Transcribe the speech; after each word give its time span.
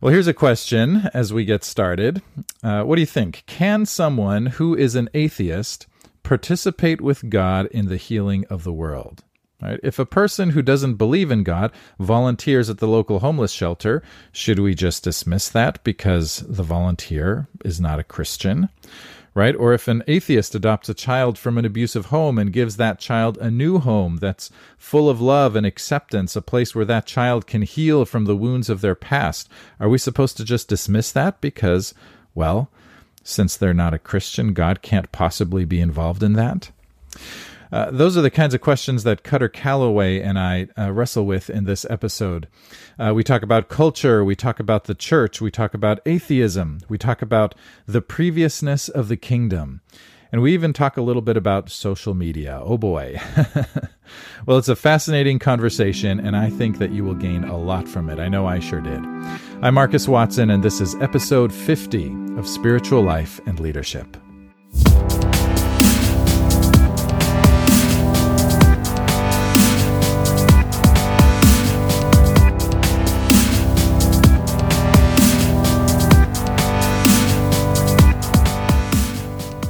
Well, 0.00 0.12
here's 0.12 0.28
a 0.28 0.34
question 0.34 1.10
as 1.12 1.32
we 1.32 1.44
get 1.44 1.64
started. 1.64 2.22
Uh, 2.62 2.84
what 2.84 2.94
do 2.94 3.00
you 3.00 3.06
think? 3.06 3.42
Can 3.46 3.84
someone 3.84 4.46
who 4.46 4.76
is 4.76 4.94
an 4.94 5.08
atheist 5.12 5.88
participate 6.22 7.00
with 7.00 7.28
God 7.28 7.66
in 7.72 7.88
the 7.88 7.96
healing 7.96 8.44
of 8.48 8.62
the 8.62 8.72
world? 8.72 9.24
Right? 9.60 9.80
If 9.82 9.98
a 9.98 10.06
person 10.06 10.50
who 10.50 10.62
doesn't 10.62 10.94
believe 10.94 11.32
in 11.32 11.42
God 11.42 11.72
volunteers 11.98 12.70
at 12.70 12.78
the 12.78 12.86
local 12.86 13.18
homeless 13.18 13.50
shelter, 13.50 14.04
should 14.30 14.60
we 14.60 14.72
just 14.72 15.02
dismiss 15.02 15.48
that 15.48 15.82
because 15.82 16.44
the 16.46 16.62
volunteer 16.62 17.48
is 17.64 17.80
not 17.80 17.98
a 17.98 18.04
Christian? 18.04 18.68
Right? 19.38 19.54
Or 19.54 19.72
if 19.72 19.86
an 19.86 20.02
atheist 20.08 20.56
adopts 20.56 20.88
a 20.88 20.94
child 20.94 21.38
from 21.38 21.58
an 21.58 21.64
abusive 21.64 22.06
home 22.06 22.40
and 22.40 22.52
gives 22.52 22.76
that 22.76 22.98
child 22.98 23.38
a 23.38 23.52
new 23.52 23.78
home 23.78 24.16
that's 24.16 24.50
full 24.76 25.08
of 25.08 25.20
love 25.20 25.54
and 25.54 25.64
acceptance, 25.64 26.34
a 26.34 26.42
place 26.42 26.74
where 26.74 26.84
that 26.86 27.06
child 27.06 27.46
can 27.46 27.62
heal 27.62 28.04
from 28.04 28.24
the 28.24 28.34
wounds 28.34 28.68
of 28.68 28.80
their 28.80 28.96
past, 28.96 29.48
are 29.78 29.88
we 29.88 29.96
supposed 29.96 30.36
to 30.38 30.44
just 30.44 30.66
dismiss 30.66 31.12
that 31.12 31.40
because, 31.40 31.94
well, 32.34 32.68
since 33.22 33.56
they're 33.56 33.72
not 33.72 33.94
a 33.94 33.98
Christian, 34.00 34.54
God 34.54 34.82
can't 34.82 35.12
possibly 35.12 35.64
be 35.64 35.80
involved 35.80 36.24
in 36.24 36.32
that? 36.32 36.72
Uh, 37.70 37.90
those 37.90 38.16
are 38.16 38.22
the 38.22 38.30
kinds 38.30 38.54
of 38.54 38.60
questions 38.60 39.04
that 39.04 39.22
Kutter 39.22 39.52
Callaway 39.52 40.20
and 40.20 40.38
I 40.38 40.68
uh, 40.78 40.92
wrestle 40.92 41.26
with 41.26 41.50
in 41.50 41.64
this 41.64 41.86
episode. 41.90 42.48
Uh, 42.98 43.12
we 43.14 43.22
talk 43.22 43.42
about 43.42 43.68
culture, 43.68 44.24
we 44.24 44.34
talk 44.34 44.60
about 44.60 44.84
the 44.84 44.94
church, 44.94 45.40
we 45.40 45.50
talk 45.50 45.74
about 45.74 46.00
atheism, 46.06 46.80
we 46.88 46.98
talk 46.98 47.22
about 47.22 47.54
the 47.86 48.00
previousness 48.00 48.88
of 48.88 49.08
the 49.08 49.16
kingdom, 49.16 49.80
and 50.32 50.42
we 50.42 50.52
even 50.52 50.72
talk 50.72 50.96
a 50.96 51.02
little 51.02 51.22
bit 51.22 51.36
about 51.36 51.70
social 51.70 52.14
media. 52.14 52.60
Oh 52.62 52.78
boy. 52.78 53.20
well, 54.46 54.58
it's 54.58 54.68
a 54.68 54.76
fascinating 54.76 55.38
conversation, 55.38 56.20
and 56.20 56.36
I 56.36 56.50
think 56.50 56.78
that 56.78 56.92
you 56.92 57.04
will 57.04 57.14
gain 57.14 57.44
a 57.44 57.56
lot 57.56 57.88
from 57.88 58.10
it. 58.10 58.18
I 58.18 58.28
know 58.28 58.46
I 58.46 58.58
sure 58.60 58.80
did. 58.80 59.00
I'm 59.62 59.74
Marcus 59.74 60.06
Watson, 60.06 60.50
and 60.50 60.62
this 60.62 60.80
is 60.80 60.94
episode 60.96 61.52
50 61.52 62.12
of 62.36 62.46
Spiritual 62.46 63.02
Life 63.02 63.40
and 63.46 63.58
Leadership. 63.60 64.16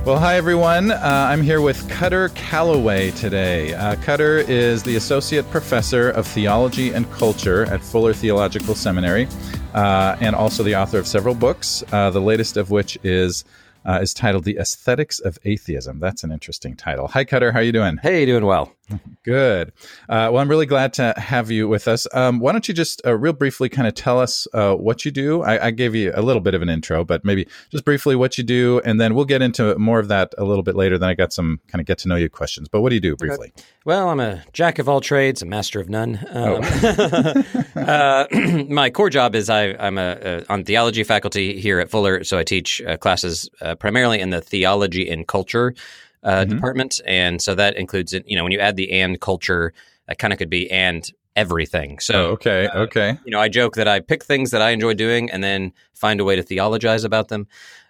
Well, 0.08 0.18
hi 0.18 0.36
everyone. 0.36 0.90
Uh, 0.90 1.00
I'm 1.02 1.42
here 1.42 1.60
with 1.60 1.86
Kutter 1.90 2.34
Callaway 2.34 3.10
today. 3.10 3.74
Uh, 3.74 3.94
Kutter 3.96 4.38
is 4.48 4.82
the 4.82 4.96
Associate 4.96 5.44
Professor 5.50 6.08
of 6.08 6.26
Theology 6.26 6.94
and 6.94 7.04
Culture 7.12 7.66
at 7.66 7.82
Fuller 7.82 8.14
Theological 8.14 8.74
Seminary 8.74 9.28
uh, 9.74 10.16
and 10.20 10.34
also 10.34 10.62
the 10.62 10.74
author 10.74 10.98
of 10.98 11.06
several 11.06 11.34
books, 11.34 11.84
uh, 11.92 12.08
the 12.08 12.22
latest 12.22 12.56
of 12.56 12.70
which 12.70 12.96
is 13.02 13.44
uh, 13.84 13.98
is 14.00 14.14
titled 14.14 14.44
"The 14.44 14.56
Aesthetics 14.56 15.20
of 15.20 15.38
Atheism." 15.44 16.00
That's 16.00 16.24
an 16.24 16.32
interesting 16.32 16.74
title. 16.74 17.08
Hi, 17.08 17.26
Kutter. 17.26 17.52
How 17.52 17.58
are 17.58 17.62
you 17.62 17.72
doing? 17.72 17.98
Hey, 17.98 18.24
doing 18.24 18.46
well. 18.46 18.77
Good. 19.22 19.72
Uh, 20.08 20.30
well, 20.32 20.38
I'm 20.38 20.48
really 20.48 20.66
glad 20.66 20.94
to 20.94 21.12
have 21.16 21.50
you 21.50 21.68
with 21.68 21.88
us. 21.88 22.06
Um, 22.14 22.38
why 22.40 22.52
don't 22.52 22.66
you 22.66 22.72
just 22.72 23.04
uh, 23.06 23.16
real 23.16 23.32
briefly 23.32 23.68
kind 23.68 23.86
of 23.86 23.94
tell 23.94 24.18
us 24.18 24.48
uh, 24.54 24.74
what 24.74 25.04
you 25.04 25.10
do? 25.10 25.42
I, 25.42 25.66
I, 25.66 25.70
gave 25.70 25.94
you 25.94 26.12
a 26.14 26.22
little 26.22 26.40
bit 26.40 26.54
of 26.54 26.62
an 26.62 26.70
intro, 26.70 27.04
but 27.04 27.24
maybe 27.24 27.46
just 27.70 27.84
briefly 27.84 28.16
what 28.16 28.38
you 28.38 28.44
do, 28.44 28.80
and 28.84 29.00
then 29.00 29.14
we'll 29.14 29.26
get 29.26 29.42
into 29.42 29.78
more 29.78 29.98
of 29.98 30.08
that 30.08 30.34
a 30.38 30.44
little 30.44 30.62
bit 30.62 30.76
later. 30.76 30.96
Then 30.96 31.10
I 31.10 31.14
got 31.14 31.32
some 31.32 31.60
kind 31.68 31.80
of 31.80 31.86
get 31.86 31.98
to 31.98 32.08
know 32.08 32.16
you 32.16 32.30
questions. 32.30 32.68
But 32.68 32.80
what 32.80 32.88
do 32.88 32.94
you 32.94 33.00
do 33.00 33.16
briefly? 33.16 33.52
Okay. 33.54 33.66
Well, 33.84 34.08
I'm 34.08 34.20
a 34.20 34.42
jack 34.52 34.78
of 34.78 34.88
all 34.88 35.00
trades, 35.00 35.42
a 35.42 35.46
master 35.46 35.80
of 35.80 35.88
none. 35.88 36.18
Um, 36.30 36.60
oh. 36.62 37.44
Uh, 37.78 38.26
my 38.68 38.90
core 38.90 39.08
job 39.08 39.34
is 39.34 39.48
I, 39.48 39.68
am 39.78 39.98
on 40.50 40.64
theology 40.64 41.04
faculty 41.04 41.58
here 41.58 41.80
at 41.80 41.90
Fuller, 41.90 42.24
so 42.24 42.36
I 42.36 42.44
teach 42.44 42.82
uh, 42.82 42.96
classes 42.96 43.48
uh, 43.62 43.76
primarily 43.76 44.20
in 44.20 44.30
the 44.30 44.40
theology 44.40 45.08
and 45.08 45.26
culture 45.26 45.74
uh, 46.22 46.40
mm-hmm. 46.40 46.54
department, 46.54 47.00
and 47.06 47.40
so 47.40 47.54
that 47.54 47.76
includes 47.76 48.12
you 48.12 48.36
know 48.36 48.42
when 48.42 48.52
you 48.52 48.60
add 48.60 48.76
the 48.76 48.90
and 48.90 49.20
culture, 49.20 49.72
that 50.06 50.18
kind 50.18 50.32
of 50.32 50.38
could 50.38 50.50
be 50.50 50.70
and 50.70 51.10
everything. 51.36 52.00
So 52.00 52.14
oh, 52.14 52.30
okay, 52.32 52.66
uh, 52.66 52.80
okay. 52.80 53.18
You 53.24 53.30
know, 53.30 53.40
I 53.40 53.48
joke 53.48 53.76
that 53.76 53.86
I 53.86 54.00
pick 54.00 54.24
things 54.24 54.50
that 54.50 54.60
I 54.60 54.70
enjoy 54.70 54.94
doing 54.94 55.30
and 55.30 55.42
then 55.42 55.72
find 55.94 56.20
a 56.20 56.24
way 56.24 56.36
to 56.36 56.42
theologize 56.42 57.04
about 57.04 57.28
them. 57.28 57.46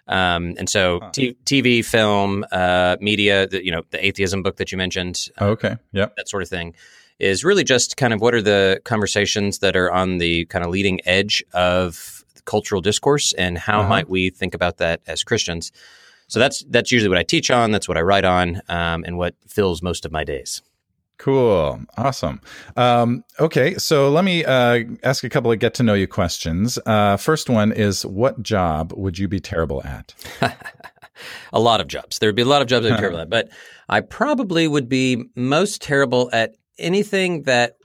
Um, 0.07 0.55
and 0.57 0.69
so 0.69 0.99
huh. 1.01 1.09
t- 1.11 1.37
TV, 1.45 1.85
film, 1.85 2.45
uh, 2.51 2.97
media, 2.99 3.47
the, 3.47 3.63
you 3.63 3.71
know, 3.71 3.83
the 3.91 4.03
atheism 4.03 4.43
book 4.43 4.57
that 4.57 4.71
you 4.71 4.77
mentioned. 4.77 5.27
Uh, 5.39 5.45
okay. 5.49 5.77
Yeah. 5.91 6.07
That 6.17 6.29
sort 6.29 6.43
of 6.43 6.49
thing 6.49 6.75
is 7.19 7.43
really 7.43 7.63
just 7.63 7.97
kind 7.97 8.13
of 8.13 8.21
what 8.21 8.33
are 8.33 8.41
the 8.41 8.81
conversations 8.85 9.59
that 9.59 9.75
are 9.75 9.91
on 9.91 10.17
the 10.17 10.45
kind 10.45 10.63
of 10.63 10.71
leading 10.71 10.99
edge 11.05 11.43
of 11.53 12.23
cultural 12.45 12.81
discourse 12.81 13.33
and 13.33 13.57
how 13.57 13.81
uh-huh. 13.81 13.89
might 13.89 14.09
we 14.09 14.29
think 14.29 14.53
about 14.53 14.77
that 14.77 15.01
as 15.05 15.23
Christians? 15.23 15.71
So 16.29 16.39
that's 16.39 16.63
that's 16.69 16.91
usually 16.91 17.09
what 17.09 17.17
I 17.17 17.23
teach 17.23 17.51
on. 17.51 17.71
That's 17.71 17.87
what 17.87 17.97
I 17.97 18.01
write 18.01 18.23
on, 18.23 18.61
um, 18.69 19.03
and 19.03 19.17
what 19.17 19.35
fills 19.47 19.81
most 19.81 20.05
of 20.05 20.11
my 20.11 20.23
days. 20.23 20.61
Cool. 21.17 21.81
Awesome. 21.97 22.39
Um, 22.77 23.25
okay. 23.41 23.75
So 23.75 24.09
let 24.09 24.23
me 24.23 24.45
uh, 24.45 24.85
ask 25.03 25.25
a 25.25 25.29
couple 25.29 25.51
of 25.51 25.59
get 25.59 25.73
to 25.75 25.83
know 25.83 25.93
you 25.93 26.07
questions. 26.07 26.79
Uh, 26.85 27.17
first 27.17 27.49
one 27.49 27.73
is 27.73 28.05
What 28.05 28.41
job 28.41 28.93
would 28.95 29.19
you 29.19 29.27
be 29.27 29.41
terrible 29.41 29.83
at? 29.83 30.13
a 31.53 31.59
lot 31.59 31.81
of 31.81 31.87
jobs. 31.87 32.19
There 32.19 32.29
would 32.29 32.37
be 32.37 32.41
a 32.41 32.45
lot 32.45 32.61
of 32.61 32.69
jobs 32.69 32.85
I'd 32.85 32.91
be 32.91 32.95
terrible 32.99 33.19
at, 33.19 33.29
but 33.29 33.49
I 33.89 33.99
probably 33.99 34.65
would 34.65 34.87
be 34.87 35.25
most 35.35 35.81
terrible 35.81 36.29
at 36.31 36.55
anything 36.77 37.43
that 37.43 37.75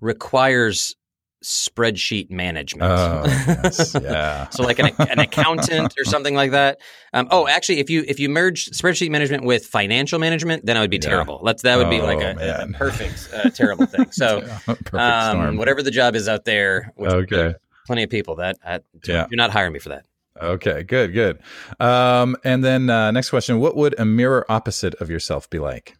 requires 0.00 0.94
spreadsheet 1.42 2.30
management. 2.30 2.90
Oh, 2.90 3.22
yes. 3.26 3.96
yeah. 4.02 4.48
so 4.50 4.62
like 4.62 4.78
an, 4.78 4.90
an, 4.98 5.18
accountant 5.18 5.94
or 5.98 6.04
something 6.04 6.34
like 6.34 6.50
that. 6.50 6.80
Um, 7.12 7.28
oh, 7.30 7.48
actually, 7.48 7.78
if 7.78 7.88
you 7.88 8.04
if 8.06 8.20
you 8.20 8.28
merge 8.28 8.66
spreadsheet 8.70 9.10
management 9.10 9.44
with 9.44 9.64
financial 9.64 10.18
management, 10.18 10.66
then 10.66 10.76
I 10.76 10.80
would 10.80 10.90
be 10.90 10.96
yeah. 10.96 11.08
terrible. 11.08 11.40
Let's 11.42 11.62
that 11.62 11.76
would 11.76 11.86
oh, 11.86 11.90
be 11.90 12.02
like 12.02 12.20
a, 12.20 12.66
a 12.68 12.72
perfect 12.72 13.30
uh, 13.34 13.50
terrible 13.50 13.86
thing. 13.86 14.10
So 14.12 14.46
um, 14.92 15.56
whatever 15.56 15.82
the 15.82 15.90
job 15.90 16.14
is 16.14 16.28
out 16.28 16.44
there, 16.44 16.92
okay, 16.98 17.54
plenty 17.86 18.02
of 18.02 18.10
people 18.10 18.36
that 18.36 18.58
uh, 18.64 18.80
yeah. 19.06 19.26
you're 19.30 19.36
not 19.36 19.50
hiring 19.50 19.72
me 19.72 19.78
for 19.78 19.90
that. 19.90 20.04
Okay, 20.40 20.82
good, 20.82 21.12
good. 21.12 21.40
Um, 21.80 22.36
and 22.44 22.62
then 22.62 22.90
uh, 22.90 23.10
next 23.10 23.30
question: 23.30 23.60
What 23.60 23.76
would 23.76 23.98
a 23.98 24.04
mirror 24.04 24.44
opposite 24.50 24.94
of 24.96 25.10
yourself 25.10 25.48
be 25.48 25.58
like? 25.58 25.96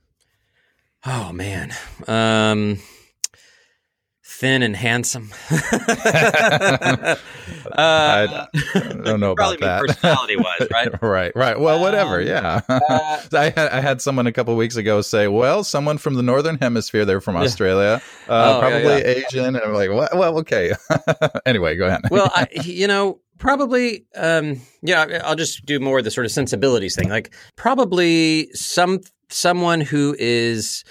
Oh 1.05 1.33
man. 1.33 1.73
Um, 2.07 2.79
thin 4.41 4.63
and 4.63 4.75
handsome. 4.75 5.31
uh, 5.51 7.17
I 7.77 8.47
don't 9.05 9.21
know 9.21 9.33
about 9.33 9.61
that. 9.61 9.83
Personality 9.87 10.37
wise, 10.37 10.67
right? 10.73 10.89
right, 11.03 11.33
right. 11.37 11.61
Well, 11.61 11.79
whatever. 11.81 12.21
Um, 12.21 12.27
yeah. 12.27 12.63
Uh, 12.67 13.21
I, 13.33 13.45
had, 13.55 13.69
I 13.71 13.81
had 13.81 14.01
someone 14.01 14.27
a 14.27 14.33
couple 14.33 14.57
weeks 14.57 14.77
ago 14.77 15.03
say, 15.03 15.29
"Well, 15.29 15.63
someone 15.63 15.99
from 15.99 16.15
the 16.15 16.23
northern 16.23 16.57
hemisphere. 16.59 17.05
They're 17.05 17.21
from 17.21 17.37
Australia, 17.37 18.01
uh, 18.29 18.55
oh, 18.57 18.61
probably 18.61 18.81
yeah, 18.81 18.97
yeah. 18.99 19.25
Asian." 19.29 19.57
And 19.57 19.59
I'm 19.59 19.75
like, 19.75 19.91
"What? 19.91 20.17
Well, 20.17 20.39
okay." 20.39 20.73
anyway, 21.45 21.77
go 21.77 21.87
ahead. 21.87 22.01
well, 22.11 22.33
I, 22.35 22.49
you 22.65 22.87
know, 22.87 23.21
probably 23.39 24.05
um, 24.17 24.61
yeah 24.83 25.23
i'll 25.25 25.35
just 25.35 25.65
do 25.65 25.81
more 25.81 25.97
of 25.97 26.05
the 26.05 26.11
sort 26.11 26.27
of 26.27 26.31
sensibilities 26.31 26.95
thing 26.95 27.09
like 27.09 27.35
probably 27.57 28.51
some 28.53 29.01
someone 29.31 29.81
who 29.81 30.15
is 30.19 30.85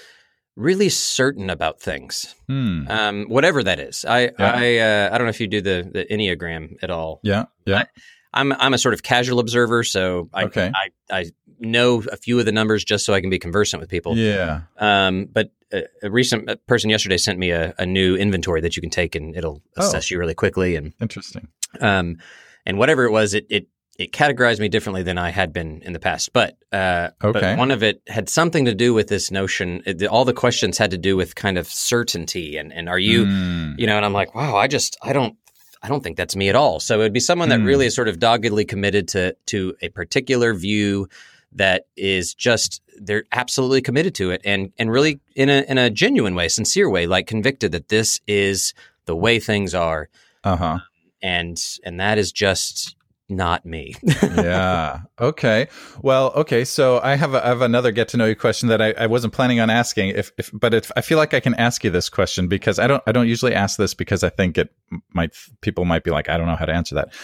really 0.56 0.88
certain 0.88 1.50
about 1.50 1.80
things, 1.80 2.34
hmm. 2.46 2.86
um, 2.88 3.26
whatever 3.26 3.62
that 3.62 3.78
is. 3.80 4.04
I 4.04 4.22
yeah. 4.22 4.30
I 4.38 4.78
uh, 4.78 5.10
I 5.12 5.18
don't 5.18 5.26
know 5.26 5.30
if 5.30 5.40
you 5.40 5.46
do 5.46 5.60
the 5.60 5.88
the 5.92 6.04
enneagram 6.06 6.76
at 6.82 6.90
all. 6.90 7.20
Yeah, 7.22 7.46
yeah. 7.64 7.84
I, 8.32 8.40
am 8.40 8.52
I'm, 8.52 8.60
I'm 8.60 8.74
a 8.74 8.78
sort 8.78 8.94
of 8.94 9.02
casual 9.02 9.38
observer, 9.38 9.84
so 9.84 10.28
I, 10.32 10.44
okay. 10.44 10.70
I 10.74 11.18
I 11.18 11.24
know 11.60 12.02
a 12.10 12.16
few 12.16 12.38
of 12.38 12.46
the 12.46 12.52
numbers 12.52 12.84
just 12.84 13.04
so 13.04 13.12
I 13.12 13.20
can 13.20 13.30
be 13.30 13.38
conversant 13.38 13.80
with 13.80 13.90
people. 13.90 14.16
Yeah. 14.16 14.62
Um, 14.78 15.28
but 15.30 15.50
a, 15.72 15.84
a 16.02 16.10
recent 16.10 16.48
a 16.48 16.56
person 16.56 16.90
yesterday 16.90 17.18
sent 17.18 17.38
me 17.38 17.50
a, 17.50 17.74
a, 17.78 17.86
new 17.86 18.16
inventory 18.16 18.60
that 18.62 18.76
you 18.76 18.80
can 18.80 18.90
take, 18.90 19.14
and 19.14 19.36
it'll 19.36 19.62
oh. 19.76 19.82
assess 19.82 20.10
oh. 20.10 20.14
you 20.14 20.18
really 20.18 20.34
quickly. 20.34 20.76
And 20.76 20.94
interesting. 21.00 21.48
Um, 21.80 22.18
and 22.66 22.78
whatever 22.78 23.04
it 23.04 23.12
was, 23.12 23.34
it 23.34 23.46
it 23.50 23.66
it 24.00 24.12
categorized 24.12 24.60
me 24.60 24.68
differently 24.70 25.02
than 25.02 25.18
I 25.18 25.28
had 25.28 25.52
been 25.52 25.82
in 25.82 25.92
the 25.92 25.98
past. 25.98 26.32
But, 26.32 26.56
uh, 26.72 27.10
okay. 27.22 27.38
but 27.38 27.58
one 27.58 27.70
of 27.70 27.82
it 27.82 28.00
had 28.08 28.30
something 28.30 28.64
to 28.64 28.74
do 28.74 28.94
with 28.94 29.08
this 29.08 29.30
notion. 29.30 29.82
It, 29.84 30.02
all 30.06 30.24
the 30.24 30.32
questions 30.32 30.78
had 30.78 30.92
to 30.92 30.96
do 30.96 31.18
with 31.18 31.34
kind 31.34 31.58
of 31.58 31.66
certainty 31.66 32.56
and, 32.56 32.72
and 32.72 32.88
are 32.88 32.98
you, 32.98 33.26
mm. 33.26 33.78
you 33.78 33.86
know, 33.86 33.98
and 33.98 34.06
I'm 34.06 34.14
like, 34.14 34.34
wow, 34.34 34.56
I 34.56 34.68
just, 34.68 34.96
I 35.02 35.12
don't, 35.12 35.36
I 35.82 35.88
don't 35.88 36.02
think 36.02 36.16
that's 36.16 36.34
me 36.34 36.48
at 36.48 36.56
all. 36.56 36.80
So 36.80 36.94
it 36.94 37.02
would 37.02 37.12
be 37.12 37.20
someone 37.20 37.50
that 37.50 37.60
mm. 37.60 37.66
really 37.66 37.84
is 37.84 37.94
sort 37.94 38.08
of 38.08 38.18
doggedly 38.18 38.64
committed 38.64 39.06
to, 39.08 39.36
to 39.46 39.74
a 39.82 39.90
particular 39.90 40.54
view 40.54 41.06
that 41.52 41.84
is 41.94 42.32
just, 42.32 42.80
they're 42.96 43.24
absolutely 43.32 43.82
committed 43.82 44.14
to 44.14 44.30
it 44.30 44.40
and, 44.46 44.72
and 44.78 44.90
really 44.90 45.20
in 45.36 45.50
a, 45.50 45.62
in 45.68 45.76
a 45.76 45.90
genuine 45.90 46.34
way, 46.34 46.48
sincere 46.48 46.88
way, 46.88 47.06
like 47.06 47.26
convicted 47.26 47.72
that 47.72 47.88
this 47.88 48.18
is 48.26 48.72
the 49.04 49.14
way 49.14 49.38
things 49.38 49.74
are. 49.74 50.08
Uh 50.42 50.56
huh. 50.56 50.78
And, 51.20 51.62
and 51.84 52.00
that 52.00 52.16
is 52.16 52.32
just, 52.32 52.96
not 53.30 53.64
me. 53.64 53.94
yeah. 54.22 55.00
Okay. 55.20 55.68
Well, 56.02 56.32
okay. 56.36 56.64
So 56.64 57.00
I 57.00 57.16
have, 57.16 57.34
a, 57.34 57.44
I 57.44 57.48
have 57.48 57.62
another 57.62 57.92
get 57.92 58.08
to 58.08 58.16
know 58.16 58.26
you 58.26 58.36
question 58.36 58.68
that 58.68 58.82
I, 58.82 58.92
I 58.92 59.06
wasn't 59.06 59.32
planning 59.32 59.60
on 59.60 59.70
asking 59.70 60.10
if, 60.10 60.32
if, 60.38 60.50
but 60.52 60.74
if 60.74 60.90
I 60.96 61.00
feel 61.00 61.18
like 61.18 61.34
I 61.34 61.40
can 61.40 61.54
ask 61.54 61.84
you 61.84 61.90
this 61.90 62.08
question 62.08 62.48
because 62.48 62.78
I 62.78 62.86
don't, 62.86 63.02
I 63.06 63.12
don't 63.12 63.28
usually 63.28 63.54
ask 63.54 63.76
this 63.78 63.94
because 63.94 64.24
I 64.24 64.30
think 64.30 64.58
it 64.58 64.74
might, 65.12 65.34
people 65.60 65.84
might 65.84 66.04
be 66.04 66.10
like, 66.10 66.28
I 66.28 66.36
don't 66.36 66.46
know 66.46 66.56
how 66.56 66.66
to 66.66 66.74
answer 66.74 66.94
that. 66.96 67.14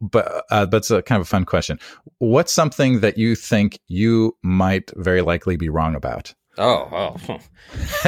But, 0.00 0.44
uh, 0.50 0.66
but 0.66 0.78
it's 0.78 0.90
a 0.90 1.02
kind 1.02 1.20
of 1.20 1.26
a 1.26 1.30
fun 1.30 1.44
question. 1.44 1.78
What's 2.18 2.52
something 2.52 3.00
that 3.00 3.18
you 3.18 3.34
think 3.34 3.80
you 3.88 4.36
might 4.42 4.90
very 4.96 5.22
likely 5.22 5.56
be 5.56 5.68
wrong 5.68 5.94
about? 5.94 6.34
Oh, 6.58 7.16
oh. 7.28 7.34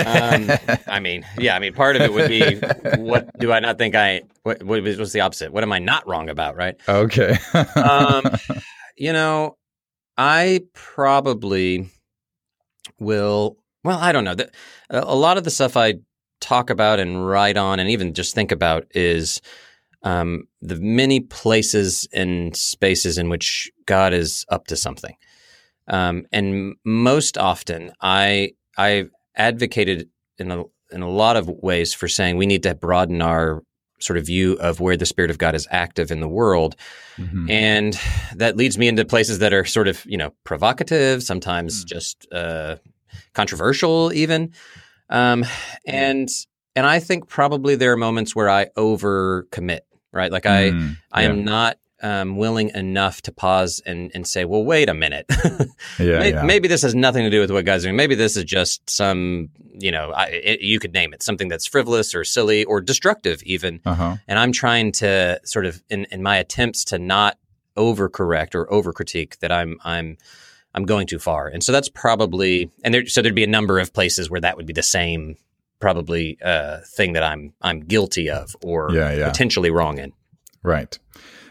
um, 0.04 0.50
I 0.86 1.00
mean, 1.00 1.24
yeah. 1.38 1.54
I 1.54 1.58
mean, 1.58 1.74
part 1.74 1.96
of 1.96 2.02
it 2.02 2.12
would 2.12 2.28
be 2.28 2.56
what 2.96 3.38
do 3.38 3.52
I 3.52 3.60
not 3.60 3.78
think 3.78 3.94
I? 3.94 4.22
What, 4.42 4.62
what 4.62 4.82
was 4.82 5.12
the 5.12 5.20
opposite? 5.20 5.52
What 5.52 5.62
am 5.62 5.72
I 5.72 5.78
not 5.78 6.06
wrong 6.08 6.28
about? 6.28 6.56
Right? 6.56 6.76
Okay. 6.88 7.36
um, 7.76 8.24
you 8.96 9.12
know, 9.12 9.56
I 10.16 10.62
probably 10.74 11.88
will. 12.98 13.58
Well, 13.84 13.98
I 13.98 14.12
don't 14.12 14.24
know. 14.24 14.36
A 14.90 15.14
lot 15.14 15.38
of 15.38 15.44
the 15.44 15.50
stuff 15.50 15.76
I 15.76 15.94
talk 16.40 16.70
about 16.70 17.00
and 17.00 17.26
write 17.26 17.56
on, 17.56 17.80
and 17.80 17.90
even 17.90 18.14
just 18.14 18.34
think 18.34 18.52
about, 18.52 18.86
is 18.92 19.40
um, 20.02 20.44
the 20.62 20.76
many 20.76 21.20
places 21.20 22.08
and 22.12 22.56
spaces 22.56 23.18
in 23.18 23.28
which 23.28 23.70
God 23.86 24.12
is 24.12 24.44
up 24.48 24.66
to 24.68 24.76
something. 24.76 25.16
Um, 25.88 26.26
and 26.32 26.74
most 26.84 27.38
often, 27.38 27.92
I 28.00 28.52
I've 28.76 29.10
advocated 29.34 30.08
in 30.38 30.50
a 30.50 30.64
in 30.90 31.02
a 31.02 31.10
lot 31.10 31.36
of 31.36 31.48
ways 31.48 31.92
for 31.94 32.08
saying 32.08 32.36
we 32.36 32.46
need 32.46 32.62
to 32.62 32.74
broaden 32.74 33.22
our 33.22 33.62
sort 34.00 34.16
of 34.16 34.26
view 34.26 34.54
of 34.54 34.80
where 34.80 34.96
the 34.96 35.06
spirit 35.06 35.30
of 35.30 35.38
God 35.38 35.54
is 35.54 35.66
active 35.70 36.10
in 36.10 36.20
the 36.20 36.28
world. 36.28 36.76
Mm-hmm. 37.16 37.50
And 37.50 38.00
that 38.36 38.56
leads 38.56 38.78
me 38.78 38.88
into 38.88 39.04
places 39.04 39.40
that 39.40 39.52
are 39.52 39.64
sort 39.64 39.88
of, 39.88 40.04
you 40.06 40.16
know, 40.16 40.32
provocative, 40.44 41.22
sometimes 41.22 41.84
mm. 41.84 41.88
just 41.88 42.26
uh, 42.32 42.76
controversial 43.34 44.12
even. 44.12 44.52
Um, 45.10 45.44
and 45.86 46.28
and 46.76 46.86
I 46.86 47.00
think 47.00 47.28
probably 47.28 47.74
there 47.74 47.92
are 47.92 47.96
moments 47.96 48.36
where 48.36 48.48
I 48.48 48.66
overcommit, 48.76 49.80
right? 50.12 50.30
Like 50.30 50.46
I 50.46 50.70
mm, 50.70 50.96
I 51.10 51.24
am 51.24 51.44
not 51.44 51.78
um, 52.02 52.36
willing 52.36 52.70
enough 52.70 53.22
to 53.22 53.32
pause 53.32 53.80
and, 53.84 54.10
and 54.14 54.26
say, 54.26 54.44
well, 54.44 54.64
wait 54.64 54.88
a 54.88 54.94
minute. 54.94 55.26
yeah, 55.48 55.68
maybe, 55.98 56.28
yeah, 56.30 56.42
maybe, 56.42 56.68
this 56.68 56.82
has 56.82 56.94
nothing 56.94 57.24
to 57.24 57.30
do 57.30 57.40
with 57.40 57.50
what 57.50 57.64
God's 57.64 57.84
doing. 57.84 57.96
Maybe 57.96 58.14
this 58.14 58.36
is 58.36 58.44
just 58.44 58.88
some, 58.88 59.50
you 59.72 59.90
know, 59.90 60.12
I, 60.12 60.26
it, 60.26 60.60
you 60.60 60.78
could 60.78 60.92
name 60.92 61.12
it 61.12 61.22
something 61.22 61.48
that's 61.48 61.66
frivolous 61.66 62.14
or 62.14 62.24
silly 62.24 62.64
or 62.64 62.80
destructive, 62.80 63.42
even. 63.42 63.80
Uh-huh. 63.84 64.16
And 64.28 64.38
I'm 64.38 64.52
trying 64.52 64.92
to 64.92 65.40
sort 65.44 65.66
of, 65.66 65.82
in, 65.88 66.06
in 66.10 66.22
my 66.22 66.36
attempts 66.36 66.84
to 66.86 66.98
not 66.98 67.38
overcorrect 67.76 68.54
or 68.54 68.66
overcritique, 68.66 69.38
that 69.38 69.50
I'm, 69.50 69.78
I'm, 69.84 70.18
I'm 70.74 70.84
going 70.84 71.06
too 71.06 71.18
far. 71.18 71.48
And 71.48 71.64
so 71.64 71.72
that's 71.72 71.88
probably, 71.88 72.70
and 72.84 72.94
there, 72.94 73.06
so 73.06 73.22
there'd 73.22 73.34
be 73.34 73.44
a 73.44 73.48
number 73.48 73.78
of 73.78 73.92
places 73.92 74.30
where 74.30 74.40
that 74.40 74.56
would 74.56 74.66
be 74.66 74.72
the 74.72 74.82
same, 74.82 75.36
probably, 75.80 76.38
uh, 76.42 76.78
thing 76.86 77.14
that 77.14 77.22
I'm, 77.22 77.54
I'm 77.62 77.80
guilty 77.80 78.30
of 78.30 78.54
or 78.62 78.90
yeah, 78.92 79.12
yeah. 79.12 79.28
potentially 79.28 79.70
wrong 79.70 79.98
in. 79.98 80.12
Right. 80.62 80.98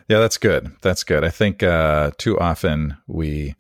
Yeah, 0.08 0.20
that's 0.20 0.38
good. 0.38 0.72
That's 0.82 1.04
good. 1.04 1.24
I 1.24 1.30
think 1.30 1.64
uh, 1.64 2.12
too 2.18 2.40
often 2.40 2.98
we 3.08 3.56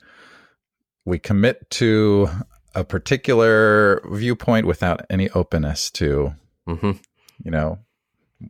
we 1.05 1.19
commit 1.19 1.69
to 1.71 2.29
a 2.75 2.83
particular 2.83 4.01
viewpoint 4.11 4.67
without 4.67 5.05
any 5.09 5.29
openness 5.31 5.89
to, 5.91 6.33
mm-hmm. 6.67 6.91
you 7.44 7.51
know, 7.51 7.79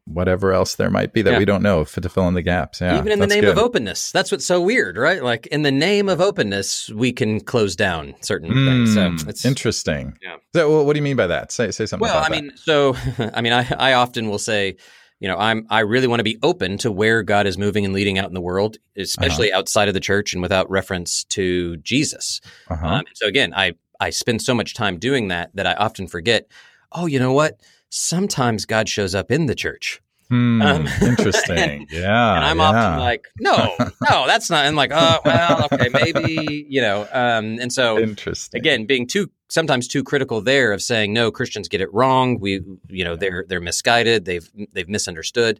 whatever 0.06 0.52
else 0.52 0.76
there 0.76 0.90
might 0.90 1.14
be 1.14 1.22
that 1.22 1.34
yeah. 1.34 1.38
we 1.40 1.46
don't 1.46 1.64
know 1.64 1.86
to 1.86 2.10
fill 2.10 2.28
in 2.28 2.34
the 2.34 2.42
gaps. 2.42 2.82
Yeah, 2.82 2.98
even 2.98 3.12
in 3.12 3.20
the 3.20 3.28
name 3.28 3.42
good. 3.42 3.52
of 3.52 3.58
openness, 3.58 4.12
that's 4.12 4.32
what's 4.32 4.46
so 4.46 4.62
weird, 4.62 4.98
right? 4.98 5.24
Like 5.24 5.48
in 5.48 5.62
the 5.62 5.72
name 5.72 6.10
of 6.10 6.20
openness, 6.20 6.90
we 6.90 7.14
can 7.14 7.40
close 7.40 7.76
down 7.76 8.16
certain 8.22 8.52
mm, 8.52 8.66
things. 8.66 8.94
So 8.94 9.10
hmm, 9.10 9.30
it's 9.30 9.46
interesting. 9.46 10.18
Yeah. 10.22 10.38
So, 10.54 10.84
what 10.84 10.94
do 10.94 11.00
you 11.00 11.04
mean 11.04 11.16
by 11.16 11.28
that? 11.28 11.52
Say 11.52 11.72
say 11.72 11.86
something. 11.86 12.08
Well, 12.08 12.18
I 12.18 12.30
that. 12.30 12.32
mean, 12.32 12.52
so 12.58 12.96
I 13.34 13.42
mean, 13.42 13.54
I 13.54 13.66
I 13.78 13.94
often 13.94 14.30
will 14.30 14.40
say 14.40 14.76
you 15.20 15.28
know, 15.28 15.38
I'm 15.38 15.66
I 15.70 15.80
really 15.80 16.08
want 16.08 16.20
to 16.20 16.24
be 16.24 16.38
open 16.44 16.78
to 16.80 16.92
where 16.92 17.24
God 17.24 17.48
is 17.48 17.58
moving 17.58 17.86
and 17.86 17.94
leading 17.94 18.20
out 18.20 18.28
in 18.28 18.34
the 18.34 18.42
world, 18.42 18.78
especially 18.96 19.52
uh-huh. 19.52 19.60
outside 19.60 19.88
of 19.88 19.94
the 19.94 20.00
church 20.00 20.34
and 20.34 20.42
without 20.42 20.70
reference 20.70 21.24
to 21.26 21.78
Jesus. 21.78 22.42
Uh-huh. 22.70 22.88
Um, 22.88 23.06
so 23.16 23.28
again, 23.28 23.54
I 23.56 23.74
I 24.00 24.12
spend 24.12 24.42
so 24.42 24.54
much 24.54 24.74
time 24.74 25.00
doing 25.00 25.30
that 25.30 25.52
that 25.56 25.66
I 25.66 25.74
often 25.74 26.08
forget. 26.08 26.48
Oh, 26.92 27.06
you 27.06 27.20
know 27.20 27.34
what? 27.34 27.62
Sometimes 27.90 28.66
God 28.66 28.88
shows 28.90 29.16
up 29.16 29.32
in 29.32 29.48
the 29.48 29.56
church. 29.56 30.02
Hmm, 30.30 30.62
um, 30.62 30.88
interesting. 31.02 31.58
and, 31.58 31.88
yeah. 31.90 32.36
And 32.36 32.46
I'm 32.46 32.58
yeah. 32.58 32.64
often 32.64 33.00
like, 33.00 33.28
no, 33.40 33.76
no, 33.80 33.88
that's 34.28 34.50
not. 34.50 34.66
And 34.66 34.76
like, 34.76 34.92
oh, 34.94 35.20
well, 35.24 35.70
okay, 35.72 35.90
maybe, 35.90 36.66
you 36.70 36.82
know. 36.82 37.08
Um, 37.12 37.60
and 37.60 37.72
so, 37.72 37.98
interesting. 37.98 38.60
Again, 38.60 38.86
being 38.86 39.08
too 39.08 39.30
sometimes 39.50 39.88
too 39.88 40.04
critical 40.04 40.42
there 40.42 40.74
of 40.74 40.82
saying 40.82 41.14
no, 41.14 41.32
Christians 41.32 41.70
get 41.70 41.80
it 41.80 41.94
wrong. 41.94 42.40
We, 42.40 42.62
you 42.90 43.04
know, 43.04 43.16
they're 43.16 43.46
they're 43.48 43.62
misguided. 43.62 44.26
They've 44.26 44.50
they've 44.74 44.90
misunderstood. 44.90 45.60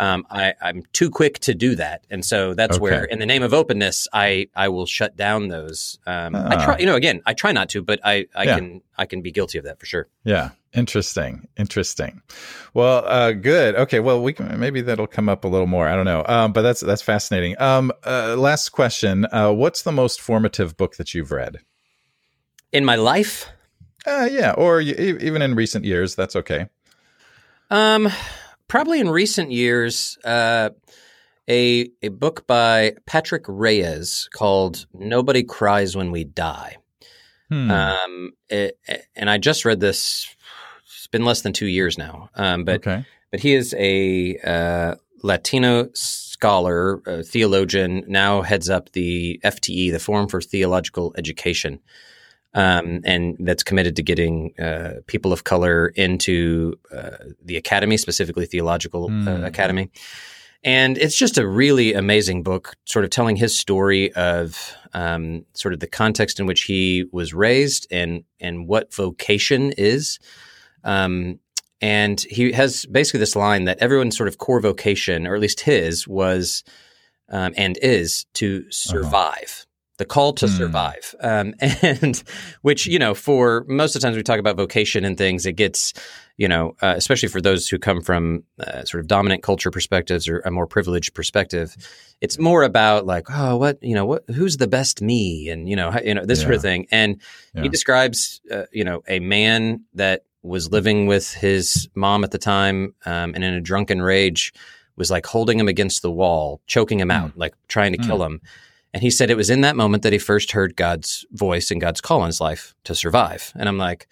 Um, 0.00 0.26
I, 0.30 0.54
am 0.62 0.82
too 0.94 1.10
quick 1.10 1.40
to 1.40 1.54
do 1.54 1.74
that, 1.74 2.06
and 2.08 2.24
so 2.24 2.54
that's 2.54 2.76
okay. 2.76 2.82
where, 2.82 3.04
in 3.04 3.18
the 3.18 3.26
name 3.26 3.42
of 3.42 3.52
openness, 3.52 4.08
I 4.14 4.48
I 4.56 4.70
will 4.70 4.86
shut 4.86 5.14
down 5.14 5.48
those. 5.48 5.98
Um, 6.06 6.34
uh, 6.34 6.48
I 6.48 6.64
try, 6.64 6.74
ah. 6.74 6.76
you 6.78 6.86
know, 6.86 6.94
again, 6.94 7.20
I 7.26 7.34
try 7.34 7.52
not 7.52 7.68
to, 7.70 7.82
but 7.82 8.00
I 8.02 8.26
I 8.34 8.44
yeah. 8.44 8.56
can 8.56 8.80
I 8.96 9.04
can 9.04 9.20
be 9.20 9.30
guilty 9.30 9.58
of 9.58 9.64
that 9.64 9.78
for 9.78 9.84
sure. 9.84 10.08
Yeah, 10.24 10.52
interesting, 10.72 11.48
interesting. 11.58 12.22
Well, 12.72 13.04
uh, 13.04 13.32
good. 13.32 13.74
Okay, 13.74 14.00
well, 14.00 14.22
we 14.22 14.32
can 14.32 14.58
maybe 14.58 14.80
that'll 14.80 15.06
come 15.06 15.28
up 15.28 15.44
a 15.44 15.48
little 15.48 15.66
more. 15.66 15.86
I 15.86 15.94
don't 15.96 16.06
know, 16.06 16.24
um, 16.26 16.54
but 16.54 16.62
that's 16.62 16.80
that's 16.80 17.02
fascinating. 17.02 17.60
Um, 17.60 17.92
uh, 18.06 18.36
last 18.38 18.70
question: 18.70 19.26
uh, 19.26 19.52
What's 19.52 19.82
the 19.82 19.92
most 19.92 20.22
formative 20.22 20.78
book 20.78 20.96
that 20.96 21.12
you've 21.12 21.30
read 21.30 21.58
in 22.72 22.86
my 22.86 22.96
life? 22.96 23.50
Uh, 24.06 24.26
yeah, 24.32 24.52
or 24.52 24.80
even 24.80 25.42
in 25.42 25.54
recent 25.54 25.84
years. 25.84 26.14
That's 26.14 26.36
okay. 26.36 26.68
Um 27.68 28.08
probably 28.70 29.00
in 29.00 29.10
recent 29.10 29.50
years, 29.50 30.16
uh, 30.24 30.70
a 31.48 31.90
a 32.02 32.08
book 32.08 32.46
by 32.46 32.94
Patrick 33.04 33.44
Reyes 33.48 34.28
called 34.32 34.86
"Nobody 34.94 35.42
Cries 35.42 35.96
When 35.96 36.10
We 36.10 36.24
Die." 36.24 36.76
Hmm. 37.50 37.70
Um, 37.70 38.30
it, 38.48 38.78
and 39.14 39.28
I 39.28 39.36
just 39.36 39.64
read 39.64 39.80
this. 39.80 40.34
It's 40.86 41.08
been 41.08 41.24
less 41.24 41.42
than 41.42 41.52
two 41.52 41.66
years 41.66 41.98
now. 41.98 42.30
Um, 42.36 42.64
but 42.64 42.86
okay. 42.86 43.04
but 43.30 43.40
he 43.40 43.54
is 43.54 43.74
a 43.76 44.38
uh, 44.38 44.94
Latino 45.22 45.88
scholar, 45.92 47.02
theologian. 47.24 48.04
Now 48.06 48.42
heads 48.42 48.70
up 48.70 48.92
the 48.92 49.40
FTE, 49.44 49.90
the 49.90 49.98
Forum 49.98 50.28
for 50.28 50.40
Theological 50.40 51.12
Education 51.18 51.80
um, 52.54 53.00
and 53.04 53.36
that's 53.40 53.62
committed 53.62 53.96
to 53.96 54.02
getting 54.02 54.52
uh, 54.58 55.00
people 55.06 55.32
of 55.32 55.44
color 55.44 55.88
into 55.88 56.74
uh, 56.92 57.16
the 57.44 57.56
academy, 57.56 57.96
specifically 57.96 58.46
theological 58.46 59.08
mm. 59.08 59.44
academy. 59.44 59.90
And 60.62 60.98
it's 60.98 61.16
just 61.16 61.38
a 61.38 61.46
really 61.46 61.94
amazing 61.94 62.42
book, 62.42 62.74
sort 62.84 63.04
of 63.04 63.10
telling 63.10 63.36
his 63.36 63.58
story 63.58 64.12
of 64.12 64.74
um, 64.92 65.46
sort 65.54 65.72
of 65.72 65.80
the 65.80 65.86
context 65.86 66.38
in 66.38 66.46
which 66.46 66.62
he 66.62 67.04
was 67.12 67.32
raised 67.32 67.86
and 67.90 68.24
and 68.40 68.68
what 68.68 68.92
vocation 68.92 69.72
is. 69.72 70.18
Um, 70.84 71.38
and 71.80 72.20
he 72.28 72.52
has 72.52 72.84
basically 72.86 73.20
this 73.20 73.36
line 73.36 73.64
that 73.64 73.78
everyone's 73.78 74.16
sort 74.16 74.28
of 74.28 74.36
core 74.36 74.60
vocation, 74.60 75.26
or 75.26 75.34
at 75.34 75.40
least 75.40 75.60
his, 75.60 76.06
was 76.06 76.62
um, 77.30 77.54
and 77.56 77.78
is 77.80 78.26
to 78.34 78.58
uh-huh. 78.58 78.70
survive. 78.70 79.66
The 80.00 80.06
call 80.06 80.32
to 80.32 80.46
mm. 80.46 80.56
survive. 80.56 81.14
Um, 81.20 81.52
and 81.60 82.22
which, 82.62 82.86
you 82.86 82.98
know, 82.98 83.12
for 83.12 83.66
most 83.68 83.94
of 83.94 84.00
the 84.00 84.06
times 84.06 84.16
we 84.16 84.22
talk 84.22 84.38
about 84.38 84.56
vocation 84.56 85.04
and 85.04 85.18
things, 85.18 85.44
it 85.44 85.52
gets, 85.56 85.92
you 86.38 86.48
know, 86.48 86.74
uh, 86.80 86.94
especially 86.96 87.28
for 87.28 87.42
those 87.42 87.68
who 87.68 87.78
come 87.78 88.00
from 88.00 88.42
uh, 88.58 88.82
sort 88.84 89.02
of 89.02 89.08
dominant 89.08 89.42
culture 89.42 89.70
perspectives 89.70 90.26
or 90.26 90.38
a 90.38 90.50
more 90.50 90.66
privileged 90.66 91.12
perspective, 91.12 91.76
it's 92.22 92.38
more 92.38 92.62
about 92.62 93.04
like, 93.04 93.26
oh, 93.28 93.58
what, 93.58 93.76
you 93.82 93.94
know, 93.94 94.06
what, 94.06 94.24
who's 94.34 94.56
the 94.56 94.66
best 94.66 95.02
me? 95.02 95.50
And, 95.50 95.68
you 95.68 95.76
know, 95.76 95.94
you 96.02 96.14
know, 96.14 96.24
this 96.24 96.38
yeah. 96.38 96.44
sort 96.44 96.54
of 96.54 96.62
thing. 96.62 96.86
And 96.90 97.20
yeah. 97.54 97.64
he 97.64 97.68
describes, 97.68 98.40
uh, 98.50 98.62
you 98.72 98.84
know, 98.84 99.02
a 99.06 99.20
man 99.20 99.84
that 99.92 100.22
was 100.42 100.72
living 100.72 101.08
with 101.08 101.30
his 101.34 101.90
mom 101.94 102.24
at 102.24 102.30
the 102.30 102.38
time 102.38 102.94
um, 103.04 103.34
and 103.34 103.44
in 103.44 103.52
a 103.52 103.60
drunken 103.60 104.00
rage 104.00 104.54
was 104.96 105.10
like 105.10 105.26
holding 105.26 105.60
him 105.60 105.68
against 105.68 106.00
the 106.00 106.10
wall, 106.10 106.62
choking 106.66 107.00
him 107.00 107.10
mm. 107.10 107.16
out, 107.16 107.36
like 107.36 107.52
trying 107.68 107.92
to 107.92 107.98
mm. 107.98 108.06
kill 108.06 108.24
him 108.24 108.40
and 108.92 109.02
he 109.02 109.10
said 109.10 109.30
it 109.30 109.36
was 109.36 109.50
in 109.50 109.60
that 109.60 109.76
moment 109.76 110.02
that 110.02 110.12
he 110.12 110.18
first 110.18 110.52
heard 110.52 110.76
God's 110.76 111.24
voice 111.32 111.70
and 111.70 111.80
God's 111.80 112.00
call 112.00 112.20
in 112.22 112.26
his 112.26 112.40
life 112.40 112.74
to 112.84 112.94
survive. 112.94 113.52
And 113.54 113.68
I'm 113.68 113.78
like, 113.78 114.08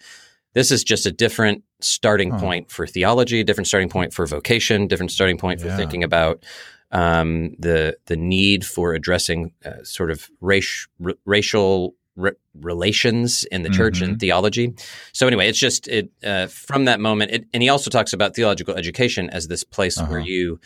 this 0.53 0.71
is 0.71 0.83
just 0.83 1.05
a 1.05 1.11
different 1.11 1.63
starting 1.81 2.37
point 2.37 2.71
for 2.71 2.87
theology, 2.87 3.43
different 3.43 3.67
starting 3.67 3.89
point 3.89 4.13
for 4.13 4.25
vocation, 4.25 4.87
different 4.87 5.11
starting 5.11 5.37
point 5.37 5.61
for 5.61 5.67
yeah. 5.67 5.77
thinking 5.77 6.03
about 6.03 6.43
um, 6.91 7.55
the 7.59 7.97
the 8.07 8.17
need 8.17 8.65
for 8.65 8.93
addressing 8.93 9.51
uh, 9.63 9.83
sort 9.83 10.09
of 10.09 10.29
race, 10.41 10.87
r- 11.03 11.13
racial 11.25 11.93
r- 12.17 12.35
relations 12.55 13.43
in 13.51 13.61
the 13.61 13.69
church 13.69 13.95
mm-hmm. 13.95 14.11
and 14.11 14.19
theology. 14.19 14.73
So 15.13 15.27
anyway, 15.27 15.47
it's 15.47 15.59
just 15.59 15.87
it 15.87 16.09
uh, 16.23 16.47
from 16.47 16.85
that 16.85 16.99
moment, 16.99 17.31
it, 17.31 17.45
and 17.53 17.61
he 17.61 17.69
also 17.69 17.91
talks 17.91 18.11
about 18.11 18.35
theological 18.35 18.75
education 18.75 19.29
as 19.29 19.47
this 19.47 19.63
place 19.63 19.99
uh-huh. 19.99 20.09
where 20.09 20.19
you 20.19 20.59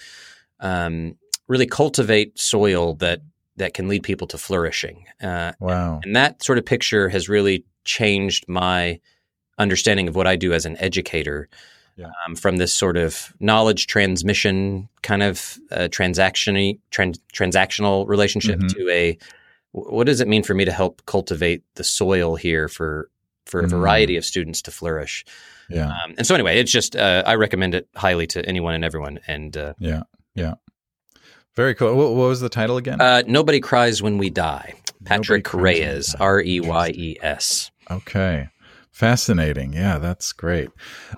um, 0.61 1.17
really 1.47 1.67
cultivate 1.67 2.39
soil 2.39 2.95
that 2.95 3.21
that 3.57 3.73
can 3.73 3.87
lead 3.87 4.03
people 4.03 4.27
to 4.27 4.37
flourishing. 4.37 5.05
Uh, 5.21 5.53
wow! 5.59 5.95
And, 5.95 6.05
and 6.05 6.15
that 6.15 6.43
sort 6.43 6.57
of 6.57 6.65
picture 6.65 7.09
has 7.09 7.29
really 7.29 7.65
changed 7.85 8.45
my 8.47 8.99
understanding 9.57 10.07
of 10.07 10.15
what 10.15 10.27
I 10.27 10.35
do 10.35 10.53
as 10.53 10.65
an 10.65 10.77
educator. 10.77 11.49
Yeah. 11.95 12.07
Um, 12.25 12.35
from 12.35 12.57
this 12.57 12.73
sort 12.73 12.97
of 12.97 13.35
knowledge 13.39 13.85
transmission 13.85 14.89
kind 15.03 15.21
of 15.21 15.59
uh, 15.69 15.89
transaction 15.89 16.79
trans- 16.89 17.19
transactional 17.31 18.07
relationship 18.07 18.57
mm-hmm. 18.57 18.79
to 18.79 18.89
a 18.89 19.17
what 19.73 20.07
does 20.07 20.21
it 20.21 20.27
mean 20.27 20.43
for 20.43 20.53
me 20.53 20.65
to 20.65 20.71
help 20.71 21.05
cultivate 21.05 21.63
the 21.75 21.83
soil 21.83 22.35
here 22.35 22.67
for 22.67 23.09
for 23.45 23.59
a 23.59 23.65
mm. 23.65 23.69
variety 23.69 24.17
of 24.17 24.25
students 24.25 24.61
to 24.63 24.71
flourish 24.71 25.25
yeah 25.69 25.87
um, 25.87 26.15
and 26.17 26.25
so 26.25 26.33
anyway 26.33 26.57
it's 26.57 26.71
just 26.71 26.95
uh, 26.95 27.21
i 27.25 27.35
recommend 27.35 27.75
it 27.75 27.87
highly 27.95 28.25
to 28.25 28.43
anyone 28.47 28.73
and 28.73 28.83
everyone 28.83 29.19
and 29.27 29.57
uh, 29.57 29.73
yeah 29.77 30.01
yeah 30.35 30.53
very 31.55 31.75
cool 31.75 31.95
what, 31.95 32.09
what 32.09 32.27
was 32.27 32.41
the 32.41 32.49
title 32.49 32.77
again 32.77 32.99
uh, 33.01 33.23
nobody 33.27 33.59
cries 33.59 34.01
when 34.01 34.17
we 34.17 34.29
die 34.29 34.73
patrick 35.05 35.53
reyes 35.53 36.15
r-e-y-e-s 36.19 37.71
okay 37.89 38.49
Fascinating. 38.93 39.73
Yeah, 39.73 39.97
that's 39.97 40.31
great. 40.33 40.69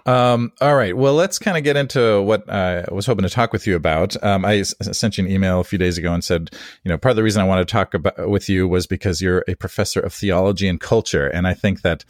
Um, 0.05 0.53
all 0.61 0.77
right. 0.77 0.95
Well, 0.95 1.13
let's 1.13 1.37
kind 1.37 1.57
of 1.57 1.65
get 1.65 1.75
into 1.75 2.21
what 2.21 2.49
I 2.49 2.85
was 2.89 3.05
hoping 3.05 3.23
to 3.23 3.29
talk 3.29 3.51
with 3.51 3.67
you 3.67 3.75
about. 3.75 4.15
Um, 4.23 4.45
I 4.45 4.59
s- 4.59 4.73
sent 4.93 5.17
you 5.17 5.25
an 5.25 5.29
email 5.29 5.59
a 5.59 5.63
few 5.65 5.77
days 5.77 5.97
ago 5.97 6.13
and 6.13 6.23
said, 6.23 6.51
you 6.85 6.89
know, 6.89 6.97
part 6.97 7.11
of 7.11 7.15
the 7.17 7.23
reason 7.23 7.41
I 7.41 7.45
want 7.45 7.67
to 7.67 7.69
talk 7.69 7.93
about 7.93 8.29
with 8.29 8.47
you 8.47 8.65
was 8.65 8.87
because 8.87 9.21
you're 9.21 9.43
a 9.49 9.55
professor 9.55 9.99
of 9.99 10.13
theology 10.13 10.69
and 10.69 10.79
culture, 10.79 11.27
and 11.27 11.45
I 11.45 11.53
think 11.53 11.81
that 11.81 12.05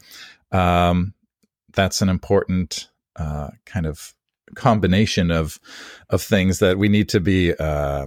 um, 0.51 1.15
that's 1.73 1.99
an 1.99 2.09
important 2.09 2.89
uh, 3.15 3.49
kind 3.65 3.87
of 3.87 4.13
combination 4.55 5.31
of 5.31 5.59
of 6.09 6.21
things 6.21 6.59
that 6.59 6.77
we 6.77 6.89
need 6.89 7.09
to 7.09 7.19
be 7.19 7.53
uh, 7.55 8.05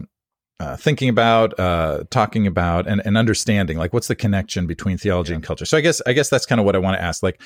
uh, 0.60 0.76
thinking 0.76 1.08
about, 1.08 1.58
uh, 1.58 2.02
talking 2.10 2.46
about, 2.46 2.86
and, 2.88 3.00
and 3.04 3.16
understanding, 3.16 3.78
like 3.78 3.92
what's 3.92 4.08
the 4.08 4.16
connection 4.16 4.66
between 4.66 4.98
theology 4.98 5.30
yeah. 5.30 5.36
and 5.36 5.44
culture. 5.44 5.64
So 5.64 5.78
I 5.78 5.80
guess 5.80 6.02
I 6.06 6.12
guess 6.12 6.28
that's 6.28 6.46
kind 6.46 6.60
of 6.60 6.64
what 6.64 6.74
I 6.74 6.78
want 6.78 6.96
to 6.96 7.02
ask. 7.02 7.22
Like, 7.22 7.40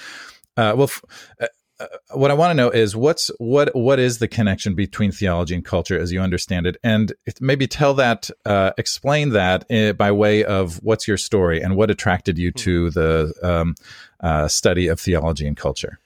uh, 0.56 0.72
well, 0.76 0.84
f- 0.84 1.04
uh, 1.40 1.46
uh, 1.78 1.86
what 2.12 2.30
I 2.30 2.34
want 2.34 2.50
to 2.50 2.54
know 2.54 2.70
is 2.70 2.96
what's 2.96 3.30
what 3.38 3.74
what 3.74 3.98
is 3.98 4.18
the 4.18 4.28
connection 4.28 4.74
between 4.74 5.12
theology 5.12 5.54
and 5.54 5.64
culture 5.64 5.98
as 5.98 6.10
you 6.10 6.20
understand 6.20 6.66
it, 6.66 6.78
and 6.82 7.12
maybe 7.40 7.66
tell 7.66 7.92
that, 7.94 8.30
uh, 8.46 8.72
explain 8.78 9.30
that 9.30 9.66
by 9.98 10.10
way 10.10 10.44
of 10.44 10.76
what's 10.82 11.06
your 11.06 11.18
story 11.18 11.60
and 11.60 11.76
what 11.76 11.90
attracted 11.90 12.38
you 12.38 12.50
hmm. 12.50 12.58
to 12.58 12.90
the 12.90 13.34
um, 13.42 14.48
study 14.48 14.88
of 14.88 14.98
theology 14.98 15.46
and 15.46 15.56
culture. 15.56 15.98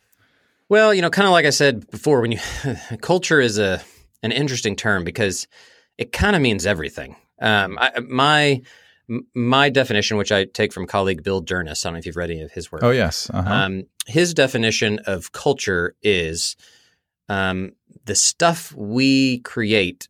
Well, 0.69 0.93
you 0.93 1.03
know, 1.03 1.11
kind 1.11 1.27
of 1.27 1.33
like 1.33 1.47
I 1.47 1.51
said 1.51 1.89
before, 1.91 2.21
when 2.21 2.33
you 2.33 2.39
culture 3.01 3.41
is 3.41 3.59
a 3.59 3.81
an 4.23 4.33
interesting 4.33 4.77
term 4.77 5.05
because 5.05 5.47
it 5.99 6.13
kind 6.13 6.37
of 6.37 6.43
means 6.43 6.67
everything. 6.67 7.17
Um, 7.41 7.79
I, 7.81 8.01
my 8.01 8.63
my 9.35 9.71
definition, 9.71 10.17
which 10.17 10.33
I 10.33 10.45
take 10.45 10.73
from 10.73 10.87
colleague 10.87 11.23
Bill 11.23 11.41
Dyrness, 11.41 11.85
I 11.85 11.89
don't 11.89 11.95
know 11.95 11.99
if 11.99 12.07
you've 12.07 12.17
read 12.17 12.31
any 12.31 12.43
of 12.43 12.53
his 12.53 12.73
work. 12.73 12.83
Oh 12.83 12.91
yes, 12.91 13.31
uh-huh. 13.33 13.53
um, 13.53 13.85
his 14.07 14.35
definition 14.35 15.01
of 15.07 15.33
culture 15.33 15.95
is 16.03 16.57
um, 17.29 17.73
the 18.05 18.15
stuff 18.15 18.73
we 18.73 19.39
create 19.41 20.09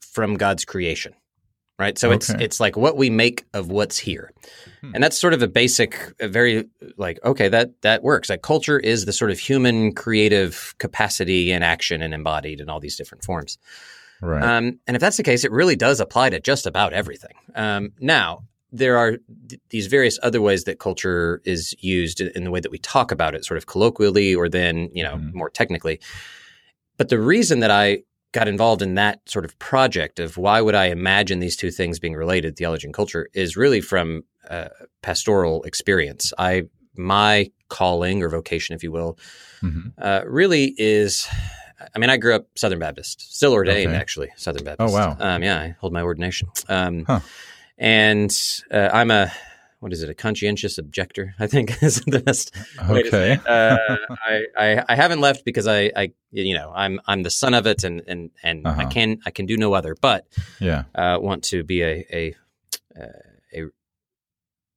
from 0.00 0.34
God's 0.34 0.64
creation. 0.64 1.14
Right, 1.80 1.96
so 1.96 2.08
okay. 2.08 2.16
it's 2.16 2.28
it's 2.28 2.60
like 2.60 2.76
what 2.76 2.98
we 2.98 3.08
make 3.08 3.46
of 3.54 3.70
what's 3.70 3.96
here, 3.96 4.34
hmm. 4.82 4.90
and 4.94 5.02
that's 5.02 5.18
sort 5.18 5.32
of 5.32 5.40
a 5.40 5.48
basic, 5.48 6.12
a 6.20 6.28
very 6.28 6.68
like 6.98 7.18
okay 7.24 7.48
that 7.48 7.80
that 7.80 8.02
works. 8.02 8.28
Like 8.28 8.42
culture 8.42 8.78
is 8.78 9.06
the 9.06 9.14
sort 9.14 9.30
of 9.30 9.38
human 9.38 9.94
creative 9.94 10.74
capacity 10.76 11.50
and 11.50 11.64
action 11.64 12.02
and 12.02 12.12
embodied 12.12 12.60
in 12.60 12.68
all 12.68 12.80
these 12.80 12.96
different 12.96 13.24
forms. 13.24 13.56
Right. 14.20 14.44
Um, 14.44 14.78
and 14.86 14.94
if 14.94 15.00
that's 15.00 15.16
the 15.16 15.22
case, 15.22 15.42
it 15.42 15.52
really 15.52 15.74
does 15.74 16.00
apply 16.00 16.28
to 16.28 16.40
just 16.40 16.66
about 16.66 16.92
everything. 16.92 17.32
Um, 17.54 17.92
now, 17.98 18.42
there 18.70 18.98
are 18.98 19.16
th- 19.48 19.62
these 19.70 19.86
various 19.86 20.18
other 20.22 20.42
ways 20.42 20.64
that 20.64 20.78
culture 20.78 21.40
is 21.46 21.74
used 21.78 22.20
in 22.20 22.44
the 22.44 22.50
way 22.50 22.60
that 22.60 22.70
we 22.70 22.78
talk 22.78 23.10
about 23.10 23.34
it, 23.34 23.46
sort 23.46 23.56
of 23.56 23.64
colloquially 23.64 24.34
or 24.34 24.50
then, 24.50 24.90
you 24.92 25.02
know, 25.02 25.16
mm. 25.16 25.32
more 25.32 25.48
technically. 25.48 25.98
But 26.98 27.08
the 27.08 27.18
reason 27.18 27.60
that 27.60 27.70
I 27.70 28.02
got 28.32 28.48
involved 28.48 28.82
in 28.82 28.94
that 28.94 29.20
sort 29.28 29.44
of 29.44 29.58
project 29.58 30.20
of 30.20 30.36
why 30.36 30.60
would 30.60 30.74
I 30.74 30.86
imagine 30.86 31.40
these 31.40 31.56
two 31.56 31.70
things 31.70 31.98
being 31.98 32.14
related, 32.14 32.56
theology 32.56 32.86
and 32.86 32.94
culture, 32.94 33.28
is 33.34 33.56
really 33.56 33.80
from 33.80 34.22
uh, 34.48 34.68
pastoral 35.02 35.62
experience. 35.64 36.32
I 36.38 36.64
my 36.96 37.50
calling 37.68 38.22
or 38.22 38.28
vocation, 38.28 38.74
if 38.74 38.82
you 38.82 38.92
will, 38.92 39.18
mm-hmm. 39.62 39.88
uh, 40.00 40.22
really 40.26 40.74
is 40.76 41.28
I 41.94 41.98
mean, 41.98 42.10
I 42.10 42.16
grew 42.18 42.34
up 42.34 42.46
Southern 42.56 42.78
Baptist, 42.78 43.34
still 43.34 43.52
ordained 43.52 43.92
okay. 43.92 43.98
actually, 43.98 44.30
Southern 44.36 44.64
Baptist. 44.64 44.94
Oh 44.94 44.96
wow! 44.96 45.16
Um, 45.18 45.42
yeah, 45.42 45.58
I 45.58 45.76
hold 45.80 45.92
my 45.92 46.02
ordination. 46.02 46.48
Um, 46.68 47.04
huh. 47.06 47.20
And 47.78 48.30
uh, 48.70 48.90
I'm 48.92 49.10
a 49.10 49.32
what 49.80 49.94
is 49.94 50.02
it? 50.02 50.10
A 50.10 50.14
conscientious 50.14 50.78
objector, 50.78 51.34
I 51.38 51.46
think 51.46 51.82
is 51.82 52.02
the 52.02 52.20
best. 52.20 52.54
Okay. 52.88 53.38
Uh, 53.46 53.78
I, 54.26 54.44
I, 54.56 54.84
I 54.90 54.94
haven't 54.94 55.20
left 55.20 55.44
because 55.44 55.66
I, 55.66 55.90
I 55.96 56.12
you 56.30 56.54
know 56.54 56.72
I'm 56.74 57.00
I'm 57.06 57.22
the 57.22 57.30
son 57.30 57.54
of 57.54 57.66
it, 57.66 57.82
and 57.82 58.02
and 58.06 58.30
and 58.42 58.66
uh-huh. 58.66 58.82
I 58.82 58.84
can 58.84 59.18
I 59.26 59.30
can 59.30 59.46
do 59.46 59.56
no 59.56 59.72
other. 59.72 59.96
But 60.00 60.26
yeah, 60.60 60.84
uh, 60.94 61.18
want 61.20 61.44
to 61.44 61.64
be 61.64 61.82
a 61.82 62.06
a 62.12 62.34
uh, 62.98 63.06
a 63.54 63.64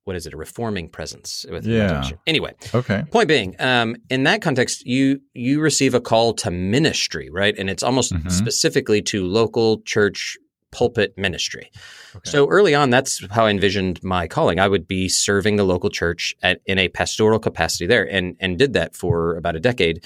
what 0.06 0.16
is 0.16 0.26
it 0.26 0.34
a 0.34 0.38
reforming 0.38 0.90
presence 0.90 1.46
with 1.50 1.66
yeah 1.66 2.10
anyway 2.28 2.54
okay 2.74 3.04
point 3.10 3.28
being 3.28 3.56
um, 3.60 3.96
in 4.10 4.24
that 4.24 4.42
context 4.42 4.86
you 4.86 5.22
you 5.34 5.62
receive 5.62 5.94
a 5.94 6.02
call 6.02 6.34
to 6.34 6.52
ministry 6.52 7.30
right 7.30 7.58
and 7.58 7.70
it's 7.70 7.84
almost 7.84 8.14
mm-hmm. 8.14 8.28
specifically 8.28 9.02
to 9.02 9.26
local 9.26 9.82
church 9.84 10.38
pulpit 10.74 11.13
ministry 11.18 11.72
okay. 12.15 12.30
so 12.30 12.48
early 12.50 12.74
on 12.74 12.89
that's 12.89 13.25
how 13.32 13.46
i 13.46 13.50
envisioned 13.50 14.03
my 14.03 14.27
calling 14.27 14.60
i 14.60 14.68
would 14.68 14.88
be 14.88 15.08
serving 15.08 15.56
the 15.56 15.63
local 15.63 15.89
church 15.89 16.36
at, 16.42 16.60
in 16.65 16.77
a 16.80 16.89
pastoral 16.89 17.39
capacity 17.39 17.86
there 17.86 18.10
and 18.10 18.36
and 18.39 18.58
did 18.58 18.74
that 18.74 18.96
for 18.96 19.38
about 19.38 19.56
a 19.56 19.60
decade 19.60 20.03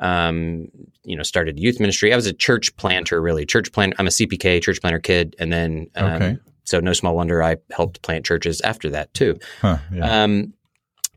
um, 0.00 0.68
you 1.04 1.14
know, 1.14 1.22
started 1.22 1.58
youth 1.60 1.78
ministry. 1.78 2.12
I 2.12 2.16
was 2.16 2.26
a 2.26 2.32
church 2.32 2.74
planter, 2.76 3.20
really. 3.20 3.44
Church 3.44 3.70
plant. 3.70 3.94
I'm 3.98 4.06
a 4.06 4.10
CPK, 4.10 4.62
church 4.62 4.80
planter 4.80 4.98
kid, 4.98 5.36
and 5.38 5.52
then 5.52 5.88
um, 5.94 6.12
okay. 6.12 6.38
So 6.64 6.80
no 6.80 6.92
small 6.92 7.16
wonder 7.16 7.42
I 7.42 7.56
helped 7.70 8.00
plant 8.02 8.24
churches 8.24 8.60
after 8.62 8.90
that 8.90 9.12
too. 9.12 9.38
Huh, 9.60 9.78
yeah. 9.92 10.24
um, 10.24 10.54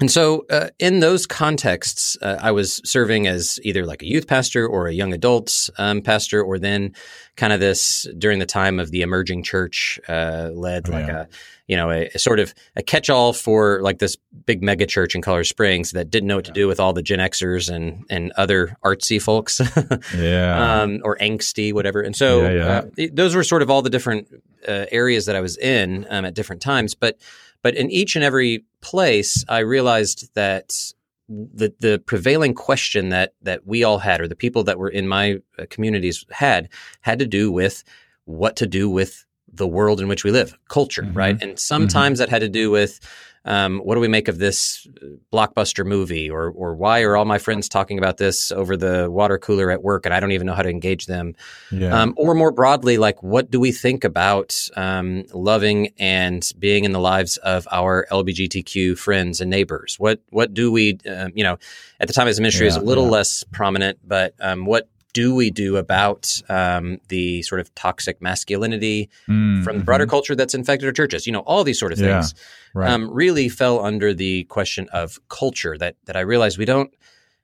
and 0.04 0.12
so, 0.12 0.46
uh, 0.50 0.68
in 0.80 1.00
those 1.00 1.26
contexts, 1.26 2.18
uh, 2.22 2.38
I 2.42 2.52
was 2.52 2.82
serving 2.84 3.26
as 3.26 3.58
either 3.64 3.86
like 3.86 4.02
a 4.02 4.06
youth 4.06 4.28
pastor 4.28 4.68
or 4.68 4.88
a 4.88 4.92
young 4.92 5.14
adults 5.14 5.70
um, 5.78 6.02
pastor, 6.02 6.44
or 6.44 6.60
then 6.60 6.94
kind 7.38 7.54
of 7.54 7.62
this 7.62 8.06
during 8.18 8.40
the 8.40 8.46
time 8.46 8.82
of 8.82 8.92
the 8.92 9.02
emerging 9.02 9.44
church 9.44 10.02
uh, 10.10 10.50
led 10.54 10.90
oh, 10.90 10.92
like 10.92 11.08
yeah. 11.08 11.22
a 11.22 11.28
you 11.68 11.78
know 11.78 11.90
a, 11.90 12.10
a, 12.14 12.20
sort 12.20 12.42
of 12.42 12.54
a 12.76 12.84
catch-all 12.84 13.32
for 13.32 13.82
like 13.82 14.00
this 14.00 14.18
big 14.46 14.62
mega 14.62 14.86
church 14.86 15.16
in 15.16 15.22
Colorado 15.22 15.44
Springs 15.44 15.92
that 15.92 16.10
didn't 16.10 16.28
know 16.28 16.36
what 16.36 16.48
yeah. 16.48 16.54
to 16.54 16.60
do 16.60 16.68
with 16.68 16.82
all 16.82 16.92
the 16.92 17.02
Gen 17.02 17.20
Xers 17.20 17.74
and 17.74 18.04
and 18.10 18.34
other 18.34 18.76
artsy 18.84 19.22
folks, 19.22 19.62
yeah, 20.18 20.82
um, 20.82 21.00
or 21.06 21.16
angsty 21.20 21.72
whatever. 21.72 22.02
And 22.02 22.14
so 22.14 22.46
uh, 22.46 22.90
those 23.14 23.36
were 23.36 23.44
sort 23.46 23.62
of 23.62 23.70
all 23.70 23.82
the 23.82 23.90
different 23.90 24.28
uh, 24.68 24.86
areas 24.92 25.28
that 25.28 25.38
I 25.38 25.40
was 25.40 25.56
in 25.56 26.06
um, 26.10 26.26
at 26.26 26.34
different 26.34 26.62
times, 26.62 26.94
but 26.94 27.18
but 27.64 27.76
in 27.76 27.90
each 27.90 28.16
and 28.16 28.24
every 28.24 28.66
place, 28.82 29.44
I 29.50 29.60
realized 29.60 30.30
that 30.36 30.94
the 31.30 31.74
the 31.80 32.04
prevailing 32.06 32.54
question 32.54 33.10
that 33.10 33.34
that 33.42 33.66
we 33.66 33.84
all 33.84 33.98
had, 34.00 34.22
or 34.22 34.28
the 34.28 34.36
people 34.36 34.64
that 34.66 34.78
were 34.78 34.90
in 34.90 35.08
my 35.08 35.40
uh, 35.58 35.66
communities 35.70 36.26
had, 36.30 36.70
had 37.02 37.20
to 37.20 37.26
do 37.26 37.52
with 37.52 37.84
what 38.26 38.56
to 38.58 38.68
do 38.68 38.90
with 38.90 39.26
the 39.52 39.68
world 39.68 40.02
in 40.02 40.08
which 40.08 40.24
we 40.24 40.32
live, 40.32 40.58
culture, 40.68 41.04
mm-hmm. 41.04 41.18
right? 41.18 41.42
And 41.42 41.58
sometimes 41.58 42.20
mm-hmm. 42.20 42.24
that 42.24 42.30
had 42.30 42.42
to 42.42 42.50
do 42.50 42.72
with 42.72 43.00
um, 43.46 43.80
what 43.80 43.96
do 43.96 44.02
we 44.02 44.08
make 44.08 44.28
of 44.28 44.38
this 44.38 44.88
blockbuster 45.32 45.86
movie, 45.86 46.30
or 46.30 46.50
or 46.52 46.76
why 46.76 47.02
are 47.02 47.18
all 47.18 47.26
my 47.26 47.38
friends 47.38 47.68
talking 47.68 47.98
about 47.98 48.18
this 48.18 48.52
over 48.52 48.78
the 48.78 49.12
water 49.12 49.38
cooler 49.38 49.70
at 49.70 49.84
work, 49.84 50.06
and 50.06 50.14
I 50.14 50.20
don't 50.20 50.32
even 50.32 50.48
know 50.48 50.54
how 50.54 50.62
to 50.62 50.70
engage 50.70 51.08
them? 51.08 51.36
Yeah. 51.72 52.00
Um, 52.00 52.14
or 52.16 52.34
more 52.36 52.52
broadly, 52.52 52.98
like 52.98 53.22
what 53.22 53.52
do 53.52 53.60
we 53.60 53.72
think 53.72 54.04
about 54.04 54.70
um, 54.76 55.26
loving 55.34 55.90
and 55.98 56.50
being 56.58 56.86
in 56.86 56.94
the 56.94 57.00
lives 57.00 57.38
of 57.38 57.68
our 57.72 58.08
LGBTQ 58.12 58.98
friends 58.98 59.42
and 59.42 59.50
neighbors? 59.50 60.00
What 60.00 60.22
what 60.30 60.54
do 60.54 60.72
we, 60.72 61.00
uh, 61.10 61.30
you 61.34 61.44
know, 61.44 61.58
at 62.00 62.08
the 62.08 62.14
time 62.14 62.28
as 62.28 62.40
a 62.40 62.42
ministry 62.42 62.66
yeah, 62.66 62.72
is 62.72 62.78
a 62.78 62.82
little 62.82 63.06
yeah. 63.06 63.12
less 63.12 63.44
prominent, 63.52 64.00
but 64.08 64.36
um, 64.40 64.66
what 64.66 64.88
do 65.14 65.34
we 65.34 65.50
do 65.52 65.78
about 65.78 66.42
um, 66.50 67.00
the 67.08 67.44
sort 67.44 67.62
of 67.62 67.74
toxic 67.76 68.22
masculinity 68.22 69.10
mm-hmm. 69.28 69.64
from 69.64 69.78
the 69.78 69.84
broader 69.84 70.08
culture 70.08 70.36
that's 70.36 70.54
infected 70.54 70.88
our 70.88 70.94
churches? 70.94 71.26
You 71.26 71.34
know, 71.34 71.42
all 71.42 71.64
these 71.64 71.80
sort 71.80 71.92
of 71.92 72.00
things 72.00 72.34
yeah, 72.36 72.82
right. 72.82 72.92
um, 72.92 73.10
really 73.12 73.48
fell 73.50 73.84
under 73.84 74.14
the 74.14 74.44
question 74.46 74.90
of 74.92 75.20
culture. 75.30 75.78
That 75.78 75.96
that 76.06 76.18
I 76.18 76.22
realized 76.22 76.58
we 76.58 76.66
don't 76.66 76.94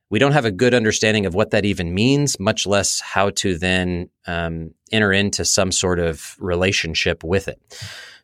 we 0.09 0.19
don't 0.19 0.31
have 0.31 0.45
a 0.45 0.51
good 0.51 0.73
understanding 0.73 1.25
of 1.25 1.35
what 1.35 1.51
that 1.51 1.65
even 1.65 1.93
means, 1.93 2.39
much 2.39 2.65
less 2.65 2.99
how 2.99 3.29
to 3.29 3.57
then 3.57 4.09
um, 4.25 4.73
enter 4.91 5.13
into 5.13 5.45
some 5.45 5.71
sort 5.71 5.99
of 5.99 6.35
relationship 6.39 7.23
with 7.23 7.47
it. 7.47 7.61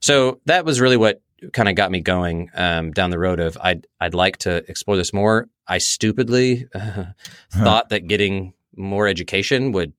So 0.01 0.41
that 0.45 0.65
was 0.65 0.81
really 0.81 0.97
what 0.97 1.21
kind 1.53 1.69
of 1.69 1.75
got 1.75 1.91
me 1.91 2.01
going 2.01 2.49
um, 2.55 2.91
down 2.91 3.11
the 3.11 3.19
road 3.19 3.39
of 3.39 3.57
I'd 3.61 3.85
I'd 3.99 4.13
like 4.13 4.37
to 4.39 4.57
explore 4.69 4.97
this 4.97 5.13
more. 5.13 5.47
I 5.67 5.77
stupidly 5.77 6.67
uh, 6.75 7.05
thought 7.51 7.89
that 7.89 8.07
getting 8.07 8.53
more 8.77 9.07
education 9.07 9.71
would 9.71 9.93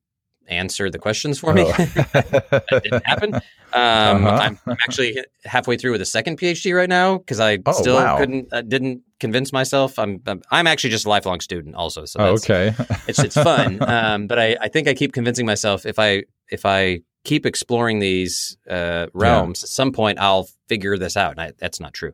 answer 0.49 0.91
the 0.91 0.99
questions 0.99 1.39
for 1.39 1.53
me. 1.53 1.63
Oh. 1.63 1.73
that 1.73 2.81
didn't 2.83 3.07
happen. 3.07 3.35
Um, 3.35 3.43
uh-huh. 3.73 4.29
I'm, 4.29 4.59
I'm, 4.67 4.77
actually 4.85 5.19
halfway 5.45 5.77
through 5.77 5.93
with 5.93 6.01
a 6.01 6.07
second 6.07 6.39
PhD 6.39 6.75
right 6.75 6.89
now 6.89 7.19
because 7.19 7.41
I 7.41 7.59
oh, 7.67 7.73
still 7.73 7.97
wow. 7.97 8.17
couldn't 8.17 8.49
uh, 8.53 8.63
didn't 8.63 9.03
convince 9.21 9.53
myself. 9.53 9.99
I'm 9.99 10.23
I'm 10.51 10.67
actually 10.67 10.91
just 10.91 11.05
a 11.05 11.09
lifelong 11.09 11.41
student 11.41 11.75
also. 11.75 12.05
So 12.05 12.21
oh, 12.21 12.35
okay, 12.35 12.75
it's 13.09 13.19
it's 13.19 13.35
fun. 13.35 13.83
Um, 13.83 14.27
but 14.27 14.39
I, 14.39 14.57
I 14.61 14.69
think 14.69 14.89
I 14.89 14.95
keep 14.95 15.13
convincing 15.13 15.47
myself 15.47 15.85
if 15.85 15.99
I 15.99 16.25
if 16.49 16.65
I 16.65 17.01
keep 17.25 17.45
exploring 17.45 17.99
these 17.99 18.57
uh, 18.71 19.07
realms, 19.13 19.63
yeah. 19.63 19.67
at 19.67 19.69
some 19.69 19.93
point 19.93 20.19
I'll 20.21 20.49
figure 20.69 20.97
this 20.97 21.17
out. 21.17 21.33
And 21.33 21.41
I, 21.41 21.53
that's 21.59 21.81
not 21.81 21.93
true. 21.93 22.13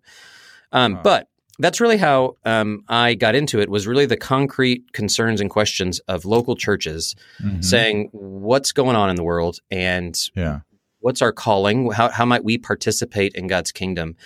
Um, 0.73 1.01
But 1.03 1.29
that's 1.59 1.81
really 1.81 1.97
how 1.99 2.37
um, 2.45 2.85
I 2.89 3.15
got 3.15 3.35
into 3.35 3.61
it. 3.61 3.69
Was 3.69 3.87
really 3.87 4.07
the 4.07 4.17
concrete 4.17 4.93
concerns 4.93 5.41
and 5.41 5.51
questions 5.51 6.01
of 6.01 6.25
local 6.25 6.57
churches, 6.57 7.15
mm-hmm. 7.43 7.61
saying 7.61 8.09
what's 8.13 8.73
going 8.73 8.97
on 8.97 9.11
in 9.11 9.17
the 9.17 9.23
world 9.23 9.59
and 9.71 10.19
yeah. 10.35 10.61
what's 11.01 11.23
our 11.23 11.33
calling. 11.33 11.91
How 11.91 12.09
how 12.09 12.25
might 12.25 12.45
we 12.45 12.59
participate 12.59 13.35
in 13.35 13.47
God's 13.47 13.73
kingdom? 13.73 14.17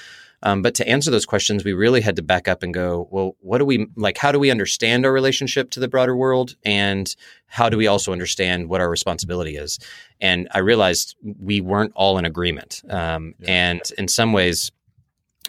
Um, 0.43 0.63
but 0.63 0.75
to 0.77 0.89
answer 0.89 1.11
those 1.11 1.27
questions, 1.27 1.65
we 1.65 1.73
really 1.73 2.01
had 2.01 2.17
to 2.17 2.23
back 2.23 2.47
up 2.47 2.63
and 2.63 2.73
go, 2.73 3.09
well, 3.11 3.37
what 3.41 3.59
do 3.59 3.65
we 3.65 3.89
like? 3.97 4.19
How 4.19 4.33
do 4.33 4.39
we 4.39 4.51
understand 4.51 5.05
our 5.05 5.13
relationship 5.13 5.71
to 5.71 5.81
the 5.81 5.89
broader 5.89 6.17
world? 6.17 6.55
And 6.65 7.15
how 7.47 7.69
do 7.69 7.77
we 7.77 7.87
also 7.87 8.13
understand 8.13 8.69
what 8.69 8.81
our 8.81 8.91
responsibility 8.91 9.57
is? 9.57 9.79
And 10.21 10.49
I 10.53 10.59
realized 10.59 11.17
we 11.23 11.61
weren't 11.61 11.93
all 11.97 12.19
in 12.19 12.25
agreement. 12.25 12.83
Um, 12.89 13.35
yeah. 13.39 13.51
And 13.51 13.81
in 13.99 14.09
some 14.09 14.33
ways, 14.33 14.71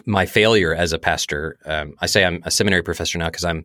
my 0.06 0.26
failure 0.26 0.74
as 0.74 0.92
a 0.92 0.98
pastor, 0.98 1.58
um, 1.64 1.94
I 2.00 2.06
say 2.06 2.24
I'm 2.24 2.42
a 2.44 2.50
seminary 2.50 2.82
professor 2.82 3.18
now 3.18 3.28
because 3.28 3.44
I'm 3.44 3.64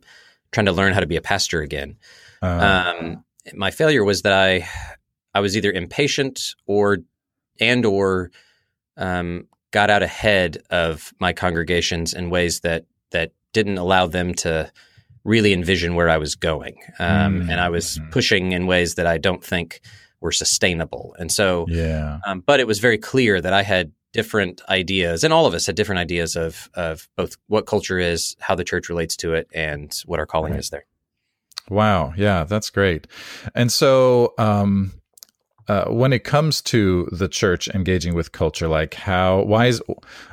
trying 0.52 0.66
to 0.66 0.72
learn 0.72 0.92
how 0.92 1.00
to 1.00 1.06
be 1.06 1.16
a 1.16 1.22
pastor 1.22 1.60
again. 1.60 1.96
Uh, 2.42 3.16
my 3.54 3.70
failure 3.70 4.04
was 4.04 4.22
that 4.22 4.32
I 4.32 4.68
I 5.34 5.40
was 5.40 5.56
either 5.56 5.72
impatient 5.72 6.54
or 6.66 6.98
and 7.60 7.84
or 7.84 8.30
um, 8.96 9.48
got 9.70 9.90
out 9.90 10.02
ahead 10.02 10.58
of 10.70 11.12
my 11.18 11.32
congregations 11.32 12.14
in 12.14 12.30
ways 12.30 12.60
that 12.60 12.84
that 13.10 13.32
didn't 13.52 13.78
allow 13.78 14.06
them 14.06 14.34
to 14.34 14.70
really 15.24 15.52
envision 15.52 15.94
where 15.94 16.10
I 16.10 16.18
was 16.18 16.34
going, 16.34 16.76
um, 16.98 17.40
mm-hmm. 17.40 17.50
and 17.50 17.60
I 17.60 17.70
was 17.70 17.98
mm-hmm. 17.98 18.10
pushing 18.10 18.52
in 18.52 18.66
ways 18.66 18.94
that 18.96 19.06
I 19.06 19.18
don't 19.18 19.42
think 19.42 19.80
were 20.20 20.32
sustainable. 20.32 21.14
And 21.18 21.30
so, 21.30 21.66
yeah. 21.68 22.18
Um, 22.26 22.40
but 22.40 22.60
it 22.60 22.66
was 22.66 22.78
very 22.78 22.98
clear 22.98 23.40
that 23.40 23.52
I 23.52 23.62
had 23.62 23.92
different 24.14 24.62
ideas, 24.70 25.24
and 25.24 25.34
all 25.34 25.44
of 25.44 25.52
us 25.52 25.66
had 25.66 25.74
different 25.74 25.98
ideas 25.98 26.36
of 26.36 26.70
of 26.72 27.06
both 27.16 27.36
what 27.48 27.66
culture 27.66 27.98
is, 27.98 28.34
how 28.40 28.54
the 28.54 28.64
church 28.64 28.88
relates 28.88 29.16
to 29.16 29.34
it, 29.34 29.46
and 29.52 30.00
what 30.06 30.18
our 30.18 30.26
calling 30.26 30.52
right. 30.52 30.60
is 30.60 30.70
there. 30.70 30.86
Wow, 31.68 32.14
yeah, 32.16 32.44
that's 32.44 32.70
great. 32.70 33.06
And 33.54 33.70
so, 33.70 34.32
um, 34.38 34.92
uh, 35.68 35.86
when 35.86 36.12
it 36.12 36.24
comes 36.24 36.60
to 36.62 37.08
the 37.10 37.28
church 37.28 37.68
engaging 37.68 38.14
with 38.14 38.32
culture, 38.32 38.68
like 38.68 38.94
how, 38.94 39.42
why 39.42 39.66
is, 39.66 39.82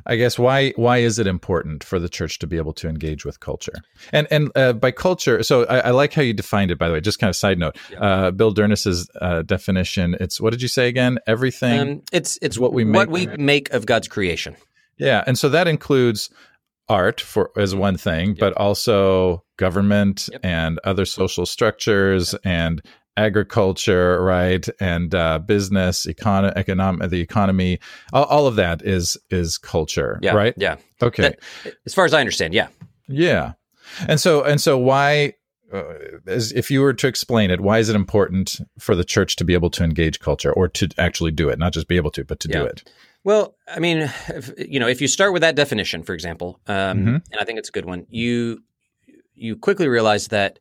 I 0.05 0.15
guess, 0.17 0.37
why 0.37 0.71
why 0.75 0.97
is 0.97 1.19
it 1.19 1.27
important 1.27 1.83
for 1.83 1.99
the 1.99 2.09
church 2.09 2.39
to 2.39 2.47
be 2.47 2.57
able 2.57 2.73
to 2.73 2.89
engage 2.89 3.23
with 3.23 3.39
culture? 3.39 3.73
And 4.11 4.27
and 4.29 4.51
uh, 4.55 4.73
by 4.73 4.91
culture, 4.91 5.41
so 5.43 5.65
I, 5.65 5.79
I, 5.79 5.91
like 5.91 6.13
how 6.13 6.21
you 6.21 6.33
defined 6.33 6.71
it. 6.71 6.77
By 6.77 6.87
the 6.87 6.93
way, 6.93 7.01
just 7.01 7.19
kind 7.19 7.29
of 7.29 7.35
side 7.35 7.59
note, 7.59 7.77
yeah. 7.89 7.99
uh, 7.99 8.31
Bill 8.31 8.51
Dyrness's 8.51 9.09
uh, 9.21 9.43
definition. 9.43 10.17
It's 10.19 10.41
what 10.41 10.51
did 10.51 10.61
you 10.61 10.67
say 10.67 10.87
again? 10.87 11.17
Everything. 11.27 11.79
Um, 11.79 12.01
it's 12.11 12.37
it's 12.41 12.57
what 12.57 12.73
we 12.73 12.83
make, 12.83 12.95
what 12.95 13.09
we 13.09 13.27
make 13.37 13.69
of 13.71 13.85
God's 13.85 14.07
creation. 14.07 14.55
Yeah, 14.97 15.23
and 15.25 15.37
so 15.37 15.49
that 15.49 15.67
includes 15.67 16.29
art 16.89 17.21
for 17.21 17.51
as 17.55 17.73
one 17.73 17.97
thing, 17.97 18.29
yep. 18.29 18.37
but 18.37 18.53
also 18.53 19.43
government 19.57 20.27
yep. 20.31 20.41
and 20.43 20.79
other 20.83 21.05
social 21.05 21.45
structures 21.45 22.35
and 22.43 22.81
agriculture, 23.17 24.21
right, 24.23 24.67
and 24.79 25.13
uh, 25.13 25.39
business, 25.39 26.05
econ- 26.05 26.53
economic, 26.55 27.09
the 27.09 27.21
economy, 27.21 27.79
all, 28.13 28.25
all, 28.25 28.47
of 28.47 28.55
that 28.55 28.81
is 28.83 29.17
is 29.29 29.57
culture, 29.57 30.19
yeah, 30.21 30.33
right? 30.33 30.53
Yeah. 30.57 30.77
Okay. 31.01 31.23
That, 31.23 31.39
as 31.85 31.93
far 31.93 32.05
as 32.05 32.13
I 32.13 32.19
understand, 32.19 32.53
yeah. 32.53 32.67
Yeah, 33.07 33.53
and 34.07 34.19
so 34.19 34.43
and 34.43 34.61
so 34.61 34.77
why, 34.77 35.33
uh, 35.73 35.83
as 36.27 36.51
if 36.53 36.71
you 36.71 36.81
were 36.81 36.93
to 36.93 37.07
explain 37.07 37.51
it, 37.51 37.59
why 37.59 37.79
is 37.79 37.89
it 37.89 37.95
important 37.95 38.59
for 38.79 38.95
the 38.95 39.03
church 39.03 39.35
to 39.37 39.43
be 39.43 39.53
able 39.53 39.69
to 39.71 39.83
engage 39.83 40.19
culture 40.19 40.53
or 40.53 40.67
to 40.69 40.89
actually 40.97 41.31
do 41.31 41.49
it, 41.49 41.59
not 41.59 41.73
just 41.73 41.87
be 41.87 41.97
able 41.97 42.11
to, 42.11 42.23
but 42.23 42.39
to 42.41 42.49
yeah. 42.49 42.59
do 42.59 42.65
it? 42.65 42.91
Well, 43.23 43.55
I 43.67 43.79
mean, 43.79 44.11
if, 44.29 44.51
you 44.57 44.79
know, 44.79 44.87
if 44.87 45.01
you 45.01 45.07
start 45.07 45.33
with 45.33 45.41
that 45.41 45.55
definition, 45.55 46.03
for 46.03 46.13
example, 46.13 46.59
um, 46.67 46.75
mm-hmm. 46.75 47.07
and 47.07 47.39
I 47.39 47.43
think 47.43 47.59
it's 47.59 47.69
a 47.69 47.71
good 47.71 47.85
one, 47.85 48.07
you 48.09 48.63
you 49.35 49.55
quickly 49.55 49.87
realize 49.87 50.27
that 50.27 50.59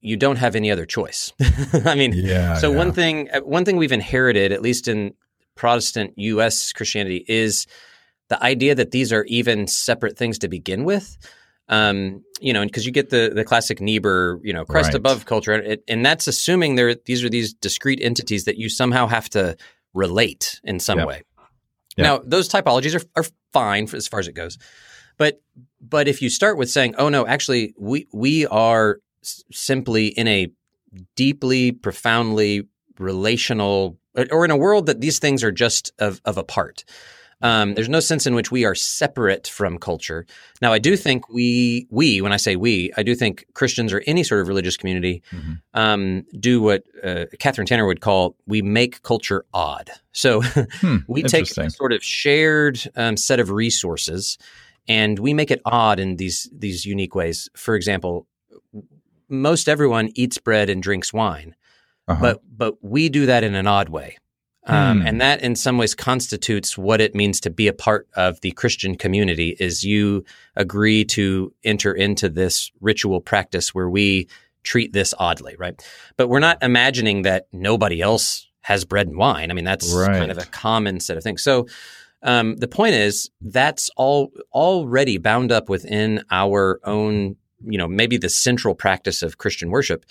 you 0.00 0.16
don't 0.16 0.36
have 0.36 0.54
any 0.54 0.70
other 0.70 0.86
choice. 0.86 1.32
I 1.84 1.94
mean, 1.94 2.12
yeah, 2.14 2.54
so 2.54 2.70
yeah. 2.70 2.76
one 2.76 2.92
thing 2.92 3.28
uh, 3.32 3.40
one 3.40 3.64
thing 3.64 3.76
we've 3.76 3.92
inherited, 3.92 4.52
at 4.52 4.62
least 4.62 4.88
in 4.88 5.14
Protestant 5.54 6.14
U.S. 6.16 6.72
Christianity, 6.72 7.24
is 7.28 7.66
the 8.28 8.42
idea 8.42 8.74
that 8.74 8.90
these 8.90 9.12
are 9.12 9.24
even 9.24 9.66
separate 9.66 10.16
things 10.16 10.38
to 10.40 10.48
begin 10.48 10.84
with. 10.84 11.16
Um, 11.70 12.24
you 12.40 12.52
know, 12.52 12.64
because 12.64 12.86
you 12.86 12.92
get 12.92 13.10
the 13.10 13.30
the 13.34 13.44
classic 13.44 13.80
Niebuhr, 13.80 14.40
you 14.42 14.52
know, 14.52 14.64
Christ 14.64 14.88
right. 14.88 14.94
above 14.94 15.26
culture, 15.26 15.52
and, 15.52 15.78
and 15.86 16.04
that's 16.04 16.26
assuming 16.26 16.76
there 16.76 16.94
these 16.94 17.22
are 17.24 17.28
these 17.28 17.52
discrete 17.52 18.00
entities 18.00 18.44
that 18.44 18.56
you 18.56 18.68
somehow 18.68 19.06
have 19.06 19.28
to 19.30 19.56
relate 19.92 20.60
in 20.64 20.80
some 20.80 20.98
yep. 20.98 21.08
way. 21.08 21.22
Yep. 21.96 22.04
Now, 22.04 22.20
those 22.24 22.48
typologies 22.48 22.98
are 22.98 23.04
are 23.16 23.26
fine 23.52 23.86
for, 23.86 23.96
as 23.96 24.08
far 24.08 24.20
as 24.20 24.28
it 24.28 24.32
goes, 24.32 24.56
but 25.18 25.42
but 25.80 26.08
if 26.08 26.22
you 26.22 26.30
start 26.30 26.56
with 26.56 26.70
saying, 26.70 26.94
"Oh 26.96 27.10
no, 27.10 27.26
actually, 27.26 27.74
we 27.78 28.06
we 28.12 28.46
are 28.46 29.00
simply 29.52 30.08
in 30.08 30.28
a 30.28 30.48
deeply, 31.16 31.72
profoundly 31.72 32.68
relational, 32.98 33.98
or 34.30 34.44
in 34.44 34.50
a 34.50 34.56
world 34.56 34.86
that 34.86 35.00
these 35.00 35.18
things 35.18 35.44
are 35.44 35.52
just 35.52 35.92
of, 35.98 36.20
of 36.24 36.38
a 36.38 36.44
part. 36.44 36.84
Um, 37.40 37.74
there's 37.74 37.88
no 37.88 38.00
sense 38.00 38.26
in 38.26 38.34
which 38.34 38.50
we 38.50 38.64
are 38.64 38.74
separate 38.74 39.46
from 39.46 39.78
culture. 39.78 40.26
Now, 40.60 40.72
I 40.72 40.80
do 40.80 40.96
think 40.96 41.28
we, 41.28 41.86
we, 41.88 42.20
when 42.20 42.32
I 42.32 42.36
say 42.36 42.56
we, 42.56 42.90
I 42.96 43.04
do 43.04 43.14
think 43.14 43.46
Christians 43.54 43.92
or 43.92 44.02
any 44.06 44.24
sort 44.24 44.40
of 44.40 44.48
religious 44.48 44.76
community 44.76 45.22
mm-hmm. 45.30 45.52
um, 45.74 46.24
do 46.38 46.60
what 46.60 46.82
uh, 47.02 47.26
Kathryn 47.38 47.66
Tanner 47.66 47.86
would 47.86 48.00
call 48.00 48.34
we 48.46 48.60
make 48.60 49.02
culture 49.02 49.44
odd. 49.54 49.90
So 50.10 50.42
hmm, 50.80 50.96
we 51.06 51.22
take 51.22 51.56
a 51.56 51.70
sort 51.70 51.92
of 51.92 52.02
shared 52.02 52.80
um, 52.96 53.16
set 53.16 53.38
of 53.38 53.50
resources 53.50 54.36
and 54.88 55.18
we 55.18 55.32
make 55.32 55.50
it 55.50 55.60
odd 55.64 56.00
in 56.00 56.16
these 56.16 56.48
these 56.52 56.84
unique 56.86 57.14
ways. 57.14 57.48
For 57.54 57.76
example, 57.76 58.26
most 59.28 59.68
everyone 59.68 60.10
eats 60.14 60.38
bread 60.38 60.70
and 60.70 60.82
drinks 60.82 61.12
wine, 61.12 61.54
uh-huh. 62.06 62.20
but 62.20 62.42
but 62.56 62.74
we 62.82 63.08
do 63.08 63.26
that 63.26 63.44
in 63.44 63.54
an 63.54 63.66
odd 63.66 63.88
way. 63.88 64.18
Um, 64.66 65.00
hmm. 65.00 65.06
and 65.06 65.20
that 65.22 65.40
in 65.40 65.56
some 65.56 65.78
ways 65.78 65.94
constitutes 65.94 66.76
what 66.76 67.00
it 67.00 67.14
means 67.14 67.40
to 67.40 67.48
be 67.48 67.68
a 67.68 67.72
part 67.72 68.06
of 68.14 68.38
the 68.42 68.50
Christian 68.50 68.96
community 68.96 69.56
is 69.58 69.82
you 69.82 70.24
agree 70.56 71.06
to 71.06 71.54
enter 71.64 71.94
into 71.94 72.28
this 72.28 72.70
ritual 72.82 73.22
practice 73.22 73.74
where 73.74 73.88
we 73.88 74.28
treat 74.64 74.92
this 74.92 75.14
oddly, 75.18 75.56
right? 75.58 75.82
But 76.18 76.28
we're 76.28 76.40
not 76.40 76.62
imagining 76.62 77.22
that 77.22 77.46
nobody 77.50 78.02
else 78.02 78.46
has 78.60 78.84
bread 78.84 79.06
and 79.06 79.16
wine. 79.16 79.50
I 79.50 79.54
mean, 79.54 79.64
that's 79.64 79.90
right. 79.94 80.18
kind 80.18 80.30
of 80.30 80.36
a 80.36 80.44
common 80.44 81.00
set 81.00 81.16
of 81.16 81.22
things. 81.22 81.42
So 81.42 81.66
um, 82.22 82.56
the 82.56 82.68
point 82.68 82.94
is 82.94 83.30
that's 83.40 83.88
all 83.96 84.30
already 84.52 85.16
bound 85.16 85.50
up 85.50 85.70
within 85.70 86.22
our 86.30 86.80
own 86.84 87.36
you 87.64 87.78
know, 87.78 87.88
maybe 87.88 88.16
the 88.16 88.28
central 88.28 88.74
practice 88.74 89.22
of 89.22 89.38
Christian 89.38 89.70
worship 89.70 90.04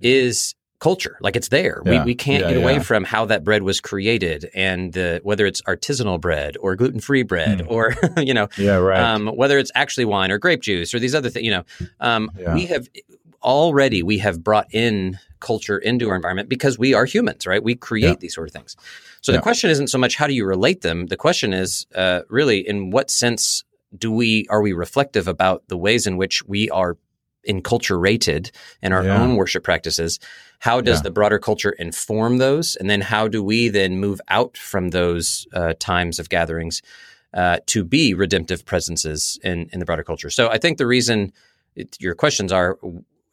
is 0.00 0.54
culture. 0.80 1.18
Like 1.20 1.36
it's 1.36 1.48
there. 1.48 1.82
Yeah. 1.84 2.00
We, 2.00 2.06
we 2.06 2.14
can't 2.14 2.42
yeah, 2.42 2.54
get 2.54 2.56
away 2.56 2.74
yeah. 2.74 2.82
from 2.82 3.04
how 3.04 3.26
that 3.26 3.44
bread 3.44 3.62
was 3.62 3.80
created 3.80 4.50
and 4.54 4.92
the, 4.92 5.20
whether 5.22 5.46
it's 5.46 5.60
artisanal 5.62 6.20
bread 6.20 6.56
or 6.58 6.74
gluten 6.74 7.00
free 7.00 7.22
bread 7.22 7.60
mm. 7.60 7.70
or, 7.70 7.94
you 8.22 8.34
know, 8.34 8.48
yeah, 8.56 8.76
right. 8.76 8.98
Um, 8.98 9.28
whether 9.28 9.58
it's 9.58 9.70
actually 9.74 10.06
wine 10.06 10.30
or 10.30 10.38
grape 10.38 10.62
juice 10.62 10.94
or 10.94 10.98
these 10.98 11.14
other 11.14 11.28
things, 11.28 11.44
you 11.44 11.50
know, 11.50 11.64
um, 12.00 12.30
we 12.54 12.66
have 12.66 12.88
already, 13.42 14.02
we 14.02 14.18
have 14.18 14.42
brought 14.42 14.72
in 14.72 15.18
culture 15.40 15.78
into 15.78 16.08
our 16.08 16.16
environment 16.16 16.48
because 16.48 16.78
we 16.78 16.94
are 16.94 17.04
humans, 17.04 17.46
right? 17.46 17.62
We 17.62 17.74
create 17.74 18.20
these 18.20 18.34
sort 18.34 18.48
of 18.48 18.52
things. 18.52 18.76
So 19.22 19.32
the 19.32 19.40
question 19.40 19.70
isn't 19.70 19.88
so 19.88 19.98
much 19.98 20.16
how 20.16 20.26
do 20.26 20.34
you 20.34 20.46
relate 20.46 20.80
them? 20.80 21.06
The 21.06 21.16
question 21.16 21.52
is 21.52 21.86
uh, 21.94 22.22
really 22.28 22.66
in 22.66 22.90
what 22.90 23.10
sense 23.10 23.64
do 23.96 24.10
we 24.12 24.46
are 24.48 24.62
we 24.62 24.72
reflective 24.72 25.28
about 25.28 25.68
the 25.68 25.76
ways 25.76 26.06
in 26.06 26.16
which 26.16 26.44
we 26.46 26.70
are 26.70 26.96
enculturated 27.48 28.50
in 28.82 28.92
our 28.92 29.04
yeah. 29.04 29.20
own 29.20 29.36
worship 29.36 29.64
practices? 29.64 30.18
How 30.60 30.80
does 30.80 30.98
yeah. 30.98 31.02
the 31.02 31.10
broader 31.10 31.38
culture 31.38 31.70
inform 31.70 32.38
those? 32.38 32.76
And 32.76 32.90
then 32.90 33.00
how 33.00 33.28
do 33.28 33.42
we 33.42 33.68
then 33.68 33.98
move 33.98 34.20
out 34.28 34.56
from 34.56 34.90
those 34.90 35.46
uh, 35.54 35.74
times 35.78 36.18
of 36.18 36.28
gatherings 36.28 36.82
uh, 37.32 37.58
to 37.66 37.84
be 37.84 38.12
redemptive 38.12 38.66
presences 38.66 39.38
in, 39.42 39.70
in 39.72 39.78
the 39.78 39.86
broader 39.86 40.04
culture? 40.04 40.30
So 40.30 40.48
i 40.50 40.58
think 40.58 40.78
the 40.78 40.86
reason 40.86 41.32
it, 41.76 41.96
your 42.00 42.14
questions 42.14 42.52
are 42.52 42.78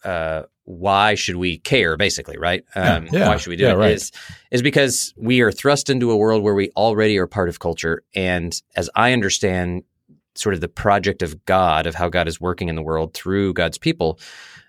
uh, 0.03 0.43
why 0.63 1.15
should 1.15 1.37
we 1.37 1.57
care 1.59 1.97
basically 1.97 2.37
right? 2.37 2.63
Um, 2.75 3.07
yeah, 3.11 3.27
why 3.27 3.37
should 3.37 3.49
we 3.49 3.55
do 3.55 3.67
it? 3.67 3.75
right. 3.75 3.91
is 3.91 4.11
is 4.51 4.61
because 4.61 5.13
we 5.17 5.41
are 5.41 5.51
thrust 5.51 5.89
into 5.89 6.11
a 6.11 6.17
world 6.17 6.43
where 6.43 6.53
we 6.53 6.69
already 6.71 7.17
are 7.17 7.27
part 7.27 7.49
of 7.49 7.59
culture. 7.59 8.03
And 8.13 8.59
as 8.75 8.89
i 8.95 9.13
understand 9.13 9.83
sort 10.37 10.55
of 10.55 10.61
the 10.61 10.67
project 10.67 11.21
of 11.21 11.45
God, 11.45 11.87
of 11.87 11.95
how 11.95 12.09
God 12.09 12.27
is 12.27 12.39
working 12.39 12.69
in 12.69 12.75
the 12.75 12.81
world 12.81 13.13
through 13.13 13.53
God's 13.53 13.77
people, 13.77 14.19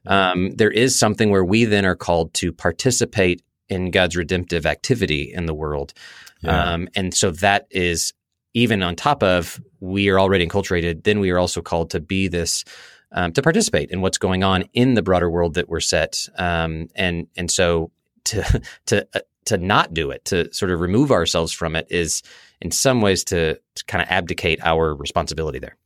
um, 0.07 0.51
there 0.53 0.71
is 0.71 0.99
something 0.99 1.31
where 1.31 1.45
we 1.45 1.65
then 1.65 1.85
are 1.85 1.97
called 1.97 2.35
to 2.35 2.53
participate 2.53 3.43
in 3.69 3.91
God's 3.91 4.17
redemptive 4.17 4.67
activity 4.67 5.33
in 5.33 5.47
the 5.47 5.55
world. 5.55 5.93
Yeah. 6.41 6.73
Um, 6.73 6.89
and 6.95 7.13
so 7.13 7.31
that 7.33 7.67
is 7.71 8.15
even 8.55 8.83
on 8.83 8.97
top 8.97 9.23
of 9.23 9.61
we 9.81 10.09
are 10.09 10.19
already 10.19 10.47
enculturated, 10.47 11.05
then 11.05 11.21
we 11.21 11.31
are 11.31 11.39
also 11.39 11.61
called 11.61 11.91
to 11.91 12.01
be 12.01 12.29
this. 12.29 12.65
Um, 13.11 13.33
to 13.33 13.41
participate 13.41 13.91
in 13.91 14.03
what's 14.03 14.19
going 14.19 14.45
on 14.45 14.65
in 14.75 14.93
the 14.93 15.01
broader 15.01 15.31
world 15.31 15.55
that 15.55 15.67
we're 15.67 15.81
set, 15.81 16.29
um, 16.37 16.89
and 16.95 17.27
and 17.39 17.51
so 17.51 17.91
to 18.25 18.61
to 18.87 19.09
uh, 19.15 19.21
to 19.47 19.57
not 19.57 19.95
do 19.95 20.11
it, 20.11 20.27
to 20.27 20.53
sort 20.53 20.71
of 20.71 20.81
remove 20.81 21.11
ourselves 21.11 21.51
from 21.51 21.75
it, 21.75 21.87
is 21.89 22.23
in 22.61 22.71
some 22.71 23.01
ways 23.01 23.25
to, 23.25 23.55
to 23.75 23.85
kind 23.87 24.03
of 24.03 24.09
abdicate 24.11 24.61
our 24.63 24.95
responsibility 24.95 25.59
there. 25.59 25.77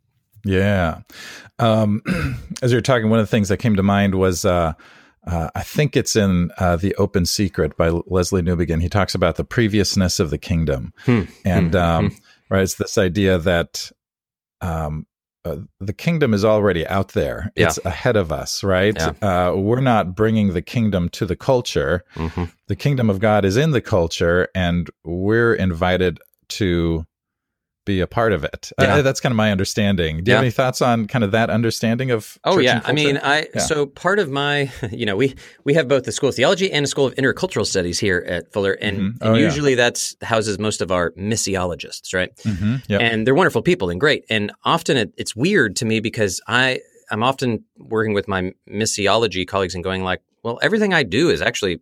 Yeah. 0.45 1.01
Um, 1.59 2.03
as 2.63 2.73
you're 2.73 2.81
talking, 2.81 3.11
one 3.11 3.19
of 3.19 3.27
the 3.27 3.31
things 3.31 3.49
that 3.49 3.59
came 3.59 3.77
to 3.77 3.83
mind 3.83 4.15
was 4.15 4.45
uh, 4.45 4.73
uh, 5.27 5.51
I 5.55 5.63
think 5.63 5.97
it's 5.97 6.17
in 6.17 6.51
uh, 6.59 6.77
The 6.77 6.95
Open 6.97 7.27
Secret 7.27 7.77
by 7.77 7.91
Lesslie 7.91 8.43
Newbigin. 8.43 8.83
He 8.83 8.89
talks 8.89 9.15
about 9.15 9.37
the 9.37 9.45
previousness 9.45 10.19
of 10.19 10.31
the 10.31 10.39
kingdom. 10.39 10.93
Hmm. 11.05 11.23
And, 11.45 11.73
hmm. 11.73 11.77
Um, 11.77 12.11
hmm. 12.11 12.17
right, 12.51 12.63
it's 12.63 12.75
this 12.75 12.99
idea 12.99 13.39
that 13.39 13.93
um, 14.61 15.07
uh, 15.45 15.57
the 15.81 15.93
kingdom 15.93 16.35
is 16.35 16.45
already 16.45 16.87
out 16.87 17.09
there. 17.09 17.53
Yeah. 17.57 17.67
It's 17.67 17.79
ahead 17.85 18.17
of 18.17 18.33
us, 18.33 18.65
right? 18.65 18.97
Yeah. 18.97 19.13
Uh, 19.23 19.57
we're 19.57 19.81
not 19.81 20.15
bringing 20.15 20.55
the 20.55 20.63
kingdom 20.63 21.09
to 21.11 21.27
the 21.27 21.37
culture. 21.37 22.05
Mm-hmm. 22.15 22.45
The 22.67 22.77
kingdom 22.77 23.11
of 23.11 23.19
God 23.19 23.45
is 23.45 23.57
in 23.57 23.73
the 23.73 23.81
culture, 23.81 24.49
and 24.55 24.89
we're 25.05 25.55
invited 25.55 26.21
to 26.59 27.05
be 27.85 28.01
a 28.01 28.07
part 28.07 28.33
of 28.33 28.45
it. 28.45 28.71
Yeah. 28.79 28.97
Uh, 28.97 29.03
that's 29.03 29.21
kind 29.21 29.33
of 29.33 29.37
my 29.37 29.51
understanding. 29.51 30.23
Do 30.23 30.31
you 30.31 30.33
yeah. 30.33 30.37
have 30.37 30.45
any 30.45 30.51
thoughts 30.51 30.81
on 30.81 31.07
kind 31.07 31.25
of 31.25 31.33
that 31.33 31.51
understanding 31.51 32.11
of? 32.11 32.39
Oh 32.45 32.59
yeah, 32.59 32.81
I 32.85 32.93
mean, 32.93 33.19
I 33.23 33.49
yeah. 33.55 33.61
so 33.61 33.87
part 33.87 34.19
of 34.19 34.31
my, 34.31 34.71
you 34.91 35.05
know, 35.05 35.17
we 35.17 35.35
we 35.65 35.75
have 35.75 35.89
both 35.89 36.05
the 36.05 36.13
School 36.13 36.29
of 36.29 36.35
Theology 36.35 36.71
and 36.71 36.85
a 36.85 36.89
School 36.89 37.07
of 37.07 37.15
Intercultural 37.17 37.67
Studies 37.67 37.99
here 37.99 38.25
at 38.27 38.53
Fuller, 38.53 38.73
and, 38.73 38.99
mm-hmm. 38.99 39.19
oh, 39.23 39.33
and 39.33 39.41
usually 39.41 39.75
that's 39.75 40.17
houses 40.23 40.59
most 40.59 40.81
of 40.81 40.93
our 40.93 41.11
missiologists, 41.13 42.15
right? 42.15 42.35
Mm-hmm. 42.37 42.77
Yep. 42.89 43.01
And 43.01 43.27
they're 43.27 43.35
wonderful 43.35 43.63
people 43.63 43.91
and 43.91 43.99
great. 43.99 44.25
And 44.31 44.53
often 44.65 44.97
it, 44.97 45.13
it's 45.17 45.35
weird 45.35 45.77
to 45.77 45.85
me 45.85 46.01
because 46.01 46.41
I 46.47 46.81
I'm 47.11 47.23
often 47.23 47.65
working 47.79 48.15
with 48.15 48.29
my 48.29 48.53
missiology 48.71 49.47
colleagues 49.47 49.75
and 49.75 49.83
going 49.83 50.05
like, 50.05 50.23
well, 50.45 50.59
everything 50.63 50.95
I 50.95 51.03
do 51.03 51.31
is 51.31 51.43
actually 51.43 51.81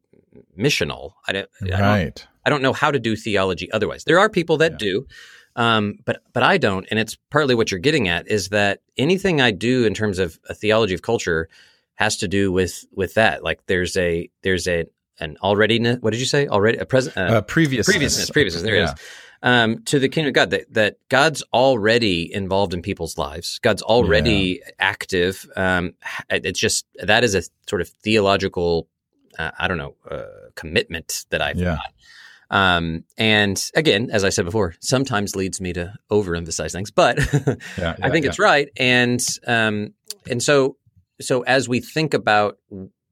missional. 0.59 1.13
I 1.27 1.33
don't, 1.33 1.49
right. 1.63 1.75
I 1.75 2.05
don't, 2.05 2.27
I 2.45 2.51
don't 2.51 2.63
know 2.63 2.73
how 2.73 2.91
to 2.91 2.99
do 2.99 3.17
theology 3.17 3.71
otherwise. 3.73 4.05
There 4.05 4.19
are 4.19 4.29
people 4.29 4.59
that 4.59 4.79
do. 4.79 5.07
Um, 5.57 5.99
but 6.05 6.23
but 6.33 6.45
I 6.45 6.59
don't, 6.59 6.87
and 6.91 6.99
it's 6.99 7.17
partly 7.31 7.57
what 7.57 7.71
you're 7.71 7.81
getting 7.81 8.07
at 8.07 8.29
is 8.29 8.51
that 8.51 8.81
anything 8.97 9.41
I 9.41 9.51
do 9.51 9.85
in 9.85 9.95
terms 9.95 10.21
of 10.21 10.39
a 10.49 10.55
theology 10.55 10.95
of 10.95 11.03
culture 11.03 11.49
has 11.97 12.17
to 12.19 12.29
do 12.29 12.53
with 12.53 12.85
with 12.93 13.15
that. 13.15 13.43
Like 13.43 13.67
there's 13.67 13.97
a 13.97 14.31
there's 14.43 14.69
a 14.69 14.87
an 15.19 15.37
already 15.43 15.79
what 15.97 16.13
did 16.13 16.21
you 16.21 16.27
say 16.27 16.47
already 16.47 16.79
a 16.79 16.87
present 16.87 17.17
uh, 17.17 17.21
uh, 17.21 17.41
previousness 17.43 17.93
previousness 17.93 18.31
previousness 18.31 18.63
there 18.63 18.77
yeah. 18.77 18.93
it 18.93 18.95
is 18.95 18.95
um, 19.43 19.83
to 19.85 19.99
the 19.99 20.09
kingdom 20.09 20.29
of 20.29 20.35
God 20.35 20.51
that 20.51 20.73
that 20.73 20.97
God's 21.09 21.43
already 21.53 22.33
involved 22.33 22.75
in 22.75 22.83
people's 22.83 23.17
lives. 23.17 23.59
God's 23.61 23.83
already 23.83 24.61
yeah. 24.65 24.73
active. 24.79 25.47
Um, 25.57 25.95
it's 26.29 26.61
just 26.61 26.87
that 27.03 27.25
is 27.25 27.35
a 27.35 27.43
sort 27.69 27.81
of 27.81 27.89
theological 27.89 28.89
uh, 29.39 29.51
I 29.59 29.69
don't 29.69 29.79
know 29.79 29.95
uh, 30.11 30.51
commitment 30.57 31.25
that 31.31 31.41
I've 31.41 31.59
yeah. 31.59 31.77
got. 31.77 31.93
Um, 32.51 33.05
and 33.17 33.63
again, 33.75 34.11
as 34.11 34.25
I 34.25 34.29
said 34.31 34.45
before, 34.45 34.75
sometimes 34.81 35.37
leads 35.37 35.61
me 35.61 35.73
to 35.75 35.95
overemphasize 36.11 36.73
things, 36.73 36.91
but 36.91 37.19
yeah, 37.33 37.55
yeah, 37.79 37.97
I 38.03 38.11
think 38.11 38.25
yeah. 38.25 38.31
it's 38.31 38.39
right. 38.39 38.69
And 38.77 39.25
um, 39.47 39.95
and 40.29 40.43
so 40.43 40.77
so 41.21 41.43
as 41.43 41.69
we 41.69 41.81
think 41.81 42.15
about 42.15 42.59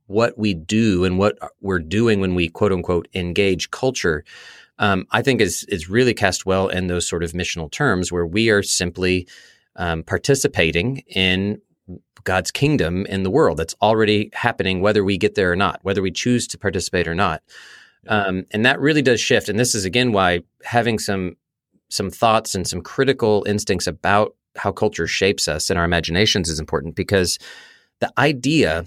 what 0.06 0.38
we 0.38 0.54
do 0.54 1.04
and 1.04 1.18
what 1.18 1.38
we're 1.60 1.78
doing 1.78 2.20
when 2.20 2.34
we 2.34 2.48
quote 2.48 2.72
unquote 2.72 3.06
engage 3.14 3.70
culture, 3.70 4.24
um, 4.78 5.06
I 5.12 5.22
think 5.22 5.40
is 5.40 5.64
is 5.64 5.88
really 5.88 6.14
cast 6.14 6.44
well 6.44 6.68
in 6.68 6.88
those 6.88 7.06
sort 7.06 7.22
of 7.22 7.32
missional 7.32 7.70
terms 7.70 8.10
where 8.10 8.26
we 8.26 8.50
are 8.50 8.62
simply 8.62 9.28
um, 9.76 10.02
participating 10.02 11.04
in 11.06 11.60
God's 12.24 12.50
kingdom 12.50 13.06
in 13.06 13.22
the 13.22 13.30
world 13.30 13.56
that's 13.56 13.74
already 13.80 14.30
happening, 14.34 14.80
whether 14.80 15.04
we 15.04 15.16
get 15.16 15.34
there 15.34 15.52
or 15.52 15.56
not, 15.56 15.80
whether 15.82 16.02
we 16.02 16.10
choose 16.10 16.46
to 16.48 16.58
participate 16.58 17.06
or 17.06 17.14
not. 17.14 17.42
Um, 18.06 18.44
and 18.52 18.64
that 18.64 18.80
really 18.80 19.02
does 19.02 19.20
shift. 19.20 19.48
And 19.48 19.58
this 19.58 19.74
is 19.74 19.84
again 19.84 20.12
why 20.12 20.40
having 20.62 20.98
some 20.98 21.36
some 21.88 22.10
thoughts 22.10 22.54
and 22.54 22.66
some 22.66 22.82
critical 22.82 23.44
instincts 23.46 23.86
about 23.86 24.34
how 24.56 24.72
culture 24.72 25.06
shapes 25.06 25.48
us 25.48 25.70
and 25.70 25.78
our 25.78 25.84
imaginations 25.84 26.48
is 26.48 26.60
important 26.60 26.94
because 26.94 27.38
the 28.00 28.12
idea 28.18 28.84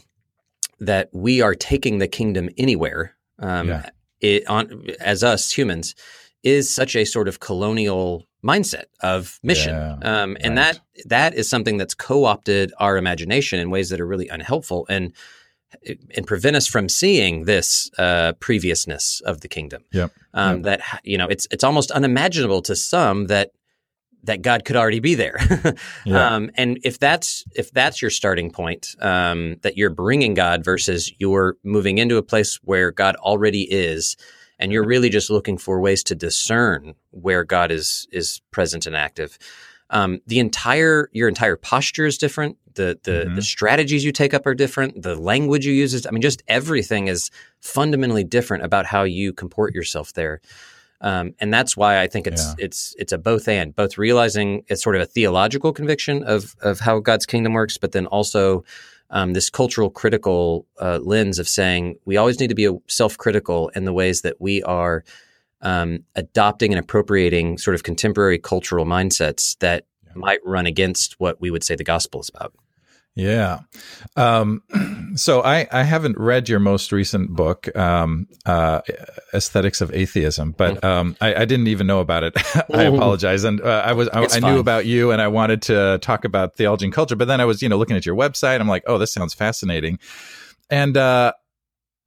that 0.79 1.09
we 1.11 1.41
are 1.41 1.55
taking 1.55 1.97
the 1.97 2.07
kingdom 2.07 2.49
anywhere 2.57 3.15
um, 3.39 3.69
yeah. 3.69 3.89
it, 4.19 4.45
on, 4.47 4.87
as 4.99 5.23
us 5.23 5.51
humans 5.51 5.95
is 6.43 6.69
such 6.69 6.95
a 6.95 7.05
sort 7.05 7.27
of 7.27 7.39
colonial 7.39 8.27
mindset 8.43 8.85
of 9.01 9.39
mission 9.43 9.73
yeah, 9.75 9.97
um, 10.01 10.35
and 10.41 10.57
right. 10.57 10.73
that 10.73 10.79
that 11.05 11.33
is 11.35 11.47
something 11.47 11.77
that's 11.77 11.93
co-opted 11.93 12.73
our 12.79 12.97
imagination 12.97 13.59
in 13.59 13.69
ways 13.69 13.89
that 13.89 14.01
are 14.01 14.07
really 14.07 14.27
unhelpful 14.27 14.85
and 14.89 15.13
and 16.15 16.27
prevent 16.27 16.55
us 16.55 16.67
from 16.67 16.89
seeing 16.89 17.45
this 17.45 17.89
uh, 17.97 18.33
previousness 18.33 19.21
of 19.21 19.41
the 19.41 19.47
kingdom. 19.47 19.83
Yep. 19.91 20.11
Um, 20.33 20.55
yep. 20.57 20.63
That 20.63 21.01
you 21.03 21.17
know, 21.17 21.27
it's 21.27 21.47
it's 21.51 21.63
almost 21.63 21.91
unimaginable 21.91 22.61
to 22.63 22.75
some 22.75 23.27
that 23.27 23.51
that 24.23 24.41
God 24.41 24.65
could 24.65 24.75
already 24.75 24.99
be 24.99 25.15
there. 25.15 25.37
yeah. 26.05 26.35
um, 26.35 26.51
and 26.55 26.79
if 26.83 26.99
that's 26.99 27.43
if 27.55 27.71
that's 27.71 28.01
your 28.01 28.11
starting 28.11 28.51
point, 28.51 28.95
um, 29.01 29.57
that 29.61 29.77
you're 29.77 29.89
bringing 29.89 30.33
God 30.33 30.63
versus 30.63 31.11
you're 31.17 31.57
moving 31.63 31.97
into 31.97 32.17
a 32.17 32.23
place 32.23 32.59
where 32.63 32.91
God 32.91 33.15
already 33.17 33.63
is, 33.63 34.15
and 34.59 34.71
you're 34.71 34.85
really 34.85 35.09
just 35.09 35.29
looking 35.29 35.57
for 35.57 35.79
ways 35.79 36.03
to 36.03 36.15
discern 36.15 36.95
where 37.11 37.43
God 37.43 37.71
is 37.71 38.07
is 38.11 38.41
present 38.51 38.85
and 38.85 38.95
active. 38.95 39.37
Um, 39.91 40.21
the 40.25 40.39
entire 40.39 41.09
your 41.11 41.27
entire 41.27 41.57
posture 41.57 42.05
is 42.05 42.17
different. 42.17 42.57
The 42.73 42.99
the 43.03 43.11
mm-hmm. 43.11 43.35
the 43.35 43.41
strategies 43.41 44.03
you 44.03 44.11
take 44.11 44.33
up 44.33 44.45
are 44.45 44.55
different. 44.55 45.01
The 45.01 45.15
language 45.15 45.65
you 45.65 45.73
use 45.73 45.93
is 45.93 46.07
I 46.07 46.11
mean 46.11 46.21
just 46.21 46.41
everything 46.47 47.07
is 47.07 47.29
fundamentally 47.59 48.23
different 48.23 48.63
about 48.63 48.85
how 48.85 49.03
you 49.03 49.33
comport 49.33 49.75
yourself 49.75 50.13
there. 50.13 50.41
Um, 51.01 51.33
and 51.39 51.53
that's 51.53 51.75
why 51.75 51.99
I 51.99 52.07
think 52.07 52.25
it's 52.25 52.45
yeah. 52.45 52.65
it's 52.65 52.95
it's 52.97 53.11
a 53.11 53.17
both 53.17 53.47
and 53.47 53.75
both 53.75 53.97
realizing 53.97 54.63
it's 54.67 54.83
sort 54.83 54.95
of 54.95 55.01
a 55.01 55.05
theological 55.05 55.73
conviction 55.73 56.23
of 56.23 56.55
of 56.61 56.79
how 56.79 56.99
God's 56.99 57.25
kingdom 57.25 57.53
works, 57.53 57.77
but 57.77 57.91
then 57.91 58.05
also 58.05 58.63
um, 59.09 59.33
this 59.33 59.49
cultural 59.49 59.89
critical 59.89 60.65
uh, 60.79 60.99
lens 61.01 61.37
of 61.37 61.49
saying 61.49 61.97
we 62.05 62.17
always 62.17 62.39
need 62.39 62.47
to 62.47 62.55
be 62.55 62.69
self 62.87 63.17
critical 63.17 63.69
in 63.69 63.85
the 63.85 63.93
ways 63.93 64.21
that 64.21 64.39
we 64.39 64.63
are 64.63 65.03
um, 65.61 65.99
adopting 66.15 66.71
and 66.71 66.79
appropriating 66.79 67.57
sort 67.57 67.75
of 67.75 67.83
contemporary 67.83 68.39
cultural 68.39 68.85
mindsets 68.85 69.57
that 69.59 69.85
yeah. 70.05 70.13
might 70.15 70.39
run 70.45 70.65
against 70.65 71.19
what 71.19 71.39
we 71.41 71.51
would 71.51 71.63
say 71.63 71.75
the 71.75 71.83
gospel 71.83 72.21
is 72.21 72.29
about. 72.29 72.53
Yeah. 73.13 73.59
Um, 74.15 74.63
so 75.15 75.41
I, 75.43 75.67
I 75.71 75.83
haven't 75.83 76.17
read 76.17 76.47
your 76.47 76.59
most 76.59 76.91
recent 76.91 77.29
book, 77.29 77.75
um, 77.75 78.27
uh, 78.45 78.81
Aesthetics 79.33 79.81
of 79.81 79.93
Atheism, 79.93 80.53
but 80.53 80.75
mm-hmm. 80.75 80.85
um, 80.85 81.17
I, 81.19 81.35
I, 81.35 81.45
didn't 81.45 81.67
even 81.67 81.87
know 81.87 81.99
about 81.99 82.23
it. 82.23 82.33
I 82.73 82.83
apologize. 82.83 83.43
And 83.43 83.59
uh, 83.59 83.83
I 83.85 83.93
was 83.93 84.07
I, 84.09 84.27
I 84.31 84.39
knew 84.39 84.59
about 84.59 84.85
you, 84.85 85.11
and 85.11 85.21
I 85.21 85.27
wanted 85.27 85.61
to 85.63 85.99
talk 86.01 86.23
about 86.23 86.55
theology 86.55 86.85
and 86.85 86.93
culture. 86.93 87.17
But 87.17 87.27
then 87.27 87.41
I 87.41 87.45
was, 87.45 87.61
you 87.61 87.67
know, 87.67 87.77
looking 87.77 87.97
at 87.97 88.05
your 88.05 88.15
website. 88.15 88.61
I'm 88.61 88.69
like, 88.69 88.83
oh, 88.87 88.97
this 88.97 89.11
sounds 89.11 89.33
fascinating. 89.33 89.99
And 90.69 90.95
uh, 90.95 91.33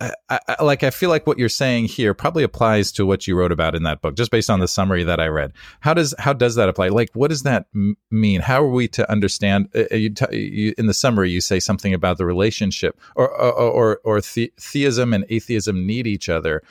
I, 0.01 0.13
I, 0.29 0.63
like 0.63 0.83
I 0.83 0.91
feel 0.91 1.09
like 1.09 1.27
what 1.27 1.39
you're 1.39 1.49
saying 1.49 1.87
here 1.87 2.15
probably 2.15 2.43
applies 2.43 2.91
to 2.93 3.07
what 3.07 3.27
you 3.27 3.37
wrote 3.37 3.53
about 3.53 3.75
in 3.75 3.85
that 3.85 4.03
book, 4.03 4.17
just 4.17 4.31
based 4.31 4.51
on 4.51 4.59
the 4.59 4.67
summary 4.67 5.05
that 5.05 5.21
I 5.21 5.27
read. 5.27 5.53
How 5.81 5.95
does 5.95 6.15
how 6.19 6.33
does 6.33 6.57
that 6.57 6.69
apply? 6.69 6.89
Like, 6.89 7.11
what 7.15 7.29
does 7.29 7.45
that 7.45 7.67
m- 7.75 7.97
mean? 8.11 8.41
How 8.41 8.63
are 8.63 8.69
we 8.69 8.89
to 8.89 9.11
understand? 9.11 9.69
Uh, 9.75 9.85
uh 9.93 9.97
you, 9.97 10.11
t- 10.11 10.37
you, 10.37 10.75
in 10.77 10.87
the 10.87 10.95
summary, 10.95 11.31
you 11.31 11.41
say 11.41 11.61
something 11.61 11.95
about 11.95 12.19
the 12.19 12.27
relationship, 12.27 12.99
or 13.15 13.29
or 13.31 13.53
or, 13.53 14.01
or 14.05 14.21
the- 14.21 14.53
theism 14.59 15.15
and 15.15 15.25
atheism 15.29 15.87
need 15.87 16.07
each 16.07 16.29
other 16.29 16.63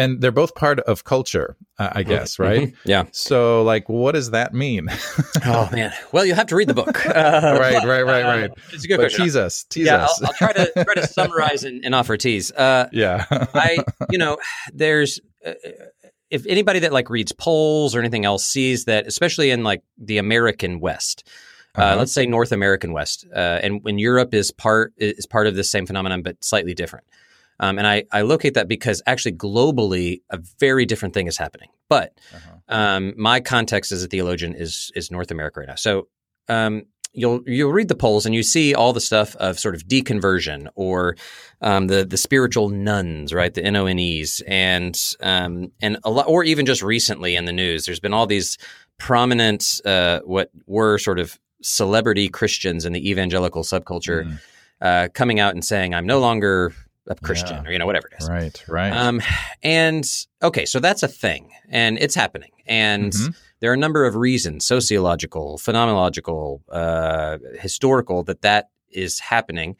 and 0.00 0.22
they're 0.22 0.32
both 0.32 0.54
part 0.54 0.80
of 0.80 1.04
culture, 1.04 1.56
uh, 1.78 1.90
I 1.92 2.02
guess, 2.04 2.34
mm-hmm. 2.34 2.42
right? 2.42 2.68
Mm-hmm. 2.68 2.88
Yeah. 2.88 3.04
So, 3.12 3.62
like, 3.62 3.88
what 3.90 4.12
does 4.12 4.30
that 4.30 4.54
mean? 4.54 4.88
oh 5.44 5.68
man, 5.72 5.92
well, 6.10 6.24
you 6.24 6.34
have 6.34 6.46
to 6.46 6.56
read 6.56 6.68
the 6.68 6.74
book. 6.74 7.06
Uh, 7.06 7.58
right, 7.60 7.84
right, 7.84 8.02
right, 8.02 8.24
right. 8.24 8.50
Uh, 8.50 8.54
it's 8.72 8.84
a 8.84 8.88
good 8.88 8.96
but 8.96 9.02
question. 9.02 9.24
Tease 9.24 9.36
us, 9.36 9.64
tease 9.64 9.86
yeah, 9.86 10.04
us. 10.04 10.22
I'll, 10.22 10.28
I'll, 10.28 10.32
try 10.32 10.52
to 10.52 10.84
try 10.84 10.94
to 10.94 11.06
summarize 11.06 11.64
and, 11.64 11.84
and 11.84 11.94
offer 11.94 12.16
tease. 12.16 12.50
Uh, 12.52 12.88
yeah. 12.92 13.26
I, 13.30 13.78
you 14.10 14.18
know, 14.18 14.38
there's. 14.72 15.20
Uh, 15.44 15.52
if 16.30 16.46
anybody 16.46 16.78
that 16.78 16.92
like 16.92 17.10
reads 17.10 17.32
polls 17.32 17.94
or 17.94 17.98
anything 17.98 18.24
else 18.24 18.44
sees 18.44 18.84
that, 18.84 19.06
especially 19.06 19.50
in 19.50 19.64
like 19.64 19.82
the 19.98 20.18
American 20.18 20.78
West, 20.78 21.26
uh, 21.76 21.80
uh-huh. 21.80 21.96
let's 21.96 22.12
say 22.12 22.24
North 22.24 22.52
American 22.52 22.92
West, 22.92 23.26
uh, 23.34 23.58
and 23.62 23.82
when 23.82 23.98
Europe 23.98 24.32
is 24.32 24.52
part 24.52 24.94
is 24.96 25.26
part 25.26 25.46
of 25.46 25.56
the 25.56 25.64
same 25.64 25.86
phenomenon 25.86 26.22
but 26.22 26.42
slightly 26.42 26.72
different. 26.72 27.04
Um, 27.60 27.78
and 27.78 27.86
I, 27.86 28.04
I 28.10 28.22
locate 28.22 28.54
that 28.54 28.68
because 28.68 29.02
actually 29.06 29.32
globally 29.32 30.22
a 30.30 30.38
very 30.58 30.86
different 30.86 31.14
thing 31.14 31.26
is 31.26 31.36
happening. 31.36 31.68
But 31.88 32.18
uh-huh. 32.34 32.56
um, 32.68 33.14
my 33.16 33.40
context 33.40 33.92
as 33.92 34.02
a 34.02 34.08
theologian 34.08 34.54
is 34.54 34.90
is 34.96 35.10
North 35.10 35.30
America 35.30 35.60
right 35.60 35.68
now. 35.68 35.74
So 35.74 36.08
um, 36.48 36.84
you'll 37.12 37.42
you'll 37.46 37.72
read 37.72 37.88
the 37.88 37.94
polls 37.94 38.24
and 38.24 38.34
you 38.34 38.42
see 38.42 38.74
all 38.74 38.94
the 38.94 39.00
stuff 39.00 39.36
of 39.36 39.58
sort 39.58 39.74
of 39.74 39.82
deconversion 39.82 40.68
or 40.74 41.16
um, 41.60 41.88
the 41.88 42.04
the 42.04 42.16
spiritual 42.16 42.70
nones, 42.70 43.34
right? 43.34 43.52
The 43.52 43.62
NONEs 43.62 44.42
and 44.46 44.98
um, 45.20 45.70
and 45.82 45.98
a 46.02 46.10
lot, 46.10 46.28
or 46.28 46.44
even 46.44 46.64
just 46.64 46.82
recently 46.82 47.36
in 47.36 47.44
the 47.44 47.52
news, 47.52 47.84
there's 47.84 48.00
been 48.00 48.14
all 48.14 48.26
these 48.26 48.56
prominent 48.98 49.82
uh, 49.84 50.20
what 50.24 50.50
were 50.66 50.96
sort 50.96 51.18
of 51.18 51.38
celebrity 51.62 52.30
Christians 52.30 52.86
in 52.86 52.94
the 52.94 53.10
evangelical 53.10 53.64
subculture 53.64 54.24
mm. 54.24 54.40
uh, 54.80 55.08
coming 55.12 55.40
out 55.40 55.52
and 55.52 55.64
saying, 55.64 55.94
"I'm 55.94 56.06
no 56.06 56.20
longer 56.20 56.72
a 57.08 57.14
Christian," 57.14 57.62
yeah. 57.62 57.68
or 57.68 57.72
you 57.72 57.78
know 57.78 57.86
whatever 57.86 58.08
it 58.08 58.22
is. 58.22 58.28
Right, 58.28 58.64
right. 58.68 58.92
Um, 58.92 59.20
and 59.62 60.04
okay, 60.42 60.66
so 60.66 60.80
that's 60.80 61.02
a 61.02 61.08
thing, 61.08 61.50
and 61.68 61.98
it's 61.98 62.14
happening, 62.14 62.52
and. 62.66 63.12
Mm-hmm 63.12 63.30
there 63.60 63.70
are 63.70 63.74
a 63.74 63.76
number 63.78 64.06
of 64.06 64.16
reasons, 64.16 64.66
sociological, 64.66 65.58
phenomenological, 65.58 66.60
uh, 66.70 67.38
historical, 67.58 68.24
that 68.24 68.42
that 68.42 68.70
is 68.90 69.20
happening. 69.20 69.76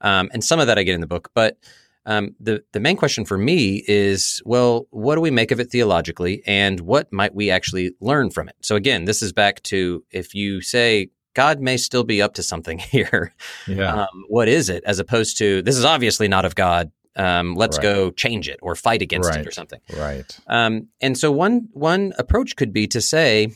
Um, 0.00 0.30
and 0.32 0.44
some 0.44 0.60
of 0.60 0.66
that 0.66 0.78
I 0.78 0.82
get 0.82 0.94
in 0.94 1.00
the 1.00 1.06
book. 1.06 1.30
But 1.34 1.58
um, 2.04 2.34
the, 2.40 2.62
the 2.72 2.80
main 2.80 2.96
question 2.96 3.24
for 3.24 3.38
me 3.38 3.82
is 3.88 4.42
well, 4.44 4.86
what 4.90 5.14
do 5.14 5.20
we 5.20 5.30
make 5.30 5.50
of 5.50 5.60
it 5.60 5.70
theologically? 5.70 6.42
And 6.46 6.80
what 6.80 7.12
might 7.12 7.34
we 7.34 7.50
actually 7.50 7.92
learn 8.00 8.30
from 8.30 8.48
it? 8.48 8.56
So, 8.60 8.76
again, 8.76 9.06
this 9.06 9.22
is 9.22 9.32
back 9.32 9.62
to 9.64 10.04
if 10.10 10.34
you 10.34 10.60
say, 10.60 11.08
God 11.34 11.60
may 11.60 11.76
still 11.76 12.04
be 12.04 12.20
up 12.20 12.34
to 12.34 12.42
something 12.42 12.78
here. 12.94 13.34
Yeah. 13.66 14.02
Um, 14.02 14.24
what 14.28 14.48
is 14.48 14.68
it? 14.68 14.84
As 14.84 14.98
opposed 14.98 15.38
to 15.38 15.62
this 15.62 15.76
is 15.76 15.84
obviously 15.84 16.28
not 16.28 16.44
of 16.44 16.54
God 16.54 16.90
um, 17.16 17.54
let's 17.54 17.76
right. 17.78 17.82
go 17.82 18.10
change 18.10 18.48
it 18.48 18.58
or 18.62 18.74
fight 18.74 19.02
against 19.02 19.30
right. 19.30 19.40
it 19.40 19.46
or 19.46 19.50
something. 19.50 19.80
Right. 19.96 20.38
Um, 20.46 20.88
and 21.00 21.16
so 21.16 21.30
one 21.30 21.68
one 21.72 22.12
approach 22.18 22.56
could 22.56 22.72
be 22.72 22.86
to 22.88 23.00
say 23.00 23.52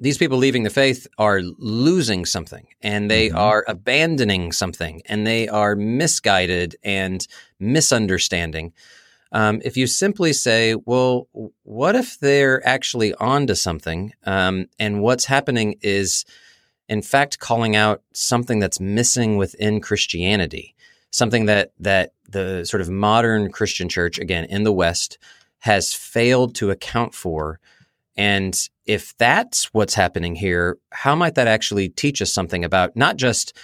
these 0.00 0.18
people 0.18 0.38
leaving 0.38 0.64
the 0.64 0.70
faith 0.70 1.06
are 1.16 1.40
losing 1.40 2.26
something 2.26 2.66
and 2.82 3.10
they 3.10 3.28
mm-hmm. 3.28 3.38
are 3.38 3.64
abandoning 3.66 4.52
something 4.52 5.02
and 5.06 5.26
they 5.26 5.48
are 5.48 5.74
misguided 5.74 6.76
and 6.82 7.26
misunderstanding. 7.58 8.72
Um, 9.32 9.60
if 9.64 9.76
you 9.76 9.86
simply 9.86 10.32
say, 10.32 10.74
well, 10.74 11.28
what 11.62 11.96
if 11.96 12.18
they're 12.18 12.66
actually 12.66 13.14
onto 13.14 13.54
something 13.54 14.12
um, 14.24 14.66
and 14.78 15.02
what's 15.02 15.26
happening 15.26 15.76
is, 15.82 16.24
in 16.88 17.02
fact, 17.02 17.38
calling 17.38 17.76
out 17.76 18.02
something 18.12 18.58
that's 18.58 18.80
missing 18.80 19.36
within 19.36 19.80
Christianity? 19.80 20.74
something 21.10 21.46
that 21.46 21.72
that 21.80 22.12
the 22.28 22.64
sort 22.64 22.80
of 22.80 22.90
modern 22.90 23.50
Christian 23.50 23.88
church, 23.88 24.18
again 24.18 24.44
in 24.44 24.64
the 24.64 24.72
West, 24.72 25.18
has 25.60 25.92
failed 25.94 26.54
to 26.56 26.70
account 26.70 27.14
for. 27.14 27.58
And 28.16 28.58
if 28.84 29.16
that's 29.16 29.72
what's 29.72 29.94
happening 29.94 30.34
here, 30.34 30.78
how 30.90 31.14
might 31.14 31.36
that 31.36 31.46
actually 31.46 31.88
teach 31.88 32.20
us 32.20 32.32
something 32.32 32.64
about 32.64 32.96
not 32.96 33.16
just 33.16 33.56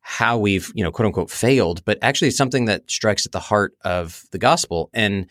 how 0.00 0.36
we've, 0.36 0.70
you 0.74 0.84
know, 0.84 0.92
quote 0.92 1.06
unquote 1.06 1.30
failed, 1.30 1.84
but 1.84 1.98
actually 2.02 2.30
something 2.30 2.66
that 2.66 2.90
strikes 2.90 3.24
at 3.24 3.32
the 3.32 3.40
heart 3.40 3.74
of 3.84 4.24
the 4.32 4.38
gospel. 4.38 4.90
And, 4.92 5.28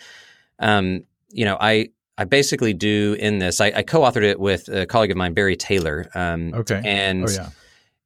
um, 0.60 1.04
you 1.30 1.46
know, 1.46 1.58
I, 1.60 1.90
I 2.22 2.26
basically 2.26 2.76
do 2.76 3.16
in 3.18 3.40
this, 3.40 3.60
I, 3.60 3.72
I 3.78 3.82
co-authored 3.82 4.22
it 4.22 4.40
with 4.40 4.68
a 4.70 4.86
colleague 4.86 5.10
of 5.10 5.18
mine, 5.18 5.34
Barry 5.34 5.56
Taylor. 5.56 6.08
Um, 6.14 6.54
okay. 6.54 6.80
And, 6.86 7.28
oh, 7.28 7.32
yeah. 7.32 7.50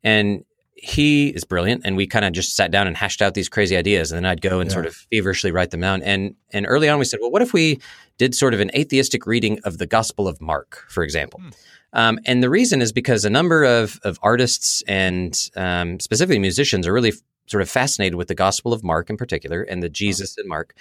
and 0.05 0.45
he 0.73 1.29
is 1.29 1.43
brilliant 1.43 1.81
and 1.83 1.97
we 1.97 2.07
kind 2.07 2.23
of 2.23 2.31
just 2.31 2.55
sat 2.55 2.71
down 2.71 2.87
and 2.87 2.95
hashed 2.95 3.21
out 3.21 3.33
these 3.33 3.49
crazy 3.49 3.75
ideas 3.75 4.11
and 4.11 4.17
then 4.17 4.25
I'd 4.25 4.39
go 4.39 4.61
and 4.61 4.69
yeah. 4.69 4.73
sort 4.73 4.85
of 4.85 4.95
feverishly 4.95 5.51
write 5.51 5.71
them 5.71 5.81
down 5.81 6.01
and 6.03 6.35
and 6.51 6.65
early 6.67 6.87
on 6.87 6.99
we 6.99 7.05
said 7.05 7.19
well 7.21 7.31
what 7.31 7.41
if 7.41 7.53
we 7.53 7.79
did 8.17 8.35
sort 8.35 8.53
of 8.53 8.59
an 8.59 8.69
atheistic 8.75 9.25
reading 9.25 9.59
of 9.63 9.79
the 9.79 9.87
Gospel 9.87 10.27
of 10.27 10.39
Mark 10.41 10.85
for 10.89 11.03
example 11.03 11.39
hmm. 11.39 11.49
um, 11.93 12.19
and 12.25 12.43
the 12.43 12.49
reason 12.49 12.81
is 12.81 12.91
because 12.91 13.25
a 13.25 13.29
number 13.29 13.63
of 13.63 13.99
of 14.03 14.19
artists 14.21 14.83
and 14.87 15.49
um, 15.55 15.99
specifically 15.99 16.39
musicians 16.39 16.85
are 16.85 16.93
really 16.93 17.09
f- 17.09 17.21
sort 17.47 17.63
of 17.63 17.69
fascinated 17.69 18.15
with 18.15 18.27
the 18.27 18.35
Gospel 18.35 18.71
of 18.71 18.83
Mark 18.83 19.09
in 19.09 19.17
particular 19.17 19.63
and 19.63 19.81
the 19.81 19.89
Jesus 19.89 20.35
oh. 20.37 20.43
in 20.43 20.49
Mark 20.49 20.75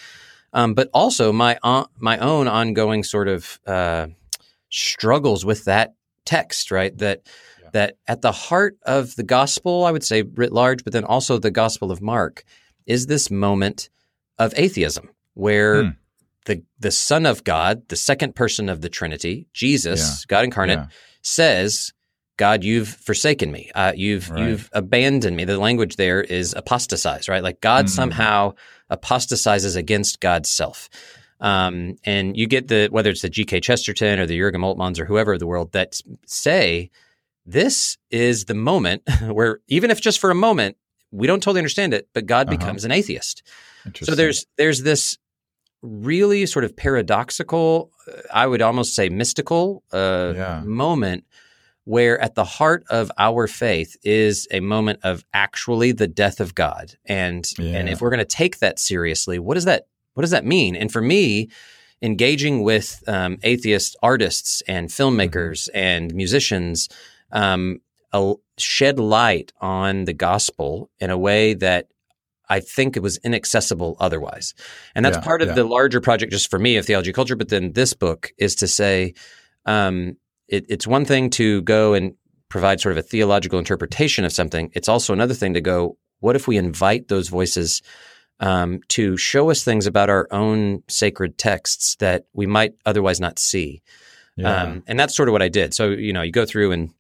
um, 0.55 0.73
but 0.75 0.89
also 0.95 1.33
my 1.33 1.59
uh, 1.63 1.85
my 1.99 2.17
own 2.19 2.49
ongoing 2.49 3.03
sort 3.03 3.29
of 3.29 3.61
uh, 3.67 4.07
struggles 4.71 5.45
with 5.45 5.65
that 5.65 5.95
text 6.25 6.71
right 6.71 6.97
that 6.99 7.23
that 7.73 7.99
at 8.07 8.23
the 8.23 8.33
heart 8.33 8.79
of 8.87 9.17
the 9.17 9.25
gospel, 9.25 9.85
I 9.85 9.91
would 9.91 10.05
say 10.05 10.23
writ 10.23 10.53
large, 10.53 10.85
but 10.85 10.93
then 10.93 11.05
also 11.05 11.39
the 11.39 11.51
gospel 11.51 11.91
of 11.91 12.01
Mark, 12.01 12.45
is 12.87 13.07
this 13.07 13.33
moment 13.33 13.91
of 14.39 14.55
atheism 14.57 15.11
where 15.35 15.83
hmm. 15.83 15.91
the 16.47 16.63
the 16.79 16.93
Son 16.93 17.27
of 17.27 17.45
God, 17.45 17.89
the 17.89 17.97
second 17.97 18.37
person 18.37 18.69
of 18.69 18.81
the 18.81 18.89
Trinity, 18.89 19.49
Jesus, 19.53 20.01
yeah. 20.01 20.25
God 20.29 20.45
incarnate, 20.45 20.79
yeah. 20.79 20.87
says, 21.23 21.93
"God, 22.37 22.65
you've 22.65 22.89
forsaken 22.89 23.51
me. 23.53 23.71
Uh, 23.75 23.93
you've 23.95 24.31
right. 24.31 24.49
you've 24.49 24.71
abandoned 24.73 25.37
me." 25.37 25.45
The 25.45 25.59
language 25.59 25.97
there 25.97 26.23
is 26.23 26.55
apostatize, 26.57 27.29
right? 27.29 27.43
Like 27.43 27.61
God 27.61 27.87
mm-hmm. 27.87 27.95
somehow 27.95 28.55
apostatizes 28.91 29.77
against 29.77 30.21
God's 30.21 30.49
self. 30.49 30.89
Um, 31.41 31.97
and 32.05 32.37
you 32.37 32.47
get 32.47 32.69
the 32.69 32.89
whether 32.91 33.11
it's 33.11 33.23
the 33.23 33.29
G.K. 33.29 33.61
Chesterton 33.61 34.19
or 34.19 34.27
the 34.27 34.39
Jurgen 34.39 34.61
Moltmanns 34.61 34.99
or 34.99 35.05
whoever 35.05 35.35
of 35.35 35.41
the 35.41 35.47
world 35.47 35.73
that 35.73 36.01
say 36.27 36.91
this 37.47 37.99
is 38.11 38.47
the 38.47 38.55
moment 38.55 39.03
where, 39.23 39.61
even 39.69 39.91
if 39.91 40.01
just 40.01 40.19
for 40.19 40.31
a 40.31 40.35
moment, 40.35 40.77
we 41.11 41.27
don't 41.27 41.43
totally 41.43 41.61
understand 41.61 41.95
it, 41.95 42.09
but 42.13 42.27
God 42.27 42.49
uh-huh. 42.49 42.57
becomes 42.57 42.85
an 42.85 42.93
atheist. 42.93 43.43
So 44.03 44.15
there's 44.15 44.47
there's 44.57 44.83
this 44.83 45.19
really 45.83 46.47
sort 46.47 46.65
of 46.65 46.75
paradoxical, 46.75 47.91
uh, 48.09 48.21
I 48.33 48.47
would 48.47 48.63
almost 48.63 48.95
say 48.95 49.11
mystical 49.11 49.83
uh, 49.93 50.33
yeah. 50.35 50.63
moment 50.65 51.25
where 51.85 52.19
at 52.21 52.35
the 52.35 52.45
heart 52.45 52.85
of 52.89 53.11
our 53.19 53.47
faith 53.47 53.97
is 54.03 54.49
a 54.51 54.61
moment 54.61 55.01
of 55.03 55.25
actually 55.35 55.93
the 55.93 56.09
death 56.09 56.41
of 56.41 56.55
God. 56.55 56.95
And 57.05 57.47
yeah. 57.59 57.79
and 57.79 57.89
if 57.89 58.01
we're 58.01 58.11
going 58.11 58.19
to 58.19 58.25
take 58.25 58.59
that 58.59 58.79
seriously, 58.79 59.39
what 59.39 59.55
does 59.55 59.67
that 59.67 59.87
what 60.15 60.23
does 60.23 60.31
that 60.31 60.47
mean? 60.47 60.77
And 60.77 60.91
for 60.91 61.03
me, 61.03 61.51
engaging 62.01 62.63
with 62.63 63.03
um, 63.07 63.39
atheist 63.43 63.97
artists 64.03 64.63
and 64.67 64.89
filmmakers 64.89 65.69
mm-hmm. 65.69 65.79
and 65.79 66.15
musicians 66.15 66.89
um, 67.33 67.81
a, 68.13 68.35
shed 68.59 68.99
light 68.99 69.53
on 69.61 70.05
the 70.05 70.13
gospel 70.13 70.91
in 71.01 71.11
a 71.11 71.19
way 71.19 71.55
that 71.55 71.89
I 72.49 72.61
think 72.61 72.97
it 72.97 73.03
was 73.03 73.17
inaccessible 73.19 73.97
otherwise. 73.99 74.55
And 74.95 75.05
that's 75.05 75.17
yeah, 75.17 75.25
part 75.25 75.43
of 75.43 75.49
yeah. 75.49 75.55
the 75.55 75.65
larger 75.65 76.01
project, 76.01 76.31
just 76.31 76.51
for 76.51 76.59
me, 76.59 76.77
of 76.77 76.87
theology 76.87 77.13
culture. 77.13 77.37
But 77.37 77.49
then 77.49 77.73
this 77.73 77.95
book 77.95 78.33
is 78.39 78.55
to 78.57 78.69
say 78.69 79.15
um, 79.65 80.17
it, 80.55 80.67
it's 80.69 80.87
one 80.87 81.05
thing 81.05 81.31
to 81.31 81.63
go 81.63 81.95
and 81.95 82.15
provide 82.49 82.81
sort 82.81 82.93
of 82.93 82.99
a 82.99 83.03
theological 83.03 83.59
interpretation 83.59 84.25
of 84.25 84.33
something. 84.33 84.71
It's 84.75 84.89
also 84.89 85.13
another 85.13 85.35
thing 85.35 85.55
to 85.55 85.61
go, 85.61 85.99
what 86.21 86.37
if 86.37 86.47
we 86.47 86.57
invite 86.57 87.09
those 87.09 87.29
voices 87.29 87.83
um, 88.41 88.81
to 88.89 89.17
show 89.17 89.51
us 89.51 89.65
things 89.65 89.87
about 89.87 90.11
our 90.11 90.29
own 90.31 90.83
sacred 90.89 91.37
texts 91.37 91.97
that 91.97 92.27
we 92.33 92.47
might 92.47 92.75
otherwise 92.87 93.21
not 93.21 93.39
see? 93.39 93.83
Yeah. 94.37 94.63
Um, 94.63 94.83
and 94.87 94.99
that's 94.99 95.17
sort 95.17 95.29
of 95.29 95.33
what 95.33 95.43
I 95.43 95.49
did. 95.49 95.75
So, 95.75 95.91
you 95.91 96.13
know, 96.13 96.23
you 96.23 96.33
go 96.33 96.47
through 96.47 96.73
and 96.73 96.91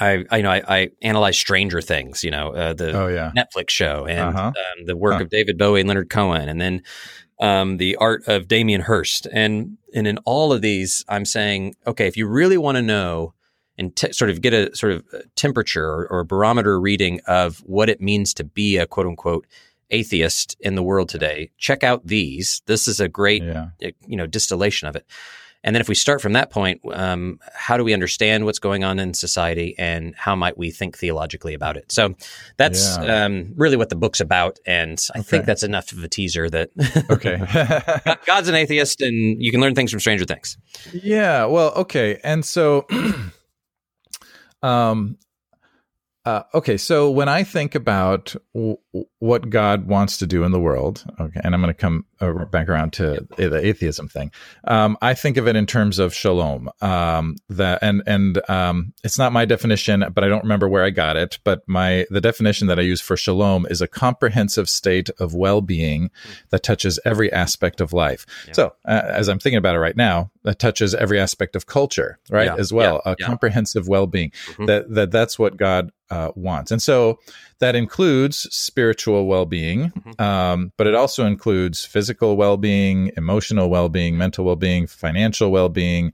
I, 0.00 0.24
I 0.30 0.36
you 0.38 0.42
know 0.42 0.50
I, 0.50 0.62
I 0.68 0.88
analyze 1.02 1.38
Stranger 1.38 1.80
Things, 1.80 2.24
you 2.24 2.30
know, 2.30 2.50
uh, 2.50 2.74
the 2.74 2.92
oh, 2.98 3.06
yeah. 3.06 3.30
Netflix 3.36 3.70
show, 3.70 4.06
and 4.06 4.36
uh-huh. 4.36 4.48
um, 4.48 4.86
the 4.86 4.96
work 4.96 5.14
huh. 5.14 5.22
of 5.22 5.30
David 5.30 5.56
Bowie 5.56 5.80
and 5.80 5.88
Leonard 5.88 6.10
Cohen, 6.10 6.48
and 6.48 6.60
then 6.60 6.82
um, 7.40 7.78
the 7.78 7.96
art 7.96 8.26
of 8.26 8.48
Damien 8.48 8.82
Hirst, 8.82 9.26
and 9.32 9.78
and 9.94 10.06
in 10.06 10.18
all 10.18 10.52
of 10.52 10.62
these, 10.62 11.04
I'm 11.08 11.24
saying, 11.24 11.76
okay, 11.86 12.06
if 12.06 12.16
you 12.16 12.26
really 12.26 12.58
want 12.58 12.76
to 12.76 12.82
know 12.82 13.34
and 13.76 13.94
t- 13.94 14.12
sort 14.12 14.30
of 14.30 14.40
get 14.40 14.52
a 14.52 14.74
sort 14.74 14.92
of 14.92 15.04
temperature 15.34 15.86
or, 15.86 16.06
or 16.08 16.24
barometer 16.24 16.80
reading 16.80 17.20
of 17.26 17.58
what 17.58 17.88
it 17.88 18.00
means 18.00 18.34
to 18.34 18.44
be 18.44 18.76
a 18.76 18.86
quote 18.86 19.06
unquote 19.06 19.46
atheist 19.90 20.56
in 20.60 20.74
the 20.74 20.82
world 20.82 21.08
today, 21.08 21.50
check 21.58 21.82
out 21.82 22.06
these. 22.06 22.62
This 22.66 22.88
is 22.88 23.00
a 23.00 23.08
great, 23.08 23.42
yeah. 23.42 23.68
you 24.06 24.16
know, 24.16 24.26
distillation 24.26 24.88
of 24.88 24.96
it. 24.96 25.06
And 25.64 25.74
then 25.74 25.80
if 25.80 25.88
we 25.88 25.94
start 25.94 26.20
from 26.20 26.34
that 26.34 26.50
point, 26.50 26.82
um, 26.92 27.40
how 27.54 27.78
do 27.78 27.84
we 27.84 27.94
understand 27.94 28.44
what's 28.44 28.58
going 28.58 28.84
on 28.84 28.98
in 28.98 29.14
society 29.14 29.74
and 29.78 30.14
how 30.14 30.36
might 30.36 30.58
we 30.58 30.70
think 30.70 30.96
theologically 30.96 31.54
about 31.54 31.78
it? 31.78 31.90
So 31.90 32.14
that's 32.58 32.98
yeah. 32.98 33.24
um, 33.24 33.54
really 33.56 33.78
what 33.78 33.88
the 33.88 33.96
book's 33.96 34.20
about. 34.20 34.58
And 34.66 35.00
I 35.14 35.20
okay. 35.20 35.28
think 35.28 35.46
that's 35.46 35.62
enough 35.62 35.90
of 35.92 36.04
a 36.04 36.08
teaser 36.08 36.50
that 36.50 36.70
okay. 37.10 37.38
God's 38.26 38.48
an 38.48 38.54
atheist 38.54 39.00
and 39.00 39.42
you 39.42 39.50
can 39.50 39.62
learn 39.62 39.74
things 39.74 39.90
from 39.90 40.00
Stranger 40.00 40.26
Things. 40.26 40.58
Yeah. 40.92 41.46
Well, 41.46 41.72
okay. 41.76 42.20
And 42.22 42.44
so, 42.44 42.86
um, 44.62 45.16
uh, 46.26 46.42
okay, 46.54 46.76
so 46.76 47.10
when 47.10 47.28
I 47.28 47.42
think 47.42 47.74
about 47.74 48.34
w- 48.54 48.78
what 49.18 49.50
God 49.50 49.86
wants 49.88 50.18
to 50.18 50.26
do 50.26 50.44
in 50.44 50.52
the 50.52 50.60
world, 50.60 51.04
okay, 51.18 51.40
and 51.42 51.54
I'm 51.54 51.60
going 51.60 51.74
to 51.74 51.78
come 51.78 52.04
back 52.50 52.68
around 52.68 52.92
to 52.94 53.26
the 53.36 53.60
atheism 53.60 54.08
thing. 54.08 54.30
Um, 54.68 54.96
I 55.02 55.14
think 55.14 55.36
of 55.36 55.48
it 55.48 55.56
in 55.56 55.66
terms 55.66 55.98
of 55.98 56.14
shalom. 56.14 56.70
Um, 56.80 57.36
that 57.48 57.80
and 57.82 58.02
and 58.06 58.40
um, 58.48 58.92
it's 59.02 59.18
not 59.18 59.32
my 59.32 59.44
definition, 59.44 60.04
but 60.14 60.22
I 60.22 60.28
don't 60.28 60.42
remember 60.42 60.68
where 60.68 60.84
I 60.84 60.90
got 60.90 61.16
it. 61.16 61.38
But 61.42 61.62
my 61.66 62.06
the 62.08 62.20
definition 62.20 62.68
that 62.68 62.78
I 62.78 62.82
use 62.82 63.00
for 63.00 63.16
shalom 63.16 63.66
is 63.68 63.80
a 63.82 63.88
comprehensive 63.88 64.68
state 64.68 65.10
of 65.18 65.34
well-being 65.34 66.10
that 66.50 66.62
touches 66.62 67.00
every 67.04 67.32
aspect 67.32 67.80
of 67.80 67.92
life. 67.92 68.26
Yeah. 68.46 68.52
So 68.52 68.74
uh, 68.84 69.02
as 69.06 69.28
I'm 69.28 69.40
thinking 69.40 69.58
about 69.58 69.74
it 69.74 69.80
right 69.80 69.96
now, 69.96 70.30
that 70.44 70.60
touches 70.60 70.94
every 70.94 71.18
aspect 71.18 71.56
of 71.56 71.66
culture, 71.66 72.18
right, 72.30 72.46
yeah. 72.46 72.56
as 72.56 72.72
well. 72.72 73.02
Yeah. 73.04 73.12
A 73.12 73.16
comprehensive 73.16 73.88
well-being. 73.88 74.30
Mm-hmm. 74.30 74.66
That 74.66 74.94
that 74.94 75.10
that's 75.10 75.36
what 75.38 75.56
God 75.56 75.90
uh, 76.10 76.30
wants. 76.36 76.70
And 76.70 76.80
so 76.80 77.18
that 77.58 77.74
includes 77.74 78.46
spiritual 78.54 78.83
well 78.92 79.46
being, 79.46 79.90
mm-hmm. 79.90 80.22
um, 80.22 80.72
but 80.76 80.86
it 80.86 80.94
also 80.94 81.26
includes 81.26 81.84
physical 81.84 82.36
well 82.36 82.56
being, 82.56 83.10
emotional 83.16 83.70
well 83.70 83.88
being, 83.88 84.18
mental 84.18 84.44
well 84.44 84.56
being, 84.56 84.86
financial 84.86 85.50
well 85.50 85.68
being, 85.68 86.12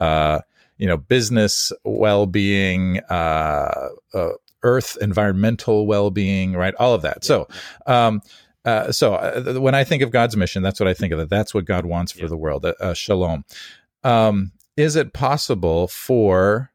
uh, 0.00 0.40
you 0.78 0.86
know, 0.86 0.96
business 0.96 1.72
well 1.84 2.26
being, 2.26 3.00
uh, 3.10 3.88
uh, 4.14 4.30
earth 4.62 4.96
environmental 5.00 5.86
well 5.86 6.10
being, 6.10 6.54
right? 6.54 6.74
All 6.76 6.94
of 6.94 7.02
that. 7.02 7.18
Yeah. 7.22 7.26
So, 7.26 7.48
um, 7.86 8.22
uh, 8.64 8.92
so 8.92 9.14
uh, 9.14 9.60
when 9.60 9.74
I 9.74 9.84
think 9.84 10.02
of 10.02 10.10
God's 10.10 10.36
mission, 10.36 10.62
that's 10.62 10.78
what 10.78 10.88
I 10.88 10.94
think 10.94 11.12
of. 11.12 11.18
It. 11.18 11.28
That's 11.28 11.52
what 11.52 11.64
God 11.64 11.84
wants 11.84 12.12
for 12.12 12.22
yeah. 12.22 12.28
the 12.28 12.36
world. 12.36 12.64
Uh, 12.64 12.94
shalom. 12.94 13.44
Um, 14.04 14.52
is 14.76 14.96
it 14.96 15.12
possible 15.12 15.88
for 15.88 16.71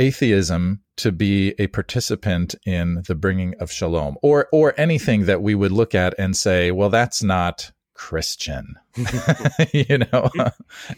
atheism 0.00 0.80
to 0.96 1.12
be 1.12 1.54
a 1.58 1.66
participant 1.68 2.54
in 2.66 3.02
the 3.06 3.14
bringing 3.14 3.54
of 3.60 3.70
shalom 3.70 4.16
or 4.22 4.48
or 4.52 4.74
anything 4.76 5.26
that 5.26 5.42
we 5.42 5.54
would 5.54 5.72
look 5.72 5.94
at 5.94 6.14
and 6.18 6.36
say 6.36 6.70
well 6.70 6.90
that's 6.90 7.22
not 7.22 7.70
christian 7.94 8.74
you 9.72 9.98
know? 9.98 10.30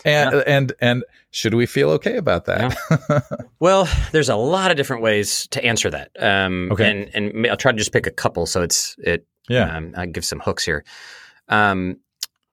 And 0.04 0.34
yeah. 0.34 0.42
and 0.46 0.72
and 0.80 1.04
should 1.30 1.54
we 1.54 1.66
feel 1.66 1.90
okay 1.90 2.16
about 2.16 2.46
that? 2.46 2.76
Yeah. 2.90 3.20
well 3.60 3.88
there's 4.12 4.28
a 4.28 4.36
lot 4.36 4.70
of 4.70 4.76
different 4.76 5.02
ways 5.02 5.46
to 5.48 5.64
answer 5.64 5.90
that. 5.90 6.10
Um, 6.18 6.70
okay. 6.72 6.90
and 6.90 7.34
and 7.34 7.46
i'll 7.48 7.56
try 7.56 7.72
to 7.72 7.78
just 7.78 7.92
pick 7.92 8.06
a 8.06 8.10
couple 8.10 8.46
so 8.46 8.62
it's 8.62 8.96
it 8.98 9.26
yeah. 9.48 9.76
um, 9.76 9.94
i'll 9.96 10.06
give 10.06 10.24
some 10.24 10.40
hooks 10.40 10.64
here. 10.64 10.84
Um, 11.48 11.98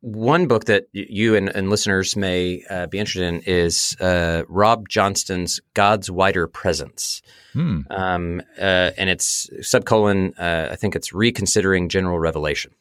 one 0.02 0.48
book 0.48 0.66
that 0.66 0.88
you 0.94 1.36
and, 1.36 1.50
and 1.50 1.70
listeners 1.70 2.16
may 2.16 2.64
uh, 2.70 2.88
be 2.88 3.00
interested 3.00 3.24
in 3.24 3.42
is 3.42 3.98
uh, 4.00 4.44
Rob 4.48 4.88
Johnston's 4.88 5.60
God's 5.74 6.10
Wider 6.10 6.48
Presence. 6.48 7.22
Hmm. 7.54 7.82
Um, 7.90 8.42
uh, 8.58 8.92
and 8.98 9.10
it's 9.10 9.50
subcolon, 9.60 10.40
uh, 10.40 10.72
I 10.72 10.76
think 10.78 10.96
it's 10.96 11.12
Reconsidering 11.12 11.90
General 11.90 12.18
Revelation. 12.18 12.72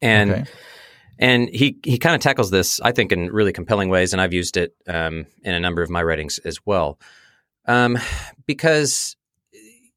And 0.00 0.30
okay. 0.30 0.44
and 1.18 1.48
he, 1.48 1.78
he 1.84 1.98
kind 1.98 2.14
of 2.14 2.20
tackles 2.20 2.50
this, 2.50 2.80
I 2.80 2.92
think, 2.92 3.10
in 3.10 3.30
really 3.30 3.52
compelling 3.52 3.88
ways. 3.88 4.12
And 4.12 4.22
I've 4.22 4.32
used 4.32 4.56
it 4.56 4.74
um, 4.86 5.26
in 5.42 5.54
a 5.54 5.60
number 5.60 5.82
of 5.82 5.90
my 5.90 6.02
writings 6.02 6.38
as 6.38 6.64
well. 6.64 7.00
Um, 7.66 7.98
because 8.46 9.16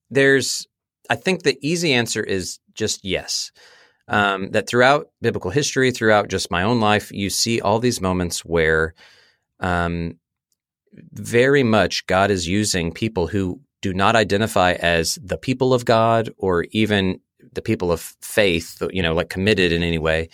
there's, 0.10 0.68
I 1.10 1.16
think 1.16 1.44
the 1.44 1.58
easy 1.62 1.94
answer 1.94 2.24
is 2.24 2.60
just 2.74 3.06
yes 3.06 3.52
um, 4.08 4.52
that 4.52 4.68
throughout 4.68 5.10
biblical 5.22 5.52
history, 5.52 5.92
throughout 5.92 6.28
just 6.28 6.52
my 6.52 6.64
own 6.64 6.80
life, 6.80 7.12
you 7.12 7.30
see 7.30 7.62
all 7.62 7.80
these 7.80 8.02
moments 8.02 8.44
where 8.44 8.94
um, 9.60 10.18
very 11.14 11.64
much 11.64 12.06
God 12.08 12.32
is 12.32 12.48
using 12.48 12.92
people 12.92 13.28
who 13.28 13.60
do 13.82 13.94
not 13.94 14.16
identify 14.16 14.74
as 14.74 15.16
the 15.22 15.38
people 15.38 15.74
of 15.74 15.86
God 15.86 16.30
or 16.38 16.66
even 16.72 17.20
the 17.54 17.62
people 17.62 17.92
of 17.92 18.02
faith, 18.22 18.82
you 18.92 19.02
know, 19.02 19.14
like 19.14 19.30
committed 19.30 19.72
in 19.72 19.84
any 19.84 19.98
way 19.98 20.30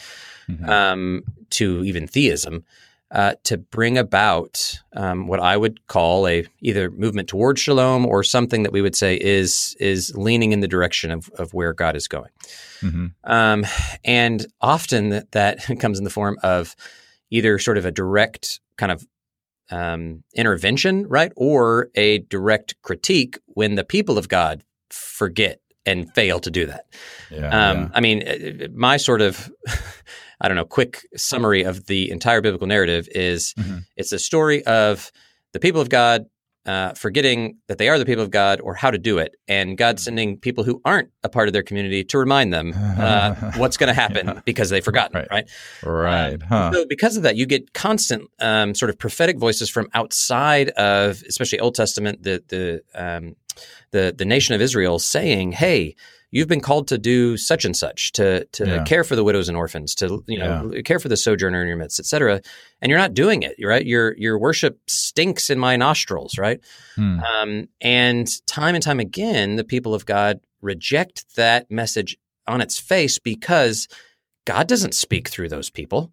mm-hmm. 0.50 0.70
um, 0.70 1.24
to 1.52 1.84
even 1.84 2.08
theism 2.08 2.64
uh, 3.12 3.34
to 3.44 3.58
bring 3.58 3.98
about 3.98 4.80
um, 4.94 5.28
what 5.28 5.40
I 5.40 5.58
would 5.58 5.88
call 5.88 6.28
a 6.28 6.46
either 6.62 6.92
movement 6.92 7.28
towards 7.28 7.60
shalom 7.60 8.06
or 8.06 8.24
something 8.24 8.64
that 8.64 8.72
we 8.72 8.82
would 8.82 8.96
say 8.96 9.16
is 9.16 9.76
is 9.80 10.16
leaning 10.16 10.52
in 10.52 10.60
the 10.60 10.68
direction 10.68 11.10
of, 11.12 11.30
of 11.30 11.54
where 11.54 11.74
God 11.74 11.96
is 11.96 12.08
going. 12.08 12.30
Mm-hmm. 12.82 13.08
Um, 13.24 13.66
and 14.04 14.46
often 14.62 15.10
that, 15.10 15.32
that 15.32 15.66
comes 15.80 15.98
in 15.98 16.04
the 16.04 16.10
form 16.10 16.38
of 16.44 16.76
either 17.30 17.60
sort 17.60 17.78
of 17.78 17.86
a 17.86 17.92
direct 17.92 18.60
kind 18.78 18.92
of 18.92 19.06
um, 19.72 20.24
intervention, 20.34 21.08
right, 21.08 21.32
or 21.36 21.90
a 21.96 22.20
direct 22.20 22.76
critique 22.82 23.38
when 23.46 23.76
the 23.76 23.84
people 23.84 24.18
of 24.18 24.28
God 24.28 24.64
forget 24.90 25.60
and 25.86 26.14
fail 26.14 26.40
to 26.40 26.52
do 26.52 26.66
that. 26.66 26.86
Yeah, 27.30 27.48
um, 27.48 27.78
yeah. 27.78 27.90
I 27.94 28.00
mean, 28.02 28.28
uh, 28.28 28.68
my 28.74 28.98
sort 28.98 29.22
of 29.22 29.52
I 30.42 30.48
don't 30.48 30.58
know, 30.58 30.66
quick 30.66 31.06
summary 31.16 31.64
of 31.64 31.86
the 31.88 32.12
entire 32.12 32.42
biblical 32.42 32.68
narrative 32.68 33.08
is 33.12 33.54
mm-hmm. 33.56 33.80
it's 33.98 34.12
a 34.12 34.20
story 34.20 34.66
of 34.66 35.12
the 35.52 35.60
people 35.60 35.82
of 35.82 35.90
God 35.90 36.26
uh, 36.70 36.94
forgetting 36.94 37.58
that 37.66 37.80
they 37.80 37.90
are 37.90 37.98
the 37.98 38.06
people 38.06 38.24
of 38.24 38.30
God 38.30 38.62
or 38.62 38.76
how 38.76 38.92
to 38.92 39.00
do 39.00 39.18
it, 39.18 39.36
and 39.48 39.76
God 39.76 39.96
mm-hmm. 39.96 40.04
sending 40.04 40.38
people 40.38 40.64
who 40.64 40.80
aren't 40.86 41.10
a 41.24 41.30
part 41.30 41.50
of 41.50 41.54
their 41.54 41.64
community 41.64 42.04
to 42.04 42.18
remind 42.20 42.54
them 42.54 42.74
uh, 42.76 43.34
what's 43.58 43.76
going 43.76 43.88
to 43.88 43.94
happen 44.00 44.28
yeah. 44.28 44.42
because 44.46 44.70
they've 44.70 44.86
forgotten, 44.86 45.26
right? 45.32 45.50
Right. 45.84 46.04
right. 46.04 46.34
Uh, 46.44 46.46
huh. 46.48 46.72
So 46.74 46.86
because 46.88 47.18
of 47.18 47.24
that, 47.24 47.36
you 47.38 47.48
get 47.48 47.74
constant 47.74 48.30
um, 48.40 48.76
sort 48.76 48.92
of 48.92 49.00
prophetic 49.00 49.40
voices 49.40 49.68
from 49.68 49.90
outside 49.96 50.70
of, 50.70 51.24
especially 51.28 51.60
Old 51.60 51.74
Testament, 51.74 52.22
the 52.22 52.44
the 52.50 52.82
um, 52.94 53.36
the 53.90 54.14
the 54.16 54.26
nation 54.26 54.54
of 54.54 54.62
Israel 54.62 55.00
saying, 55.00 55.54
"Hey." 55.54 55.96
You've 56.32 56.48
been 56.48 56.62
called 56.62 56.88
to 56.90 56.98
do 56.98 57.38
such 57.38 57.66
and 57.66 57.76
such, 57.76 58.12
to 58.14 58.46
to 58.46 58.66
yeah. 58.66 58.84
care 58.84 59.04
for 59.04 59.16
the 59.16 59.24
widows 59.24 59.50
and 59.50 59.58
orphans, 59.58 59.96
to 59.96 60.24
you 60.28 60.40
know 60.40 60.72
yeah. 60.74 60.82
care 60.82 61.00
for 61.00 61.10
the 61.10 61.18
sojourner 61.18 61.62
in 61.62 61.68
your 61.68 61.78
midst, 61.78 62.00
etc. 62.00 62.42
And 62.82 62.90
you're 62.90 63.00
not 63.00 63.14
doing 63.14 63.44
it, 63.44 63.56
right? 63.64 63.86
Your 63.86 64.16
your 64.18 64.38
worship 64.38 64.80
stinks 64.88 65.50
in 65.50 65.60
my 65.60 65.76
nostrils, 65.76 66.38
right? 66.38 66.60
Hmm. 66.96 67.20
Um, 67.20 67.68
and 67.82 68.48
time 68.48 68.76
and 68.76 68.84
time 68.84 69.00
again, 69.00 69.56
the 69.56 69.64
people 69.64 69.94
of 69.94 70.06
God 70.06 70.40
reject 70.62 71.36
that 71.36 71.70
message 71.72 72.18
on 72.48 72.62
its 72.62 72.80
face 72.80 73.20
because 73.20 73.88
God 74.46 74.68
doesn't 74.68 74.94
speak 74.94 75.30
through 75.30 75.50
those 75.50 75.70
people. 75.70 76.12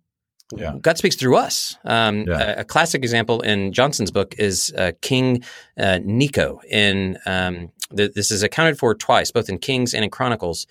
Yeah. 0.55 0.75
God 0.81 0.97
speaks 0.97 1.17
through 1.17 1.37
us. 1.37 1.77
Um, 1.85 2.25
yeah. 2.27 2.59
a, 2.59 2.61
a, 2.61 2.65
classic 2.65 3.03
example 3.03 3.41
in 3.41 3.73
Johnston's 3.73 4.13
book 4.13 4.35
is 4.39 4.73
uh, 4.79 4.93
King 5.03 5.43
uh, 5.77 5.99
Necho 6.05 6.61
in 6.71 7.19
um, 7.27 7.73
this 7.91 8.31
is 8.31 8.43
accounted 8.43 8.79
for 8.79 8.95
twice, 8.95 9.31
both 9.31 9.49
in 9.49 9.59
Kings 9.59 9.95
and 9.95 10.05
in 10.05 10.11
Chronicles. 10.11 10.67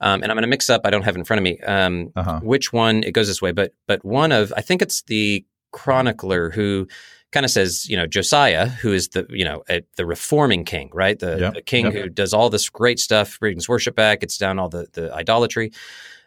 Um, 0.00 0.22
and 0.22 0.30
I'm 0.30 0.36
going 0.36 0.42
to 0.42 0.48
mix 0.48 0.70
up. 0.70 0.82
I 0.84 0.90
don't 0.90 1.02
have 1.02 1.16
in 1.16 1.24
front 1.24 1.38
of 1.38 1.44
me 1.44 1.58
um, 1.60 2.12
uh-huh. 2.14 2.40
which 2.42 2.72
one 2.72 3.02
it 3.02 3.12
goes 3.12 3.26
this 3.26 3.42
way, 3.42 3.52
but 3.52 3.74
but 3.86 4.04
one 4.04 4.32
of 4.32 4.52
I 4.56 4.60
think 4.60 4.80
it's 4.80 5.02
the 5.02 5.44
chronicler 5.72 6.50
who 6.50 6.86
kind 7.32 7.44
of 7.44 7.50
says, 7.50 7.88
you 7.88 7.96
know, 7.96 8.06
Josiah, 8.06 8.68
who 8.68 8.92
is 8.92 9.08
the 9.08 9.26
you 9.28 9.44
know 9.44 9.64
a, 9.68 9.82
the 9.96 10.06
reforming 10.06 10.64
king, 10.64 10.90
right? 10.92 11.18
The, 11.18 11.38
yep. 11.38 11.54
the 11.54 11.62
king 11.62 11.86
yep. 11.86 11.94
who 11.94 12.08
does 12.08 12.32
all 12.32 12.48
this 12.48 12.70
great 12.70 12.98
stuff, 13.00 13.40
brings 13.40 13.68
worship 13.68 13.96
back, 13.96 14.20
gets 14.20 14.38
down 14.38 14.58
all 14.58 14.68
the 14.68 14.86
the 14.92 15.12
idolatry. 15.12 15.72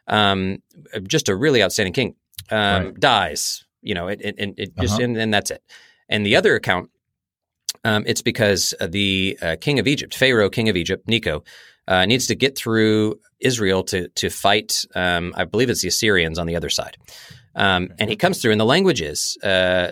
Um, 0.07 0.61
just 1.07 1.29
a 1.29 1.35
really 1.35 1.63
outstanding 1.63 1.93
king. 1.93 2.15
Um, 2.49 2.86
right. 2.86 2.99
Dies, 2.99 3.65
you 3.82 3.93
know, 3.93 4.08
it, 4.08 4.21
it, 4.21 4.36
it 4.58 4.77
just 4.77 4.95
uh-huh. 4.95 5.04
and, 5.04 5.17
and 5.17 5.34
that's 5.34 5.51
it. 5.51 5.63
And 6.10 6.25
the 6.25 6.36
other 6.36 6.56
account 6.56 6.89
um, 7.84 8.04
it's 8.06 8.21
because 8.21 8.73
the 8.80 9.38
uh, 9.41 9.56
king 9.60 9.80
of 9.80 9.88
Egypt, 9.88 10.13
Pharaoh, 10.13 10.49
king 10.49 10.69
of 10.69 10.75
Egypt, 10.75 11.08
Necho, 11.08 11.43
uh, 11.88 12.06
needs 12.06 12.27
to 12.27 12.36
get 12.36 12.58
through 12.58 13.19
Israel 13.39 13.84
to 13.84 14.08
to 14.10 14.30
fight. 14.30 14.86
Um, 14.95 15.34
I 15.36 15.45
believe 15.45 15.69
it's 15.69 15.82
the 15.82 15.88
Assyrians 15.88 16.38
on 16.38 16.47
the 16.47 16.56
other 16.56 16.69
side, 16.69 16.97
um, 17.56 17.89
and 17.99 18.10
he 18.10 18.15
comes 18.15 18.41
through. 18.41 18.51
And 18.51 18.62
the 18.62 18.65
language 18.65 19.01
is 19.01 19.38
uh, 19.43 19.91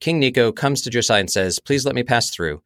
King 0.00 0.20
Necho 0.20 0.52
comes 0.52 0.82
to 0.82 0.90
Josiah 0.90 1.20
and 1.20 1.30
says, 1.30 1.58
"Please 1.58 1.86
let 1.86 1.94
me 1.94 2.02
pass 2.02 2.30
through." 2.30 2.62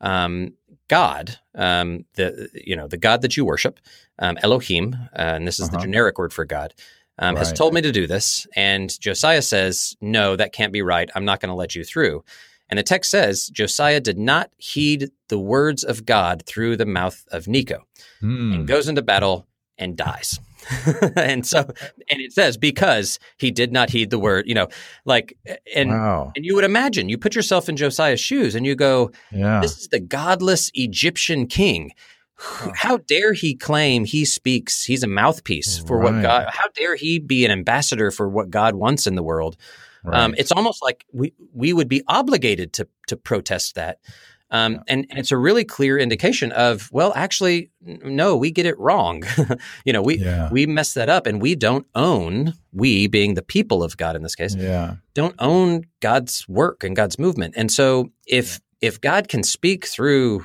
Um, 0.00 0.54
God, 0.88 1.38
um, 1.54 2.04
the 2.14 2.48
you 2.54 2.76
know 2.76 2.88
the 2.88 2.96
God 2.96 3.22
that 3.22 3.36
you 3.36 3.44
worship, 3.44 3.78
um, 4.18 4.38
Elohim, 4.42 4.96
uh, 5.12 5.36
and 5.36 5.46
this 5.46 5.60
is 5.60 5.68
uh-huh. 5.68 5.76
the 5.76 5.82
generic 5.82 6.18
word 6.18 6.32
for 6.32 6.44
God. 6.44 6.74
Um, 7.16 7.36
right. 7.36 7.38
has 7.38 7.52
told 7.52 7.74
me 7.74 7.80
to 7.80 7.92
do 7.92 8.08
this. 8.08 8.44
And 8.56 8.98
Josiah 9.00 9.42
says, 9.42 9.96
No, 10.00 10.34
that 10.34 10.52
can't 10.52 10.72
be 10.72 10.82
right. 10.82 11.08
I'm 11.14 11.24
not 11.24 11.40
going 11.40 11.50
to 11.50 11.54
let 11.54 11.76
you 11.76 11.84
through. 11.84 12.24
And 12.68 12.78
the 12.78 12.82
text 12.82 13.10
says 13.10 13.48
Josiah 13.48 14.00
did 14.00 14.18
not 14.18 14.50
heed 14.56 15.10
the 15.28 15.38
words 15.38 15.84
of 15.84 16.06
God 16.06 16.42
through 16.46 16.76
the 16.76 16.86
mouth 16.86 17.24
of 17.30 17.46
Necho 17.46 17.86
mm. 18.22 18.54
and 18.54 18.66
goes 18.66 18.88
into 18.88 19.02
battle 19.02 19.46
and 19.78 19.96
dies. 19.96 20.40
and 21.16 21.46
so 21.46 21.58
and 21.58 22.20
it 22.20 22.32
says 22.32 22.56
because 22.56 23.18
he 23.36 23.50
did 23.50 23.70
not 23.70 23.90
heed 23.90 24.08
the 24.08 24.18
word, 24.18 24.46
you 24.48 24.54
know, 24.54 24.68
like 25.04 25.36
and 25.74 25.90
wow. 25.90 26.32
and 26.34 26.44
you 26.44 26.54
would 26.54 26.64
imagine 26.64 27.10
you 27.10 27.18
put 27.18 27.34
yourself 27.34 27.68
in 27.68 27.76
Josiah's 27.76 28.20
shoes 28.20 28.54
and 28.54 28.64
you 28.64 28.74
go, 28.74 29.10
yeah. 29.30 29.60
this 29.60 29.78
is 29.78 29.88
the 29.88 30.00
godless 30.00 30.70
Egyptian 30.74 31.46
king. 31.46 31.92
How 32.74 32.98
dare 32.98 33.32
he 33.32 33.54
claim 33.54 34.04
he 34.04 34.24
speaks, 34.24 34.84
he's 34.84 35.02
a 35.02 35.08
mouthpiece 35.08 35.78
for 35.78 35.98
right. 35.98 36.12
what 36.12 36.22
God, 36.22 36.48
how 36.50 36.68
dare 36.74 36.96
he 36.96 37.18
be 37.18 37.44
an 37.44 37.50
ambassador 37.50 38.10
for 38.10 38.28
what 38.28 38.50
God 38.50 38.74
wants 38.74 39.06
in 39.06 39.14
the 39.14 39.22
world? 39.22 39.56
Um, 40.04 40.10
right. 40.10 40.20
Um, 40.20 40.34
it's 40.36 40.52
almost 40.52 40.82
like 40.82 41.04
we 41.12 41.32
we 41.52 41.72
would 41.72 41.88
be 41.88 42.02
obligated 42.08 42.72
to 42.74 42.88
to 43.08 43.16
protest 43.16 43.76
that. 43.76 43.98
Um, 44.50 44.84
and, 44.86 45.04
and, 45.10 45.18
it's 45.18 45.32
a 45.32 45.36
really 45.36 45.64
clear 45.64 45.98
indication 45.98 46.52
of, 46.52 46.88
well, 46.92 47.12
actually, 47.16 47.70
no, 47.82 48.36
we 48.36 48.52
get 48.52 48.66
it 48.66 48.78
wrong. 48.78 49.24
you 49.84 49.92
know, 49.92 50.02
we 50.02 50.18
yeah. 50.18 50.48
we 50.52 50.64
mess 50.66 50.94
that 50.94 51.08
up, 51.08 51.26
and 51.26 51.42
we 51.42 51.56
don't 51.56 51.86
own 51.96 52.52
we 52.72 53.08
being 53.08 53.34
the 53.34 53.42
people 53.42 53.82
of 53.82 53.96
God 53.96 54.14
in 54.14 54.22
this 54.22 54.36
case. 54.36 54.54
Yeah. 54.54 54.96
don't 55.14 55.34
own 55.40 55.84
God's 56.00 56.46
work 56.46 56.84
and 56.84 56.94
God's 56.94 57.18
movement. 57.18 57.54
And 57.56 57.72
so, 57.72 58.12
if 58.26 58.60
yeah. 58.80 58.88
if 58.88 59.00
God 59.00 59.28
can 59.28 59.42
speak 59.42 59.86
through 59.86 60.44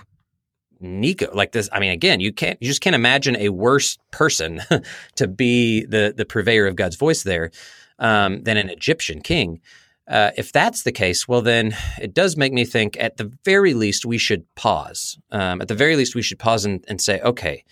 Necho 0.80 1.34
like 1.34 1.52
this, 1.52 1.70
I 1.72 1.80
mean, 1.80 1.92
again, 1.92 2.20
you 2.20 2.32
can't 2.32 2.62
you 2.62 2.68
just 2.68 2.82
can't 2.82 2.96
imagine 2.96 3.36
a 3.36 3.50
worse 3.50 3.98
person 4.12 4.62
to 5.16 5.28
be 5.28 5.86
the 5.86 6.14
the 6.16 6.26
purveyor 6.26 6.68
of 6.68 6.76
God's 6.76 6.96
voice 6.96 7.24
there 7.24 7.52
um, 8.00 8.44
than 8.44 8.58
an 8.58 8.70
Egyptian 8.70 9.22
king. 9.22 9.62
Uh, 10.08 10.32
if 10.38 10.52
that's 10.52 10.82
the 10.82 10.92
case, 10.92 11.28
well, 11.28 11.42
then 11.42 11.76
it 12.02 12.16
does 12.16 12.36
make 12.36 12.52
me 12.52 12.66
think 12.66 12.98
at 13.00 13.18
the 13.18 13.32
very 13.46 13.76
least 13.76 14.08
we 14.08 14.18
should 14.18 14.44
pause. 14.56 15.20
Um, 15.30 15.62
at 15.62 15.68
the 15.68 15.76
very 15.76 15.96
least, 15.96 16.16
we 16.16 16.24
should 16.24 16.40
pause 16.40 16.66
and, 16.66 16.84
and, 16.88 17.00
say, 17.00 17.22
okay, 17.22 17.64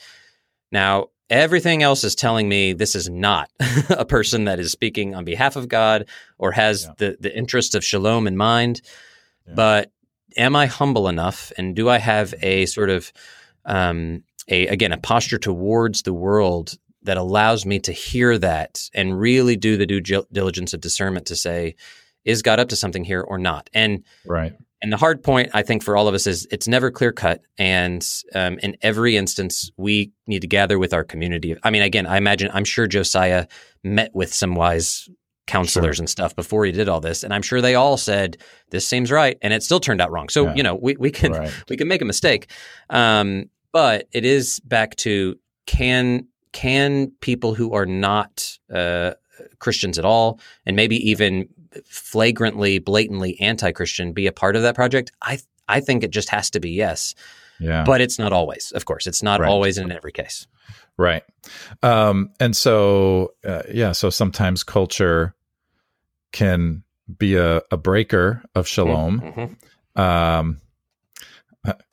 now 0.71 1.07
everything 1.31 1.81
else 1.81 2.03
is 2.03 2.13
telling 2.13 2.47
me 2.47 2.73
this 2.73 2.95
is 2.95 3.09
not 3.09 3.49
a 3.89 4.05
person 4.05 4.45
that 4.45 4.59
is 4.59 4.71
speaking 4.71 5.15
on 5.15 5.25
behalf 5.25 5.55
of 5.55 5.67
God 5.67 6.07
or 6.37 6.51
has 6.51 6.83
yeah. 6.83 6.91
the, 6.99 7.17
the 7.19 7.35
interest 7.35 7.73
of 7.73 7.83
shalom 7.83 8.27
in 8.27 8.37
mind. 8.37 8.81
Yeah. 9.47 9.53
But 9.55 9.91
am 10.37 10.55
I 10.55 10.67
humble 10.67 11.07
enough 11.07 11.51
and 11.57 11.75
do 11.75 11.89
I 11.89 11.97
have 11.97 12.33
a 12.41 12.65
sort 12.67 12.89
of, 12.89 13.11
um, 13.65 14.23
a, 14.47 14.67
again, 14.67 14.93
a 14.93 14.97
posture 14.97 15.37
towards 15.37 16.03
the 16.03 16.13
world 16.13 16.77
that 17.03 17.17
allows 17.17 17.65
me 17.65 17.79
to 17.79 17.91
hear 17.91 18.37
that 18.37 18.89
and 18.93 19.19
really 19.19 19.55
do 19.55 19.77
the 19.77 19.85
due 19.85 20.01
diligence 20.31 20.73
of 20.73 20.81
discernment 20.81 21.25
to 21.27 21.35
say, 21.35 21.75
is 22.25 22.41
God 22.41 22.59
up 22.59 22.69
to 22.69 22.75
something 22.75 23.03
here 23.03 23.21
or 23.21 23.37
not? 23.37 23.69
And 23.73 24.03
right. 24.25 24.53
And 24.81 24.93
the 24.93 24.97
hard 24.97 25.23
point, 25.23 25.49
I 25.53 25.63
think, 25.63 25.81
for 25.81 25.97
all 25.97 26.07
of 26.07 26.13
us 26.13 26.27
is 26.27 26.47
it's 26.51 26.67
never 26.67 26.91
clear 26.91 27.11
cut. 27.11 27.41
And 27.57 28.07
um, 28.35 28.59
in 28.59 28.77
every 28.81 29.17
instance, 29.17 29.71
we 29.75 30.11
need 30.27 30.41
to 30.41 30.47
gather 30.47 30.77
with 30.77 30.93
our 30.93 31.03
community. 31.03 31.55
I 31.63 31.71
mean, 31.71 31.81
again, 31.81 32.05
I 32.05 32.17
imagine, 32.17 32.51
I'm 32.53 32.65
sure 32.65 32.85
Josiah 32.85 33.47
met 33.83 34.13
with 34.13 34.31
some 34.31 34.53
wise 34.53 35.09
counselors 35.47 35.95
sure. 35.95 36.03
and 36.03 36.09
stuff 36.09 36.35
before 36.35 36.65
he 36.65 36.71
did 36.71 36.87
all 36.87 36.99
this, 36.99 37.23
and 37.23 37.33
I'm 37.33 37.41
sure 37.41 37.61
they 37.61 37.75
all 37.75 37.97
said 37.97 38.37
this 38.69 38.87
seems 38.87 39.11
right, 39.11 39.37
and 39.41 39.53
it 39.53 39.63
still 39.63 39.79
turned 39.79 40.01
out 40.01 40.11
wrong. 40.11 40.29
So 40.29 40.45
yeah. 40.45 40.55
you 40.55 40.63
know, 40.63 40.75
we 40.75 40.95
we 40.97 41.09
can 41.09 41.31
right. 41.31 41.63
we 41.69 41.77
can 41.77 41.87
make 41.87 42.01
a 42.01 42.05
mistake, 42.05 42.51
um, 42.89 43.49
but 43.71 44.07
it 44.11 44.25
is 44.25 44.59
back 44.59 44.95
to 44.97 45.35
can 45.65 46.27
can 46.51 47.11
people 47.21 47.53
who 47.53 47.73
are 47.73 47.85
not 47.85 48.57
uh, 48.73 49.13
Christians 49.59 49.97
at 49.97 50.05
all, 50.05 50.39
and 50.65 50.75
maybe 50.75 51.09
even 51.09 51.47
flagrantly, 51.85 52.79
blatantly 52.79 53.39
anti-Christian 53.39 54.13
be 54.13 54.27
a 54.27 54.31
part 54.31 54.55
of 54.55 54.61
that 54.61 54.75
project? 54.75 55.11
I 55.21 55.39
I 55.67 55.79
think 55.79 56.03
it 56.03 56.11
just 56.11 56.29
has 56.29 56.49
to 56.51 56.59
be 56.59 56.71
yes. 56.71 57.15
Yeah. 57.59 57.83
But 57.85 58.01
it's 58.01 58.19
not 58.19 58.33
always. 58.33 58.71
Of 58.73 58.85
course, 58.85 59.07
it's 59.07 59.23
not 59.23 59.39
right. 59.39 59.49
always 59.49 59.79
in 59.79 59.91
every 59.91 60.11
case. 60.11 60.45
Right. 60.95 61.23
Um, 61.81 62.29
and 62.39 62.55
so 62.55 63.33
uh, 63.45 63.63
yeah, 63.71 63.93
so 63.93 64.09
sometimes 64.09 64.63
culture 64.63 65.33
can 66.31 66.83
be 67.17 67.35
a, 67.35 67.61
a 67.71 67.77
breaker 67.77 68.43
of 68.55 68.67
shalom. 68.67 69.21
Mm-hmm. 69.21 70.01
Um, 70.01 70.61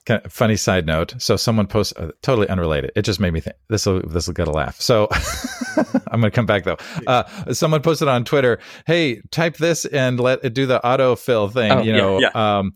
Kind 0.07 0.21
of 0.23 0.33
funny 0.33 0.57
side 0.57 0.85
note. 0.85 1.15
So 1.19 1.37
someone 1.37 1.67
posts 1.67 1.95
uh, 1.97 2.11
totally 2.21 2.47
unrelated. 2.49 2.93
It 2.95 3.03
just 3.03 3.21
made 3.21 3.33
me 3.33 3.41
think 3.41 3.57
this 3.69 3.87
will 3.87 4.03
this 4.03 4.27
will 4.27 4.35
get 4.35 4.47
a 4.49 4.53
laugh. 4.53 4.79
So 4.79 5.09
I'm 6.09 6.21
going 6.21 6.31
to 6.31 6.31
come 6.31 6.45
back 6.45 6.65
though. 6.65 6.77
Uh, 7.07 7.25
someone 7.55 7.81
posted 7.81 8.07
on 8.07 8.25
Twitter, 8.25 8.59
"Hey, 8.87 9.23
type 9.31 9.57
this 9.57 9.87
and 9.87 10.21
let 10.21 10.45
it 10.45 10.53
do 10.53 10.67
the 10.67 10.79
autofill 10.85 11.51
thing." 11.51 11.73
Oh, 11.73 11.83
you 11.83 11.95
know, 11.95 12.19
yeah, 12.19 12.29
yeah. 12.35 12.59
Um, 12.59 12.75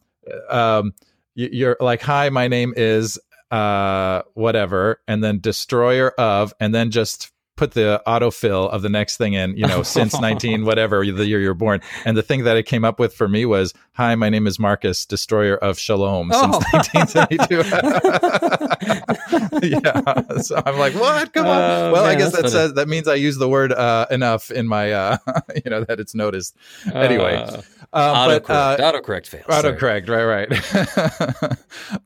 um, 0.48 0.94
you're 1.34 1.76
like, 1.80 2.00
"Hi, 2.00 2.30
my 2.30 2.48
name 2.48 2.72
is 2.76 3.18
uh 3.50 4.22
whatever," 4.32 5.02
and 5.06 5.22
then 5.22 5.40
destroyer 5.40 6.10
of, 6.12 6.54
and 6.58 6.74
then 6.74 6.90
just 6.90 7.30
put 7.58 7.72
the 7.72 8.00
autofill 8.06 8.70
of 8.70 8.82
the 8.82 8.88
next 8.88 9.18
thing 9.18 9.34
in, 9.34 9.54
you 9.56 9.66
know, 9.66 9.82
since 9.82 10.18
19 10.18 10.64
whatever 10.64 11.04
the 11.04 11.26
year 11.26 11.40
you're 11.40 11.52
born. 11.52 11.82
And 12.04 12.16
the 12.16 12.22
thing 12.22 12.44
that 12.44 12.56
it 12.56 12.62
came 12.62 12.84
up 12.84 12.98
with 12.98 13.12
for 13.12 13.28
me 13.28 13.44
was, 13.44 13.74
"Hi, 13.94 14.14
my 14.14 14.30
name 14.30 14.46
is 14.46 14.58
Markus, 14.58 15.04
destroyer 15.04 15.56
of 15.56 15.78
Shalom 15.78 16.30
oh. 16.32 16.60
since 16.72 17.14
1972." 17.18 19.66
yeah. 19.84 20.40
So 20.40 20.62
I'm 20.64 20.78
like, 20.78 20.94
"What? 20.94 21.32
Come 21.32 21.46
on." 21.46 21.60
Uh, 21.60 21.90
well, 21.92 22.04
man, 22.04 22.14
I 22.14 22.14
guess 22.14 22.32
that 22.32 22.48
says 22.48 22.74
that 22.74 22.88
means 22.88 23.08
I 23.08 23.16
use 23.16 23.36
the 23.36 23.48
word 23.48 23.72
uh, 23.72 24.06
enough 24.10 24.50
in 24.50 24.66
my 24.66 24.92
uh, 24.92 25.18
you 25.64 25.70
know, 25.70 25.84
that 25.84 26.00
it's 26.00 26.14
noticed. 26.14 26.56
Anyway, 26.92 27.34
uh, 27.34 27.62
um, 27.92 28.02
autocorrect, 28.14 28.46
but, 28.46 28.80
uh, 28.80 28.92
autocorrect 28.92 29.26
fails. 29.26 29.46
Autocorrect, 29.46 30.08
right, 30.08 31.40
right. 31.40 31.56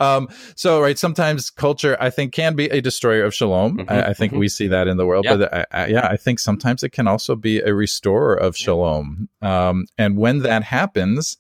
um, 0.00 0.28
so, 0.54 0.80
right, 0.80 0.98
sometimes 0.98 1.50
culture, 1.50 1.96
I 2.00 2.10
think, 2.10 2.32
can 2.32 2.54
be 2.54 2.66
a 2.66 2.80
destroyer 2.80 3.24
of 3.24 3.34
shalom. 3.34 3.78
Mm-hmm, 3.78 3.90
I, 3.90 4.08
I, 4.08 4.14
think 4.14 4.32
mm-hmm. 4.32 4.40
we 4.40 4.48
see 4.48 4.68
that 4.68 4.88
in 4.88 4.96
the 4.96 5.06
world. 5.06 5.24
Yep. 5.24 5.38
But 5.38 5.41
I, 5.42 5.64
I, 5.72 5.86
yeah, 5.86 6.06
I 6.06 6.16
think 6.16 6.38
sometimes 6.38 6.82
it 6.82 6.90
can 6.90 7.08
also 7.08 7.36
be 7.36 7.60
a 7.60 7.74
restorer 7.74 8.34
of 8.34 8.56
shalom. 8.56 9.28
Um, 9.40 9.86
and 9.98 10.16
when 10.16 10.40
that 10.40 10.62
happens, 10.62 11.36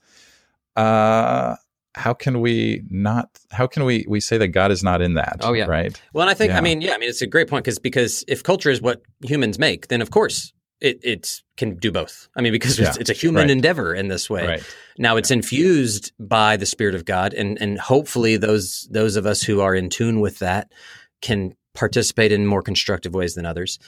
uh, 0.76 1.56
how 1.94 2.14
can 2.14 2.40
we 2.40 2.82
not 2.88 3.28
how 3.50 3.66
can 3.66 3.84
we 3.84 4.06
we 4.08 4.18
say 4.18 4.38
that 4.38 4.48
god 4.48 4.70
is 4.70 4.82
not 4.82 5.02
in 5.02 5.12
that 5.12 5.36
oh 5.42 5.52
yeah 5.52 5.66
right 5.66 6.00
well 6.14 6.22
and 6.22 6.30
i 6.30 6.32
think 6.32 6.50
yeah. 6.50 6.56
i 6.56 6.60
mean 6.62 6.80
yeah 6.80 6.94
i 6.94 6.96
mean 6.96 7.06
it's 7.06 7.20
a 7.20 7.26
great 7.26 7.48
point 7.48 7.62
because 7.62 7.78
because 7.78 8.24
if 8.28 8.42
culture 8.42 8.70
is 8.70 8.80
what 8.80 9.02
humans 9.22 9.58
make 9.58 9.88
then 9.88 10.00
of 10.00 10.10
course 10.10 10.54
it, 10.82 10.98
it 11.04 11.42
can 11.56 11.76
do 11.76 11.92
both. 11.92 12.28
I 12.36 12.40
mean, 12.40 12.52
because 12.52 12.78
yeah, 12.78 12.88
it's, 12.88 12.96
it's, 12.96 13.10
a 13.10 13.14
human 13.14 13.42
right. 13.42 13.50
endeavor 13.50 13.94
in 13.94 14.08
this 14.08 14.28
way. 14.28 14.46
Right. 14.46 14.76
Now 14.98 15.16
it's 15.16 15.30
yeah. 15.30 15.36
infused 15.36 16.12
by 16.18 16.56
the 16.56 16.66
Spirit 16.66 16.96
of 16.96 17.04
God, 17.04 17.32
and 17.34 17.56
and 17.60 17.78
hopefully 17.78 18.36
those 18.36 18.88
those 18.90 19.14
of 19.14 19.24
us 19.24 19.42
who 19.42 19.60
are 19.60 19.74
in 19.74 19.88
tune 19.88 20.20
with 20.20 20.40
that 20.40 20.72
can 21.22 21.54
participate 21.74 22.32
in 22.32 22.46
more 22.46 22.62
constructive 22.62 23.14
ways 23.14 23.34
than 23.34 23.46
others. 23.46 23.78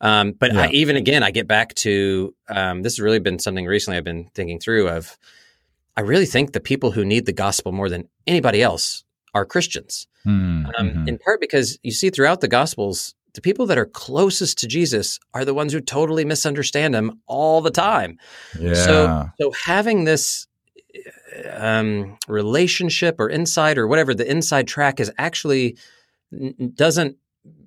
Um, 0.00 0.32
but 0.32 0.52
yeah. 0.52 0.62
I, 0.62 0.68
even 0.68 0.96
again, 0.96 1.22
I 1.22 1.30
get 1.30 1.48
back 1.48 1.74
to 1.76 2.34
um, 2.48 2.82
this 2.82 2.94
has 2.94 3.00
really 3.00 3.18
been 3.18 3.38
something 3.38 3.66
recently 3.66 3.96
I've 3.96 4.04
been 4.04 4.30
thinking 4.34 4.60
through. 4.60 4.88
Of 4.88 5.18
I 5.96 6.02
really 6.02 6.26
think 6.26 6.52
the 6.52 6.60
people 6.60 6.92
who 6.92 7.04
need 7.04 7.26
the 7.26 7.32
gospel 7.32 7.72
more 7.72 7.88
than 7.88 8.08
anybody 8.26 8.62
else 8.62 9.04
are 9.34 9.44
Christians. 9.44 10.06
Mm, 10.26 10.66
um, 10.78 10.90
mm-hmm. 10.90 11.08
In 11.08 11.18
part 11.18 11.40
because 11.40 11.78
you 11.82 11.92
see 11.92 12.10
throughout 12.10 12.40
the 12.40 12.48
Gospels, 12.48 13.14
the 13.34 13.40
people 13.40 13.66
that 13.66 13.78
are 13.78 13.86
closest 13.86 14.58
to 14.58 14.66
Jesus 14.66 15.18
are 15.32 15.44
the 15.44 15.54
ones 15.54 15.72
who 15.72 15.80
totally 15.80 16.24
misunderstand 16.24 16.94
him 16.94 17.20
all 17.26 17.60
the 17.60 17.70
time. 17.70 18.18
Yeah. 18.58 18.74
So, 18.74 19.30
so 19.40 19.52
having 19.64 20.04
this 20.04 20.46
um, 21.52 22.18
relationship 22.26 23.16
or 23.18 23.30
insight 23.30 23.78
or 23.78 23.86
whatever 23.86 24.14
the 24.14 24.28
inside 24.28 24.66
track 24.66 25.00
is 25.00 25.10
actually 25.18 25.76
doesn't 26.74 27.16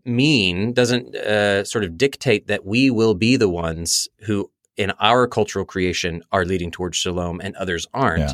mean 0.05 0.73
doesn't 0.73 1.15
uh, 1.15 1.63
sort 1.63 1.83
of 1.83 1.97
dictate 1.97 2.47
that 2.47 2.65
we 2.65 2.89
will 2.89 3.13
be 3.13 3.35
the 3.35 3.49
ones 3.49 4.07
who 4.21 4.49
in 4.77 4.91
our 4.99 5.27
cultural 5.27 5.65
creation 5.65 6.23
are 6.31 6.45
leading 6.45 6.71
towards 6.71 6.97
shalom 6.97 7.39
and 7.41 7.55
others 7.55 7.85
aren't 7.93 8.19
yeah. 8.19 8.33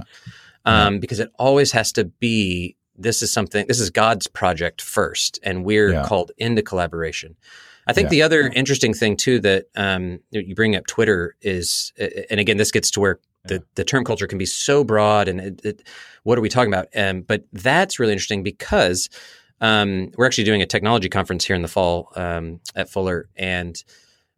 Um, 0.66 0.96
yeah. 0.96 1.00
because 1.00 1.20
it 1.20 1.32
always 1.38 1.72
has 1.72 1.92
to 1.94 2.06
be 2.06 2.76
this 2.98 3.22
is 3.22 3.32
something 3.32 3.68
this 3.68 3.80
is 3.80 3.90
God's 3.90 4.28
project 4.28 4.82
first, 4.82 5.40
and 5.44 5.64
we're 5.64 5.92
yeah. 5.92 6.04
called 6.04 6.32
into 6.38 6.62
collaboration. 6.62 7.36
I 7.86 7.94
think 7.94 8.10
the 8.10 8.22
other 8.22 8.42
interesting 8.50 8.94
thing 8.94 9.16
too 9.16 9.40
that 9.40 9.68
um, 9.76 10.20
you 10.32 10.56
bring 10.56 10.76
up 10.76 10.88
Twitter 10.88 11.36
is, 11.42 11.94
and 12.30 12.38
again, 12.38 12.58
this 12.58 12.72
gets 12.72 12.92
to 12.92 13.00
where 13.00 13.20
the, 13.46 13.64
the 13.76 13.86
term 13.86 14.04
culture 14.04 14.28
can 14.28 14.38
be 14.38 14.46
so 14.46 14.84
broad, 14.84 15.30
and 15.30 15.40
it, 15.40 15.62
it, 15.64 15.88
what 16.24 16.38
are 16.38 16.42
we 16.42 16.50
talking 16.50 16.74
about? 16.74 16.88
Um, 16.96 17.22
but 17.22 17.46
that's 17.54 17.98
really 17.98 18.12
interesting 18.12 18.44
because 18.44 19.10
um, 19.62 20.12
we're 20.18 20.26
actually 20.26 20.44
doing 20.44 20.62
a 20.62 20.66
technology 20.66 21.10
conference 21.10 21.46
here 21.46 21.56
in 21.56 21.62
the 21.62 21.68
fall 21.68 22.12
um, 22.16 22.60
at 22.76 22.90
Fuller, 22.90 23.30
and 23.36 23.82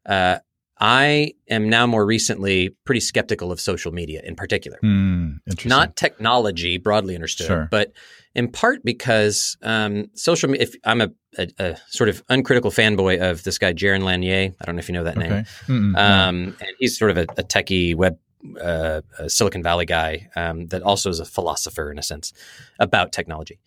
uh, 0.05 0.39
I 0.79 1.33
am 1.49 1.69
now 1.69 1.85
more 1.85 2.05
recently 2.05 2.69
pretty 2.85 3.01
skeptical 3.01 3.51
of 3.51 3.59
social 3.59 3.91
media 3.91 4.21
in 4.23 4.35
particular. 4.35 4.79
Mm, 4.83 5.39
Not 5.65 5.97
technology 5.97 6.77
broadly 6.77 7.15
understood, 7.15 7.47
sure. 7.47 7.67
but 7.69 7.91
in 8.33 8.49
part 8.49 8.83
because 8.85 9.57
um, 9.61 10.09
social 10.13 10.49
media. 10.49 10.67
If 10.67 10.75
I'm 10.85 11.01
a, 11.01 11.09
a, 11.37 11.47
a, 11.59 11.77
sort 11.89 12.09
of 12.09 12.23
uncritical 12.29 12.71
fanboy 12.71 13.19
of 13.19 13.43
this 13.43 13.57
guy 13.57 13.73
Jaron 13.73 14.03
Lanier, 14.03 14.53
I 14.59 14.65
don't 14.65 14.75
know 14.75 14.79
if 14.79 14.87
you 14.87 14.93
know 14.93 15.03
that 15.03 15.17
okay. 15.17 15.29
name. 15.29 15.43
Mm-mm, 15.67 15.97
um. 15.97 16.55
And 16.59 16.71
he's 16.79 16.97
sort 16.97 17.11
of 17.11 17.17
a, 17.17 17.23
a 17.37 17.43
techie 17.43 17.93
web 17.93 18.17
uh, 18.61 19.01
Silicon 19.27 19.61
Valley 19.61 19.85
guy 19.85 20.29
um, 20.37 20.67
that 20.67 20.81
also 20.81 21.09
is 21.09 21.19
a 21.19 21.25
philosopher 21.25 21.91
in 21.91 21.99
a 21.99 22.03
sense 22.03 22.31
about 22.79 23.11
technology. 23.11 23.59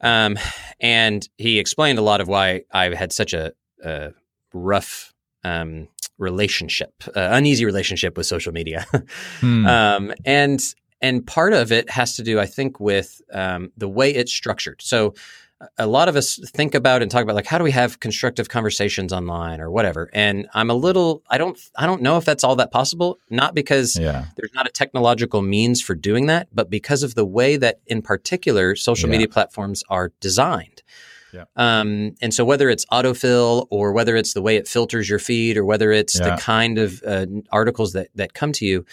Um, 0.00 0.38
and 0.80 1.26
he 1.38 1.58
explained 1.58 1.98
a 1.98 2.02
lot 2.02 2.20
of 2.20 2.28
why 2.28 2.62
I 2.72 2.94
had 2.94 3.12
such 3.12 3.32
a, 3.32 3.52
a 3.82 4.12
rough 4.52 5.12
um, 5.44 5.88
relationship, 6.18 6.92
uh, 7.14 7.28
uneasy 7.32 7.64
relationship 7.64 8.16
with 8.16 8.26
social 8.26 8.52
media. 8.52 8.86
hmm. 9.40 9.66
um, 9.66 10.12
and 10.24 10.60
and 11.02 11.26
part 11.26 11.52
of 11.52 11.72
it 11.72 11.90
has 11.90 12.16
to 12.16 12.22
do, 12.22 12.40
I 12.40 12.46
think, 12.46 12.80
with 12.80 13.20
um, 13.32 13.70
the 13.76 13.88
way 13.88 14.14
it's 14.14 14.32
structured. 14.32 14.80
So 14.82 15.14
a 15.78 15.86
lot 15.86 16.08
of 16.08 16.16
us 16.16 16.38
think 16.50 16.74
about 16.74 17.00
and 17.02 17.10
talk 17.10 17.22
about 17.22 17.34
like 17.34 17.46
how 17.46 17.56
do 17.56 17.64
we 17.64 17.70
have 17.70 17.98
constructive 18.00 18.48
conversations 18.48 19.12
online 19.12 19.60
or 19.60 19.70
whatever 19.70 20.10
and 20.12 20.46
i'm 20.52 20.70
a 20.70 20.74
little 20.74 21.22
i 21.30 21.38
don't 21.38 21.58
i 21.76 21.86
don't 21.86 22.02
know 22.02 22.18
if 22.18 22.24
that's 22.24 22.44
all 22.44 22.56
that 22.56 22.70
possible 22.70 23.18
not 23.30 23.54
because 23.54 23.98
yeah. 23.98 24.26
there's 24.36 24.52
not 24.54 24.66
a 24.66 24.70
technological 24.70 25.40
means 25.42 25.80
for 25.80 25.94
doing 25.94 26.26
that 26.26 26.48
but 26.52 26.68
because 26.68 27.02
of 27.02 27.14
the 27.14 27.24
way 27.24 27.56
that 27.56 27.80
in 27.86 28.02
particular 28.02 28.76
social 28.76 29.08
yeah. 29.08 29.12
media 29.12 29.28
platforms 29.28 29.82
are 29.88 30.12
designed 30.20 30.82
yeah. 31.32 31.44
Um, 31.56 32.14
and 32.22 32.32
so 32.32 32.46
whether 32.46 32.70
it's 32.70 32.86
autofill 32.86 33.66
or 33.68 33.92
whether 33.92 34.16
it's 34.16 34.32
the 34.32 34.40
way 34.40 34.56
it 34.56 34.66
filters 34.66 35.10
your 35.10 35.18
feed 35.18 35.58
or 35.58 35.66
whether 35.66 35.92
it's 35.92 36.18
the 36.18 36.36
kind 36.40 36.78
of 36.78 37.02
uh, 37.06 37.26
articles 37.52 37.92
that 37.92 38.08
that 38.14 38.32
come 38.32 38.52
to 38.52 38.64
you, 38.64 38.86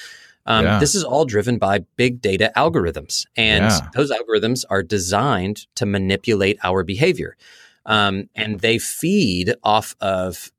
um, 0.45 0.65
yeah. 0.65 0.79
This 0.79 0.95
is 0.95 1.03
all 1.03 1.25
driven 1.25 1.57
by 1.57 1.79
big 1.95 2.21
data 2.21 2.51
algorithms, 2.55 3.25
and 3.35 3.65
yeah. 3.65 3.89
those 3.93 4.11
algorithms 4.11 4.65
are 4.69 4.83
designed 4.83 5.67
to 5.75 5.85
manipulate 5.85 6.59
our 6.63 6.83
behavior. 6.83 7.37
Um, 7.85 8.29
and 8.35 8.59
they 8.59 8.77
feed 8.77 9.55
off 9.63 9.95
of 9.99 10.51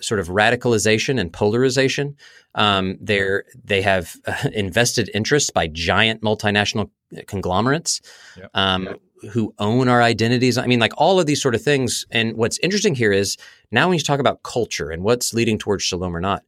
sort 0.00 0.20
of 0.20 0.28
radicalization 0.28 1.20
and 1.20 1.32
polarization. 1.32 2.16
Um, 2.54 2.98
they're 3.00 3.44
they 3.64 3.82
have 3.82 4.16
uh, 4.26 4.48
invested 4.52 5.10
interests 5.14 5.50
by 5.50 5.66
giant 5.68 6.22
multinational 6.22 6.90
conglomerates. 7.26 8.00
Yep. 8.36 8.50
Um, 8.54 8.84
yep 8.84 9.00
who 9.30 9.54
own 9.60 9.88
our 9.88 10.02
identities. 10.02 10.58
I 10.58 10.66
mean, 10.66 10.80
like 10.80 10.92
all 10.96 11.20
of 11.20 11.26
these 11.26 11.40
sort 11.40 11.54
of 11.54 11.62
things. 11.62 12.04
And 12.10 12.36
what's 12.36 12.58
interesting 12.58 12.94
here 12.94 13.12
is 13.12 13.36
now 13.70 13.88
when 13.88 13.96
you 13.96 14.02
talk 14.02 14.18
about 14.18 14.42
culture 14.42 14.90
and 14.90 15.04
what's 15.04 15.32
leading 15.32 15.58
towards 15.58 15.84
shalom 15.84 16.16
or 16.16 16.20
not, 16.20 16.42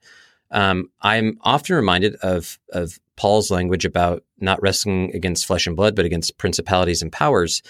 um, 0.55 0.89
I'm 1.03 1.37
often 1.43 1.77
reminded 1.77 2.15
of 2.17 2.59
of 2.73 2.99
Paul's 3.17 3.51
language 3.51 3.85
about 3.85 4.25
not 4.39 4.63
wrestling 4.63 5.11
against 5.15 5.47
flesh 5.47 5.67
and 5.67 5.77
blood, 5.77 5.95
but 5.95 6.05
against 6.05 6.39
principalities 6.39 7.03
and 7.03 7.13
powers. 7.13 7.63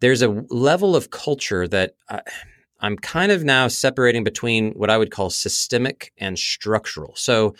There's 0.00 0.22
a 0.22 0.44
level 0.50 0.96
of 0.96 1.10
culture 1.10 1.68
that 1.68 1.94
I, 2.08 2.20
I'm 2.80 2.96
kind 2.96 3.30
of 3.32 3.44
now 3.44 3.68
separating 3.68 4.24
between 4.24 4.72
what 4.72 4.90
I 4.90 4.98
would 4.98 5.10
call 5.10 5.30
systemic 5.30 6.12
and 6.18 6.38
structural. 6.38 7.14
So, 7.16 7.54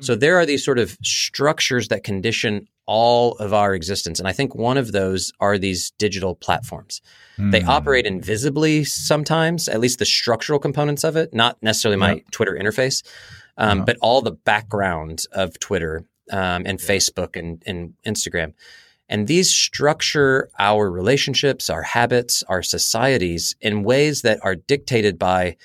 so 0.00 0.14
hmm. 0.14 0.20
there 0.20 0.36
are 0.36 0.46
these 0.46 0.64
sort 0.64 0.78
of 0.78 0.96
structures 1.02 1.88
that 1.88 2.04
condition 2.04 2.68
all 2.86 3.32
of 3.36 3.52
our 3.52 3.74
existence. 3.74 4.18
And 4.18 4.26
I 4.26 4.32
think 4.32 4.54
one 4.54 4.78
of 4.78 4.92
those 4.92 5.32
are 5.40 5.58
these 5.58 5.90
digital 5.98 6.34
platforms. 6.34 7.02
Mm. 7.38 7.52
They 7.52 7.60
hmm. 7.60 7.68
operate 7.68 8.06
invisibly 8.06 8.84
sometimes, 8.84 9.68
at 9.68 9.80
least 9.80 9.98
the 9.98 10.06
structural 10.06 10.58
components 10.58 11.04
of 11.04 11.14
it, 11.14 11.34
not 11.34 11.62
necessarily 11.62 11.98
my 11.98 12.22
Twitter 12.30 12.58
interface, 12.58 13.02
um, 13.58 13.78
uh-huh. 13.78 13.84
but 13.84 13.96
all 14.00 14.22
the 14.22 14.32
background 14.32 15.24
of 15.32 15.58
Twitter 15.58 16.04
um, 16.30 16.64
and 16.64 16.78
Facebook 16.78 17.36
and, 17.36 17.62
and 17.66 17.94
Instagram. 18.06 18.54
And 19.10 19.26
these 19.26 19.50
structure 19.50 20.50
our 20.58 20.90
relationships, 20.90 21.70
our 21.70 21.82
habits, 21.82 22.42
our 22.44 22.62
societies 22.62 23.56
in 23.60 23.82
ways 23.82 24.22
that 24.22 24.38
are 24.42 24.54
dictated 24.54 25.18
by 25.18 25.56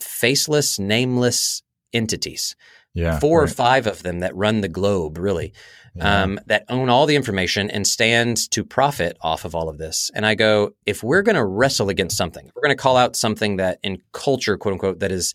faceless, 0.00 0.78
nameless 0.78 1.62
entities. 1.92 2.56
Yeah, 2.92 3.20
Four 3.20 3.40
right. 3.40 3.50
or 3.50 3.54
five 3.54 3.86
of 3.86 4.02
them 4.02 4.18
that 4.20 4.34
run 4.34 4.62
the 4.62 4.68
globe, 4.68 5.16
really 5.16 5.52
yeah. 5.94 6.22
um, 6.22 6.40
that 6.46 6.64
own 6.68 6.88
all 6.88 7.06
the 7.06 7.16
information 7.16 7.70
and 7.70 7.86
stand 7.86 8.50
to 8.50 8.64
profit 8.64 9.16
off 9.20 9.44
of 9.44 9.54
all 9.54 9.68
of 9.68 9.78
this. 9.78 10.10
And 10.14 10.24
I 10.24 10.34
go, 10.34 10.74
if 10.86 11.02
we're 11.02 11.22
going 11.22 11.36
to 11.36 11.44
wrestle 11.44 11.88
against 11.88 12.16
something, 12.16 12.46
if 12.46 12.54
we're 12.54 12.62
going 12.62 12.76
to 12.76 12.82
call 12.82 12.96
out 12.96 13.16
something 13.16 13.56
that 13.56 13.78
in 13.82 14.00
culture, 14.12 14.56
quote 14.56 14.72
unquote, 14.72 15.00
that 15.00 15.12
is 15.12 15.34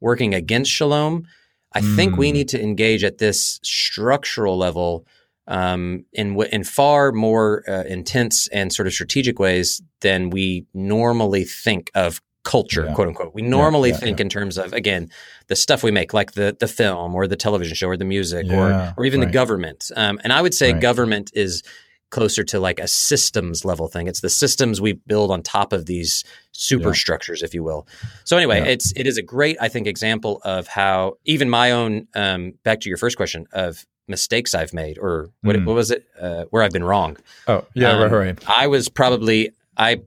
working 0.00 0.34
against 0.34 0.70
shalom, 0.70 1.26
I 1.72 1.80
mm. 1.80 1.96
think 1.96 2.16
we 2.16 2.30
mm. 2.30 2.34
need 2.34 2.48
to 2.48 2.62
engage 2.62 3.04
at 3.04 3.18
this 3.18 3.60
structural 3.62 4.56
level 4.56 5.06
um, 5.48 6.04
in 6.12 6.40
in 6.52 6.64
far 6.64 7.12
more 7.12 7.62
uh, 7.68 7.84
intense 7.84 8.48
and 8.48 8.72
sort 8.72 8.86
of 8.86 8.92
strategic 8.92 9.38
ways 9.38 9.82
than 10.00 10.30
we 10.30 10.66
normally 10.74 11.44
think 11.44 11.90
of 11.94 12.20
culture, 12.44 12.86
yeah. 12.86 12.94
quote 12.94 13.08
unquote. 13.08 13.34
We 13.34 13.42
normally 13.42 13.90
yeah, 13.90 13.96
yeah, 13.96 14.00
think 14.00 14.20
in 14.20 14.28
terms 14.28 14.56
of 14.56 14.72
again 14.72 15.10
the 15.48 15.56
stuff 15.56 15.82
we 15.82 15.90
make, 15.90 16.14
like 16.14 16.32
the 16.32 16.56
the 16.58 16.68
film 16.68 17.14
or 17.14 17.26
the 17.26 17.36
television 17.36 17.74
show 17.74 17.88
or 17.88 17.96
the 17.96 18.04
music 18.04 18.46
or 18.50 18.94
or 18.96 19.04
even 19.04 19.20
right. 19.20 19.26
the 19.26 19.32
government. 19.32 19.90
Um, 19.94 20.18
and 20.24 20.32
I 20.32 20.42
would 20.42 20.54
say 20.54 20.72
right. 20.72 20.80
government 20.80 21.30
is 21.34 21.62
closer 22.16 22.42
to 22.42 22.58
like 22.58 22.78
a 22.78 22.88
systems 22.88 23.62
level 23.62 23.88
thing. 23.88 24.06
It's 24.06 24.22
the 24.22 24.30
systems 24.30 24.80
we 24.80 24.94
build 24.94 25.30
on 25.30 25.42
top 25.42 25.74
of 25.74 25.84
these 25.84 26.24
superstructures, 26.52 27.42
if 27.42 27.52
you 27.52 27.62
will. 27.62 27.86
So 28.24 28.38
anyway, 28.38 28.60
it's 28.60 28.90
it 28.96 29.06
is 29.06 29.18
a 29.18 29.22
great 29.22 29.58
I 29.60 29.68
think 29.68 29.86
example 29.86 30.40
of 30.42 30.66
how 30.66 31.18
even 31.26 31.50
my 31.50 31.72
own 31.72 32.08
um, 32.14 32.54
back 32.64 32.80
to 32.80 32.88
your 32.88 32.96
first 32.96 33.18
question 33.18 33.46
of 33.52 33.84
mistakes 34.08 34.54
I've 34.54 34.72
made 34.72 34.96
or 34.98 35.28
what, 35.42 35.56
mm. 35.56 35.66
what 35.66 35.76
was 35.76 35.90
it 35.90 36.06
uh, 36.18 36.44
where 36.48 36.62
I've 36.62 36.72
been 36.72 36.84
wrong. 36.84 37.18
Oh 37.48 37.66
yeah, 37.74 37.90
um, 37.90 38.10
right, 38.10 38.10
right. 38.10 38.48
I 38.48 38.66
was 38.66 38.88
probably 38.88 39.50
I 39.76 40.00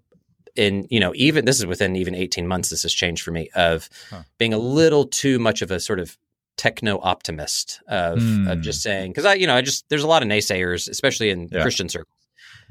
in 0.55 0.88
you 0.89 0.99
know 0.99 1.14
even 1.14 1.45
this 1.45 1.60
is 1.60 1.68
within 1.68 1.95
even 1.95 2.16
18 2.16 2.47
months 2.47 2.72
this 2.72 2.82
has 2.82 2.91
changed 2.91 3.22
for 3.22 3.30
me 3.30 3.51
of 3.53 3.88
huh. 4.10 4.24
being 4.39 4.51
a 4.51 4.57
little 4.57 5.05
too 5.05 5.38
much 5.38 5.62
of 5.62 5.70
a 5.70 5.80
sort 5.80 5.99
of 5.99 6.18
techno 6.60 6.99
optimist 7.01 7.80
of, 7.88 8.20
mm. 8.20 8.51
of 8.51 8.57
hmm. 8.57 8.62
just 8.62 8.82
saying 8.82 9.12
because 9.12 9.24
I 9.24 9.36
you 9.36 9.47
know 9.47 9.55
I 9.55 9.62
just 9.62 9.88
there's 9.88 10.03
a 10.03 10.07
lot 10.07 10.24
of 10.24 10.28
naysayers 10.28 10.89
especially 10.89 11.30
in 11.30 11.47
yeah. 11.49 11.62
Christian 11.62 11.88
circles 11.88 12.14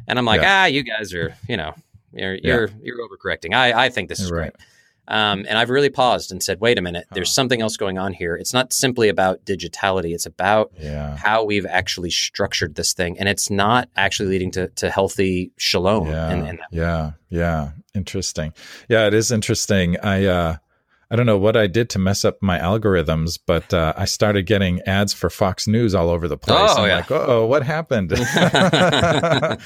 and 0.06 0.18
I'm 0.18 0.26
like 0.26 0.42
yeah. 0.42 0.64
ah 0.64 0.66
you 0.66 0.82
guys 0.82 1.14
are 1.14 1.34
you 1.48 1.56
know 1.56 1.72
you're 2.12 2.34
you're 2.34 2.68
you're 2.82 2.98
overcorrecting 2.98 3.54
I 3.54 3.86
I 3.86 3.88
think 3.88 4.10
this 4.10 4.20
is 4.20 4.30
right. 4.30 4.52
great 4.52 4.66
um, 5.08 5.46
and 5.48 5.56
I've 5.56 5.70
really 5.70 5.88
paused 5.88 6.30
and 6.30 6.42
said, 6.42 6.60
wait 6.60 6.78
a 6.78 6.82
minute, 6.82 7.06
there's 7.12 7.32
something 7.32 7.62
else 7.62 7.78
going 7.78 7.96
on 7.96 8.12
here. 8.12 8.36
It's 8.36 8.52
not 8.52 8.74
simply 8.74 9.08
about 9.08 9.42
digitality, 9.42 10.12
it's 10.12 10.26
about 10.26 10.70
yeah. 10.78 11.16
how 11.16 11.44
we've 11.44 11.64
actually 11.64 12.10
structured 12.10 12.74
this 12.74 12.92
thing. 12.92 13.18
And 13.18 13.26
it's 13.26 13.48
not 13.48 13.88
actually 13.96 14.28
leading 14.28 14.50
to, 14.50 14.68
to 14.68 14.90
healthy 14.90 15.50
shalom. 15.56 16.08
Yeah. 16.08 16.30
In, 16.30 16.46
in 16.46 16.58
yeah. 16.70 17.12
Yeah. 17.30 17.70
Interesting. 17.94 18.52
Yeah. 18.90 19.06
It 19.06 19.14
is 19.14 19.32
interesting. 19.32 19.96
I, 20.02 20.26
uh, 20.26 20.56
I 21.10 21.16
don't 21.16 21.24
know 21.24 21.38
what 21.38 21.56
I 21.56 21.66
did 21.66 21.88
to 21.90 21.98
mess 21.98 22.22
up 22.22 22.36
my 22.42 22.58
algorithms, 22.58 23.38
but 23.46 23.72
uh, 23.72 23.94
I 23.96 24.04
started 24.04 24.42
getting 24.42 24.82
ads 24.82 25.14
for 25.14 25.30
Fox 25.30 25.66
News 25.66 25.94
all 25.94 26.10
over 26.10 26.28
the 26.28 26.36
place. 26.36 26.58
Oh, 26.60 26.82
I'm 26.82 26.88
yeah. 26.88 26.96
like, 26.96 27.10
oh, 27.10 27.46
what 27.46 27.62
happened? 27.62 28.10
that, 28.10 29.58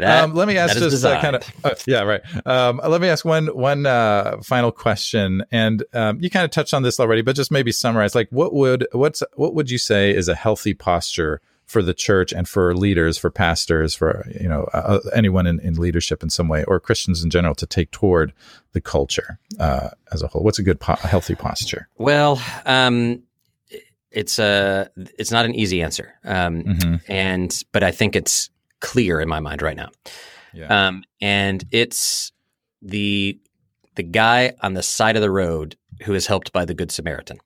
um, 0.00 0.34
let 0.34 0.48
me 0.48 0.56
ask 0.56 0.76
just 0.76 1.04
uh, 1.04 1.20
kind 1.20 1.36
of, 1.36 1.52
uh, 1.62 1.74
yeah, 1.86 2.02
right. 2.02 2.20
Um, 2.44 2.80
let 2.84 3.00
me 3.00 3.08
ask 3.08 3.24
one 3.24 3.46
one 3.48 3.86
uh, 3.86 4.38
final 4.42 4.72
question, 4.72 5.44
and 5.52 5.84
um, 5.92 6.20
you 6.20 6.28
kind 6.28 6.44
of 6.44 6.50
touched 6.50 6.74
on 6.74 6.82
this 6.82 6.98
already, 6.98 7.22
but 7.22 7.36
just 7.36 7.52
maybe 7.52 7.70
summarize. 7.70 8.16
Like, 8.16 8.28
what 8.30 8.52
would 8.52 8.88
what's 8.90 9.22
what 9.34 9.54
would 9.54 9.70
you 9.70 9.78
say 9.78 10.10
is 10.14 10.26
a 10.26 10.34
healthy 10.34 10.74
posture 10.74 11.40
for 11.70 11.82
the 11.82 11.94
church 11.94 12.32
and 12.32 12.48
for 12.48 12.74
leaders, 12.74 13.16
for 13.16 13.30
pastors, 13.30 13.94
for 13.94 14.26
you 14.40 14.48
know 14.48 14.68
uh, 14.74 14.98
uh, 15.04 15.10
anyone 15.14 15.46
in, 15.46 15.60
in 15.60 15.74
leadership 15.74 16.20
in 16.20 16.28
some 16.28 16.48
way, 16.48 16.64
or 16.64 16.80
Christians 16.80 17.22
in 17.22 17.30
general, 17.30 17.54
to 17.54 17.66
take 17.66 17.92
toward 17.92 18.32
the 18.72 18.80
culture 18.80 19.38
uh, 19.60 19.90
as 20.10 20.20
a 20.20 20.26
whole? 20.26 20.42
What's 20.42 20.58
a 20.58 20.64
good, 20.64 20.80
po- 20.80 20.96
healthy 20.96 21.36
posture? 21.36 21.88
Well, 21.96 22.42
um, 22.66 23.22
it's 24.10 24.40
a 24.40 24.90
it's 24.96 25.30
not 25.30 25.44
an 25.44 25.54
easy 25.54 25.80
answer, 25.80 26.12
um, 26.24 26.64
mm-hmm. 26.64 26.94
and 27.06 27.62
but 27.70 27.84
I 27.84 27.92
think 27.92 28.16
it's 28.16 28.50
clear 28.80 29.20
in 29.20 29.28
my 29.28 29.38
mind 29.38 29.62
right 29.62 29.76
now. 29.76 29.90
Yeah. 30.52 30.88
Um, 30.88 31.04
and 31.20 31.64
it's 31.70 32.32
the 32.82 33.38
the 33.94 34.02
guy 34.02 34.54
on 34.60 34.74
the 34.74 34.82
side 34.82 35.14
of 35.14 35.22
the 35.22 35.30
road 35.30 35.76
who 36.02 36.14
is 36.14 36.26
helped 36.26 36.52
by 36.52 36.64
the 36.64 36.74
Good 36.74 36.90
Samaritan. 36.90 37.38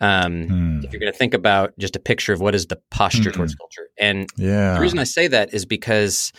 Um, 0.00 0.48
hmm. 0.48 0.80
If 0.84 0.92
you're 0.92 1.00
going 1.00 1.12
to 1.12 1.18
think 1.18 1.34
about 1.34 1.78
just 1.78 1.96
a 1.96 2.00
picture 2.00 2.32
of 2.32 2.40
what 2.40 2.54
is 2.54 2.66
the 2.66 2.80
posture 2.90 3.30
mm-hmm. 3.30 3.30
towards 3.32 3.54
culture, 3.54 3.88
and 3.98 4.28
yeah. 4.36 4.74
the 4.74 4.80
reason 4.80 4.98
I 4.98 5.04
say 5.04 5.28
that 5.28 5.54
is 5.54 5.64
because 5.64 6.32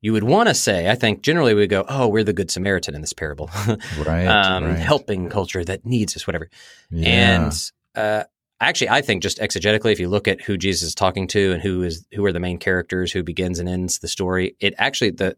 you 0.00 0.12
would 0.12 0.24
want 0.24 0.48
to 0.48 0.54
say, 0.54 0.90
I 0.90 0.94
think 0.94 1.22
generally 1.22 1.54
we 1.54 1.66
go, 1.66 1.84
oh, 1.88 2.08
we're 2.08 2.24
the 2.24 2.32
good 2.32 2.50
Samaritan 2.50 2.94
in 2.94 3.00
this 3.00 3.12
parable, 3.12 3.50
right, 4.06 4.26
um, 4.26 4.64
right, 4.64 4.78
helping 4.78 5.28
culture 5.28 5.64
that 5.64 5.86
needs 5.86 6.16
us, 6.16 6.26
whatever. 6.26 6.50
Yeah. 6.90 7.44
And 7.44 7.70
uh, 7.94 8.24
actually, 8.60 8.90
I 8.90 9.02
think 9.02 9.22
just 9.22 9.38
exegetically, 9.38 9.92
if 9.92 10.00
you 10.00 10.08
look 10.08 10.28
at 10.28 10.42
who 10.42 10.56
Jesus 10.56 10.88
is 10.88 10.94
talking 10.94 11.26
to 11.28 11.52
and 11.52 11.62
who 11.62 11.82
is 11.82 12.06
who 12.12 12.24
are 12.24 12.32
the 12.32 12.40
main 12.40 12.58
characters, 12.58 13.12
who 13.12 13.22
begins 13.22 13.58
and 13.58 13.68
ends 13.68 13.98
the 13.98 14.08
story, 14.08 14.56
it 14.60 14.74
actually 14.78 15.10
the 15.10 15.36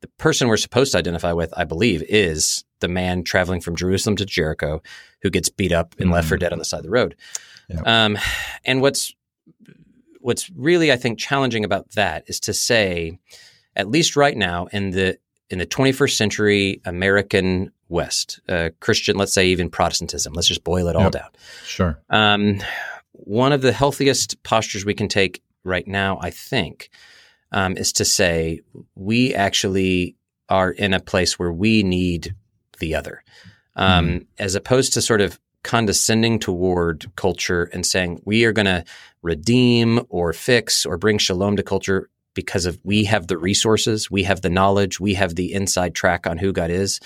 the 0.00 0.08
person 0.18 0.48
we're 0.48 0.56
supposed 0.56 0.92
to 0.92 0.98
identify 0.98 1.32
with, 1.32 1.52
I 1.56 1.64
believe, 1.64 2.02
is 2.08 2.64
the 2.80 2.88
man 2.88 3.22
traveling 3.22 3.60
from 3.60 3.76
Jerusalem 3.76 4.16
to 4.16 4.26
Jericho 4.26 4.82
who 5.22 5.30
gets 5.30 5.48
beat 5.48 5.72
up 5.72 5.94
and 5.98 6.06
mm-hmm. 6.06 6.14
left 6.14 6.28
for 6.28 6.36
mm. 6.36 6.40
dead 6.40 6.52
on 6.52 6.58
the 6.58 6.64
side 6.64 6.78
of 6.78 6.84
the 6.84 6.90
road. 6.90 7.16
Yep. 7.68 7.86
Um, 7.86 8.18
and 8.64 8.80
what's 8.80 9.14
what's 10.20 10.50
really 10.50 10.92
I 10.92 10.96
think 10.96 11.18
challenging 11.18 11.64
about 11.64 11.90
that 11.92 12.24
is 12.26 12.40
to 12.40 12.52
say, 12.52 13.18
at 13.76 13.88
least 13.88 14.16
right 14.16 14.36
now 14.36 14.66
in 14.72 14.90
the 14.90 15.18
in 15.50 15.58
the 15.58 15.66
21st 15.66 16.12
century 16.12 16.80
American 16.84 17.72
West, 17.88 18.40
uh, 18.48 18.70
Christian, 18.78 19.16
let's 19.16 19.32
say 19.32 19.48
even 19.48 19.68
Protestantism, 19.68 20.32
let's 20.32 20.46
just 20.46 20.62
boil 20.62 20.86
it 20.86 20.94
yep. 20.94 21.02
all 21.02 21.10
down. 21.10 21.28
Sure. 21.64 22.00
Um, 22.08 22.60
one 23.12 23.52
of 23.52 23.60
the 23.60 23.72
healthiest 23.72 24.42
postures 24.44 24.84
we 24.84 24.94
can 24.94 25.08
take 25.08 25.42
right 25.64 25.86
now, 25.86 26.18
I 26.22 26.30
think, 26.30 26.90
um, 27.52 27.76
is 27.76 27.92
to 27.94 28.04
say 28.04 28.60
we 28.94 29.34
actually 29.34 30.16
are 30.48 30.70
in 30.70 30.94
a 30.94 31.00
place 31.00 31.38
where 31.38 31.52
we 31.52 31.82
need 31.82 32.34
the 32.78 32.94
other, 32.94 33.22
um, 33.76 34.08
mm. 34.08 34.26
as 34.38 34.54
opposed 34.54 34.92
to 34.92 35.02
sort 35.02 35.20
of 35.20 35.38
condescending 35.62 36.38
toward 36.38 37.10
culture 37.16 37.64
and 37.72 37.84
saying 37.84 38.20
we 38.24 38.44
are 38.44 38.52
going 38.52 38.66
to 38.66 38.84
redeem 39.22 40.00
or 40.08 40.32
fix 40.32 40.86
or 40.86 40.96
bring 40.96 41.18
shalom 41.18 41.56
to 41.56 41.62
culture. 41.62 42.08
because 42.34 42.66
of 42.66 42.78
we 42.84 43.04
have 43.04 43.26
the 43.26 43.36
resources, 43.38 44.10
we 44.10 44.22
have 44.22 44.40
the 44.40 44.50
knowledge, 44.50 45.00
we 45.00 45.14
have 45.14 45.34
the 45.34 45.52
inside 45.52 45.94
track 45.94 46.26
on 46.26 46.38
who 46.38 46.52
God 46.52 46.70
is. 46.70 47.00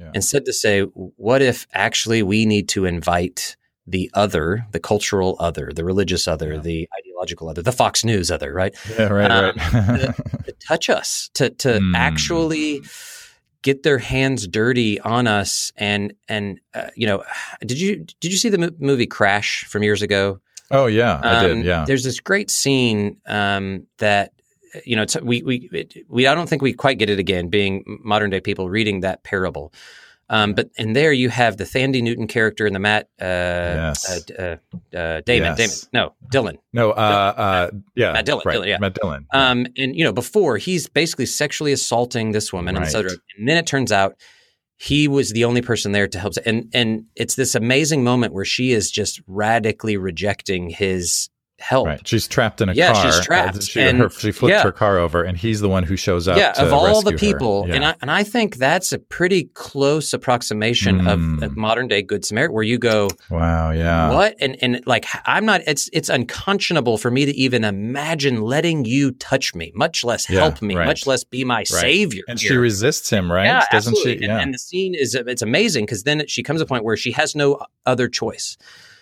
Yeah. 0.00 0.10
Instead 0.14 0.44
to 0.46 0.52
say, 0.52 0.82
what 0.82 1.42
if 1.42 1.66
actually 1.72 2.22
we 2.22 2.46
need 2.46 2.68
to 2.70 2.84
invite 2.84 3.56
the 3.86 4.10
other, 4.14 4.66
the 4.72 4.80
cultural 4.80 5.36
other, 5.38 5.70
the 5.74 5.84
religious 5.84 6.26
other, 6.26 6.54
yeah. 6.54 6.60
the 6.60 6.88
ideological 7.14 7.48
other, 7.48 7.62
the 7.62 7.72
Fox 7.72 8.04
News 8.04 8.30
other, 8.30 8.52
right? 8.52 8.74
Yeah, 8.98 9.04
right, 9.04 9.30
um, 9.30 9.54
right. 9.56 10.00
to, 10.00 10.14
to, 10.44 10.52
touch 10.66 10.90
us, 10.90 11.30
to 11.34 11.50
to 11.50 11.78
mm. 11.78 11.94
actually 11.94 12.82
get 13.62 13.82
their 13.82 13.98
hands 13.98 14.46
dirty 14.46 15.00
on 15.00 15.26
us, 15.26 15.72
and 15.76 16.14
and 16.28 16.60
uh, 16.74 16.88
you 16.96 17.06
know, 17.06 17.24
did 17.60 17.80
you 17.80 18.04
did 18.20 18.32
you 18.32 18.38
see 18.38 18.48
the 18.48 18.74
movie 18.78 19.06
Crash 19.06 19.64
from 19.64 19.82
years 19.82 20.02
ago? 20.02 20.40
Oh 20.70 20.86
yeah, 20.86 21.20
I 21.22 21.42
did. 21.42 21.52
Um, 21.52 21.62
yeah, 21.62 21.84
there's 21.86 22.04
this 22.04 22.20
great 22.20 22.50
scene 22.50 23.18
um, 23.26 23.86
that 23.98 24.32
you 24.84 24.96
know 24.96 25.06
we 25.22 25.42
we 25.42 25.88
we 26.08 26.26
I 26.26 26.34
don't 26.34 26.48
think 26.48 26.62
we 26.62 26.72
quite 26.72 26.98
get 26.98 27.10
it 27.10 27.18
again, 27.18 27.48
being 27.48 27.84
modern 28.02 28.30
day 28.30 28.40
people 28.40 28.68
reading 28.68 29.00
that 29.00 29.22
parable. 29.22 29.72
Um, 30.28 30.54
but 30.54 30.70
in 30.76 30.94
there, 30.94 31.12
you 31.12 31.28
have 31.28 31.56
the 31.58 31.64
Thandie 31.64 32.02
Newton 32.02 32.26
character 32.26 32.66
and 32.66 32.74
the 32.74 32.80
Matt 32.80 33.08
uh, 33.20 33.24
yes. 33.24 34.30
uh, 34.30 34.56
uh, 34.92 34.96
uh 34.96 35.20
Damon, 35.20 35.54
yes. 35.56 35.56
Damon, 35.56 35.88
no, 35.92 36.14
Dylan, 36.32 36.58
no, 36.72 36.90
uh, 36.92 37.34
uh, 37.36 37.70
yeah, 37.94 38.12
Matt 38.12 38.24
Dillon, 38.24 38.42
right. 38.46 38.52
Dillon, 38.52 38.68
yeah, 38.68 38.78
Matt 38.78 38.94
Dillon. 38.94 39.26
Um, 39.32 39.66
and 39.76 39.94
you 39.94 40.04
know, 40.04 40.12
before 40.12 40.56
he's 40.56 40.88
basically 40.88 41.26
sexually 41.26 41.72
assaulting 41.72 42.32
this 42.32 42.52
woman, 42.52 42.74
right. 42.76 42.94
and, 42.94 43.06
and 43.06 43.48
then 43.48 43.56
it 43.56 43.66
turns 43.66 43.92
out 43.92 44.16
he 44.76 45.08
was 45.08 45.30
the 45.30 45.44
only 45.44 45.62
person 45.62 45.92
there 45.92 46.08
to 46.08 46.18
help, 46.18 46.34
and 46.46 46.70
and 46.72 47.04
it's 47.14 47.34
this 47.34 47.54
amazing 47.54 48.02
moment 48.02 48.32
where 48.32 48.44
she 48.44 48.72
is 48.72 48.90
just 48.90 49.20
radically 49.26 49.96
rejecting 49.96 50.70
his 50.70 51.28
help. 51.64 51.86
Right. 51.86 52.06
She's 52.06 52.28
trapped 52.28 52.60
in 52.60 52.68
a 52.68 52.74
yeah, 52.74 52.92
car. 52.92 53.04
she's 53.04 53.24
trapped. 53.24 53.62
She, 53.62 53.80
and, 53.80 53.98
her, 53.98 54.10
she 54.10 54.32
flipped 54.32 54.50
yeah. 54.50 54.62
her 54.62 54.72
car 54.72 54.98
over, 54.98 55.22
and 55.22 55.36
he's 55.36 55.60
the 55.60 55.68
one 55.68 55.82
who 55.82 55.96
shows 55.96 56.28
up. 56.28 56.36
Yeah, 56.36 56.52
of 56.58 56.72
all 56.72 57.00
the 57.00 57.12
people, 57.12 57.64
yeah. 57.66 57.74
and 57.74 57.84
I 57.84 57.94
and 58.02 58.10
I 58.10 58.22
think 58.22 58.56
that's 58.56 58.92
a 58.92 58.98
pretty 58.98 59.44
close 59.54 60.12
approximation 60.12 61.00
mm. 61.00 61.12
of, 61.12 61.42
of, 61.42 61.56
modern 61.56 61.88
day 61.88 62.02
Good 62.02 62.24
Samaritan, 62.24 62.54
where 62.54 62.62
you 62.62 62.78
go, 62.78 63.08
wow, 63.30 63.70
yeah, 63.70 64.12
what, 64.12 64.36
and 64.40 64.56
and 64.60 64.86
like 64.86 65.06
I'm 65.24 65.46
not. 65.46 65.62
It's 65.66 65.88
it's 65.92 66.10
unconscionable 66.10 66.98
for 66.98 67.10
me 67.10 67.24
to 67.24 67.34
even 67.34 67.64
imagine 67.64 68.42
letting 68.42 68.84
you 68.84 69.12
touch 69.12 69.54
me, 69.54 69.72
much 69.74 70.04
less 70.04 70.26
help 70.26 70.60
me, 70.60 70.76
right. 70.76 70.86
much 70.86 71.06
less 71.06 71.24
be 71.24 71.44
my 71.44 71.58
right. 71.58 71.66
savior. 71.66 72.22
And 72.28 72.38
here. 72.38 72.50
she 72.50 72.56
resists 72.56 73.08
him, 73.08 73.32
right? 73.32 73.46
Yeah, 73.46 73.64
Doesn't 73.72 73.92
absolutely. 73.92 74.18
she? 74.18 74.26
Yeah. 74.26 74.34
And, 74.34 74.42
and 74.42 74.54
the 74.54 74.58
scene 74.58 74.94
is 74.94 75.14
it's 75.14 75.42
amazing 75.42 75.86
because 75.86 76.02
then 76.02 76.26
she 76.26 76.42
comes 76.42 76.60
to 76.60 76.64
a 76.64 76.68
point 76.68 76.84
where 76.84 76.96
she 76.96 77.12
has 77.12 77.34
no 77.34 77.58
other 77.86 78.08
choice. 78.08 78.58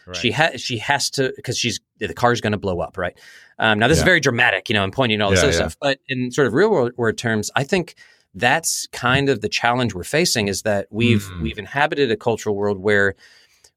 Right. 0.06 0.16
She 0.16 0.30
has 0.32 0.60
she 0.60 0.78
has 0.78 1.10
to 1.10 1.32
because 1.36 1.56
she's 1.56 1.80
the 2.08 2.14
car's 2.14 2.40
going 2.40 2.52
to 2.52 2.58
blow 2.58 2.80
up, 2.80 2.98
right? 2.98 3.18
Um, 3.58 3.78
now 3.78 3.88
this 3.88 3.98
yeah. 3.98 4.02
is 4.02 4.04
very 4.04 4.20
dramatic, 4.20 4.68
you 4.68 4.74
know, 4.74 4.84
and 4.84 4.92
pointing 4.92 5.20
all 5.20 5.30
this 5.30 5.40
yeah, 5.40 5.48
other 5.48 5.52
yeah. 5.52 5.58
stuff. 5.58 5.76
But 5.80 5.98
in 6.08 6.30
sort 6.30 6.46
of 6.46 6.54
real 6.54 6.70
world, 6.70 6.92
world 6.96 7.18
terms, 7.18 7.50
I 7.54 7.64
think 7.64 7.94
that's 8.34 8.86
kind 8.88 9.28
of 9.28 9.40
the 9.40 9.48
challenge 9.48 9.94
we're 9.94 10.04
facing 10.04 10.48
is 10.48 10.62
that 10.62 10.86
we've 10.90 11.22
mm. 11.22 11.42
we've 11.42 11.58
inhabited 11.58 12.10
a 12.10 12.16
cultural 12.16 12.56
world 12.56 12.78
where 12.78 13.14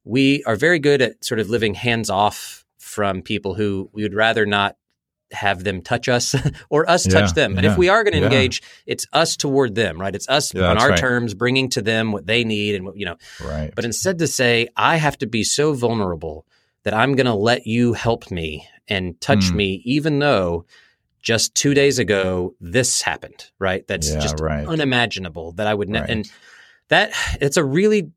we 0.03 0.43
are 0.45 0.55
very 0.55 0.79
good 0.79 1.01
at 1.01 1.23
sort 1.25 1.39
of 1.39 1.49
living 1.49 1.73
hands 1.73 2.09
off 2.09 2.65
from 2.77 3.21
people 3.21 3.55
who 3.55 3.89
we 3.91 4.03
would 4.03 4.13
rather 4.13 4.45
not 4.45 4.77
have 5.31 5.63
them 5.63 5.81
touch 5.81 6.07
us 6.07 6.35
or 6.69 6.89
us 6.89 7.05
touch 7.05 7.33
them. 7.33 7.55
But 7.55 7.63
yeah, 7.63 7.71
if 7.71 7.77
we 7.77 7.89
are 7.89 8.03
going 8.03 8.13
to 8.13 8.19
yeah. 8.19 8.25
engage, 8.25 8.61
it's 8.85 9.07
us 9.11 9.35
toward 9.35 9.75
them, 9.75 9.99
right? 9.99 10.15
It's 10.15 10.29
us 10.29 10.53
on 10.55 10.77
our 10.77 10.89
right. 10.89 10.97
terms, 10.97 11.33
bringing 11.33 11.69
to 11.69 11.81
them 11.81 12.11
what 12.11 12.27
they 12.27 12.43
need 12.43 12.75
and 12.75 12.85
what, 12.85 12.97
you 12.97 13.05
know. 13.05 13.17
Right. 13.43 13.73
But 13.75 13.85
instead 13.85 14.19
to 14.19 14.27
say, 14.27 14.69
I 14.77 14.97
have 14.97 15.17
to 15.17 15.27
be 15.27 15.43
so 15.43 15.73
vulnerable 15.73 16.45
that 16.85 16.93
I'm 16.93 17.15
going 17.15 17.25
to 17.25 17.33
let 17.33 17.67
you 17.67 17.93
help 17.93 18.31
me 18.31 18.67
and 18.87 19.19
touch 19.19 19.51
mm. 19.51 19.55
me, 19.55 19.81
even 19.83 20.19
though 20.19 20.65
just 21.21 21.53
two 21.55 21.73
days 21.73 21.99
ago 21.99 22.55
this 22.61 23.01
happened, 23.01 23.51
right? 23.59 23.85
That's 23.87 24.13
just 24.13 24.39
right. 24.39 24.65
unimaginable 24.65 25.51
that 25.53 25.67
I 25.67 25.73
would, 25.73 25.89
ne- 25.89 25.99
right. 25.99 26.09
and 26.09 26.31
that 26.87 27.11
it's 27.41 27.57
a 27.57 27.63
really 27.63 28.11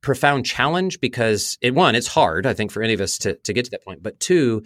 profound 0.00 0.46
challenge 0.46 1.00
because 1.00 1.56
it 1.60 1.74
one, 1.74 1.94
it's 1.94 2.08
hard, 2.08 2.46
I 2.46 2.54
think, 2.54 2.72
for 2.72 2.82
any 2.82 2.94
of 2.94 3.00
us 3.00 3.18
to 3.18 3.36
to 3.36 3.52
get 3.52 3.66
to 3.66 3.70
that 3.72 3.84
point, 3.84 4.02
but 4.02 4.18
two 4.18 4.64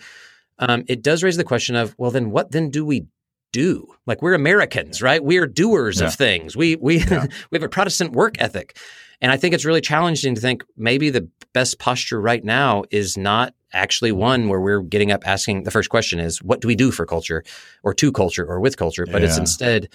um, 0.58 0.84
it 0.88 1.02
does 1.02 1.22
raise 1.22 1.36
the 1.36 1.44
question 1.44 1.76
of, 1.76 1.94
well, 1.98 2.10
then 2.10 2.30
what 2.30 2.50
then 2.50 2.70
do 2.70 2.84
we 2.84 3.06
do? 3.52 3.86
Like 4.06 4.22
we're 4.22 4.34
Americans, 4.34 5.00
right? 5.00 5.22
We 5.22 5.38
are 5.38 5.46
doers 5.46 6.00
yeah. 6.00 6.08
of 6.08 6.14
things. 6.14 6.56
We 6.56 6.76
we 6.76 6.98
yeah. 6.98 7.26
we 7.50 7.56
have 7.56 7.62
a 7.62 7.68
Protestant 7.68 8.12
work 8.12 8.40
ethic. 8.40 8.76
And 9.20 9.32
I 9.32 9.36
think 9.36 9.54
it's 9.54 9.64
really 9.64 9.80
challenging 9.80 10.34
to 10.34 10.40
think 10.40 10.64
maybe 10.76 11.10
the 11.10 11.28
best 11.52 11.78
posture 11.78 12.20
right 12.20 12.44
now 12.44 12.84
is 12.90 13.16
not 13.16 13.54
actually 13.72 14.12
one 14.12 14.48
where 14.48 14.60
we're 14.60 14.80
getting 14.80 15.10
up 15.10 15.26
asking 15.26 15.64
the 15.64 15.70
first 15.70 15.90
question 15.90 16.20
is 16.20 16.42
what 16.42 16.60
do 16.60 16.68
we 16.68 16.74
do 16.74 16.90
for 16.90 17.04
culture 17.04 17.42
or 17.82 17.92
to 17.94 18.12
culture 18.12 18.46
or 18.46 18.60
with 18.60 18.76
culture? 18.76 19.06
But 19.06 19.22
yeah. 19.22 19.28
it's 19.28 19.38
instead 19.38 19.88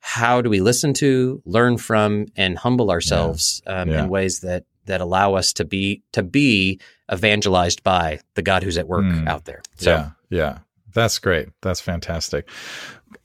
how 0.00 0.40
do 0.40 0.48
we 0.48 0.60
listen 0.60 0.92
to, 0.94 1.42
learn 1.44 1.76
from, 1.76 2.26
and 2.36 2.56
humble 2.56 2.90
ourselves 2.90 3.60
um, 3.66 3.88
in 3.90 4.08
ways 4.08 4.40
that 4.40 4.64
that 4.84 5.00
allow 5.00 5.34
us 5.34 5.52
to 5.54 5.64
be 5.64 6.02
to 6.12 6.22
be 6.22 6.80
evangelized 7.12 7.82
by 7.82 8.20
the 8.34 8.42
God 8.42 8.62
who's 8.62 8.78
at 8.78 8.88
work 8.88 9.04
mm. 9.04 9.26
out 9.28 9.44
there. 9.44 9.62
So, 9.76 9.90
yeah, 9.90 10.10
yeah, 10.30 10.58
that's 10.92 11.18
great. 11.18 11.48
That's 11.62 11.80
fantastic. 11.80 12.48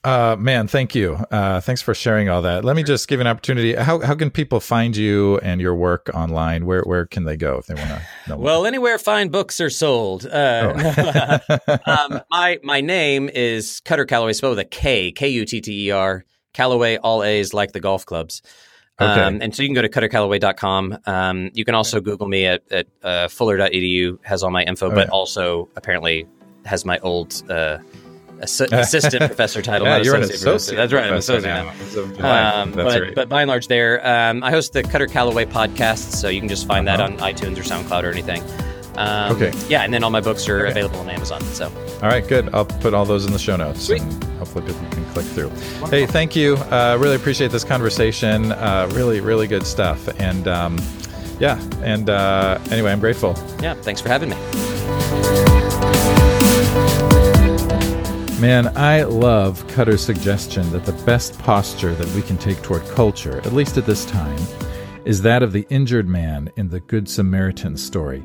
Uh, 0.03 0.35
man, 0.37 0.67
thank 0.67 0.95
you. 0.95 1.15
Uh, 1.31 1.61
thanks 1.61 1.81
for 1.81 1.93
sharing 1.93 2.29
all 2.29 2.41
that. 2.41 2.65
Let 2.65 2.75
me 2.75 2.83
just 2.83 3.07
give 3.07 3.19
an 3.19 3.27
opportunity. 3.27 3.73
How 3.73 3.99
how 3.99 4.15
can 4.15 4.31
people 4.31 4.59
find 4.59 4.95
you 4.95 5.37
and 5.39 5.61
your 5.61 5.75
work 5.75 6.09
online? 6.13 6.65
Where 6.65 6.81
where 6.81 7.05
can 7.05 7.23
they 7.23 7.37
go 7.37 7.57
if 7.57 7.67
they 7.67 7.75
want 7.75 7.89
to 7.89 8.01
know? 8.29 8.37
Well, 8.37 8.59
more? 8.59 8.67
anywhere 8.67 8.97
fine 8.97 9.29
books 9.29 9.61
are 9.61 9.69
sold. 9.69 10.25
Uh, 10.25 10.73
oh. 11.47 11.77
um, 11.85 12.21
my 12.29 12.59
my 12.63 12.81
name 12.81 13.29
is 13.29 13.81
Kutter 13.85 14.07
Callaway, 14.07 14.33
spelled 14.33 14.57
with 14.57 14.65
a 14.65 14.69
K, 14.69 15.11
K 15.11 15.29
U 15.29 15.45
T 15.45 15.61
T 15.61 15.87
E 15.87 15.91
R. 15.91 16.25
Callaway, 16.53 16.97
all 16.97 17.23
A's 17.23 17.53
like 17.53 17.71
the 17.71 17.79
golf 17.79 18.05
clubs. 18.05 18.41
Okay. 19.01 19.21
Um, 19.21 19.41
and 19.41 19.55
so 19.55 19.63
you 19.63 19.69
can 19.69 19.73
go 19.73 19.81
to 19.81 19.89
kuttercallaway.com. 19.89 20.99
Um, 21.07 21.49
you 21.53 21.65
can 21.65 21.73
also 21.73 21.99
Google 21.99 22.27
me 22.27 22.45
at, 22.45 22.61
at 22.71 22.87
uh, 23.01 23.27
fuller.edu, 23.27 24.23
has 24.23 24.43
all 24.43 24.51
my 24.51 24.63
info, 24.63 24.91
but 24.91 25.09
also 25.09 25.67
apparently 25.75 26.27
has 26.65 26.85
my 26.85 26.99
old 26.99 27.41
uh, 27.49 27.79
ass- 28.43 28.61
assistant 28.71 29.23
professor 29.25 29.61
title. 29.61 29.87
yeah, 29.87 29.97
you're 29.97 30.15
an 30.15 30.23
associate. 30.23 30.77
That's 30.77 30.93
right, 30.93 31.07
I'm 31.07 31.15
associate 31.15 31.49
now. 32.19 32.61
Um, 32.61 32.71
but, 32.71 33.01
right. 33.01 33.15
but 33.15 33.29
by 33.29 33.41
and 33.41 33.49
large, 33.49 33.67
there, 33.67 34.05
um, 34.07 34.43
I 34.43 34.51
host 34.51 34.73
the 34.73 34.83
Kutter 34.83 35.09
Callaway 35.09 35.45
podcast, 35.45 36.13
so 36.13 36.29
you 36.29 36.39
can 36.39 36.49
just 36.49 36.67
find 36.67 36.87
uh-huh. 36.87 36.97
that 36.97 37.11
on 37.11 37.17
iTunes 37.17 37.57
or 37.57 37.63
SoundCloud 37.63 38.03
or 38.03 38.11
anything. 38.11 38.43
Um, 38.95 39.35
okay. 39.35 39.51
Yeah, 39.67 39.81
and 39.81 39.93
then 39.93 40.03
all 40.03 40.11
my 40.11 40.21
books 40.21 40.47
are 40.47 40.61
okay. 40.61 40.71
available 40.71 40.99
on 40.99 41.09
Amazon. 41.09 41.41
So. 41.41 41.71
All 42.01 42.09
right, 42.09 42.27
good. 42.27 42.53
I'll 42.53 42.65
put 42.65 42.93
all 42.93 43.05
those 43.05 43.25
in 43.25 43.31
the 43.33 43.39
show 43.39 43.55
notes. 43.55 43.87
Sweet. 43.87 44.01
And 44.01 44.23
hopefully 44.35 44.65
people 44.65 44.87
can 44.91 45.05
click 45.05 45.25
through. 45.25 45.47
Wonderful. 45.47 45.87
Hey, 45.87 46.05
thank 46.05 46.35
you. 46.35 46.57
Uh, 46.57 46.97
really 46.99 47.15
appreciate 47.15 47.51
this 47.51 47.63
conversation. 47.63 48.51
Uh, 48.51 48.89
really, 48.91 49.19
really 49.19 49.47
good 49.47 49.65
stuff. 49.65 50.07
And 50.19 50.47
um, 50.47 50.77
yeah, 51.39 51.59
and 51.81 52.09
uh, 52.09 52.59
anyway, 52.69 52.91
I'm 52.91 52.99
grateful. 52.99 53.35
Yeah, 53.61 53.73
thanks 53.73 54.01
for 54.01 54.09
having 54.09 54.29
me. 54.29 55.72
Man, 58.43 58.75
I 58.77 59.03
love 59.03 59.65
Kutter's 59.69 60.03
suggestion 60.03 60.69
that 60.73 60.83
the 60.83 61.05
best 61.05 61.39
posture 61.39 61.95
that 61.95 62.13
we 62.13 62.21
can 62.21 62.37
take 62.37 62.61
toward 62.61 62.85
culture, 62.89 63.37
at 63.37 63.53
least 63.53 63.77
at 63.77 63.85
this 63.85 64.03
time, 64.03 64.37
is 65.05 65.21
that 65.21 65.41
of 65.41 65.53
the 65.53 65.65
injured 65.69 66.09
man 66.09 66.51
in 66.57 66.67
the 66.67 66.81
Good 66.81 67.07
Samaritan 67.07 67.77
story. 67.77 68.21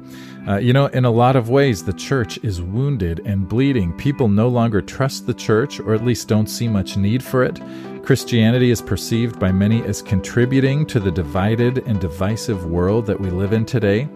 Uh, 0.48 0.56
you 0.56 0.72
know, 0.72 0.86
in 0.86 1.04
a 1.04 1.10
lot 1.12 1.36
of 1.36 1.50
ways, 1.50 1.84
the 1.84 1.92
church 1.92 2.36
is 2.42 2.60
wounded 2.60 3.20
and 3.26 3.48
bleeding. 3.48 3.96
People 3.96 4.26
no 4.26 4.48
longer 4.48 4.82
trust 4.82 5.28
the 5.28 5.34
church, 5.34 5.78
or 5.78 5.94
at 5.94 6.04
least 6.04 6.26
don't 6.26 6.48
see 6.48 6.66
much 6.66 6.96
need 6.96 7.22
for 7.22 7.44
it. 7.44 7.60
Christianity 8.02 8.72
is 8.72 8.82
perceived 8.82 9.38
by 9.38 9.52
many 9.52 9.84
as 9.84 10.02
contributing 10.02 10.84
to 10.86 10.98
the 10.98 11.12
divided 11.12 11.78
and 11.86 12.00
divisive 12.00 12.66
world 12.66 13.06
that 13.06 13.20
we 13.20 13.30
live 13.30 13.52
in 13.52 13.64
today. 13.64 14.08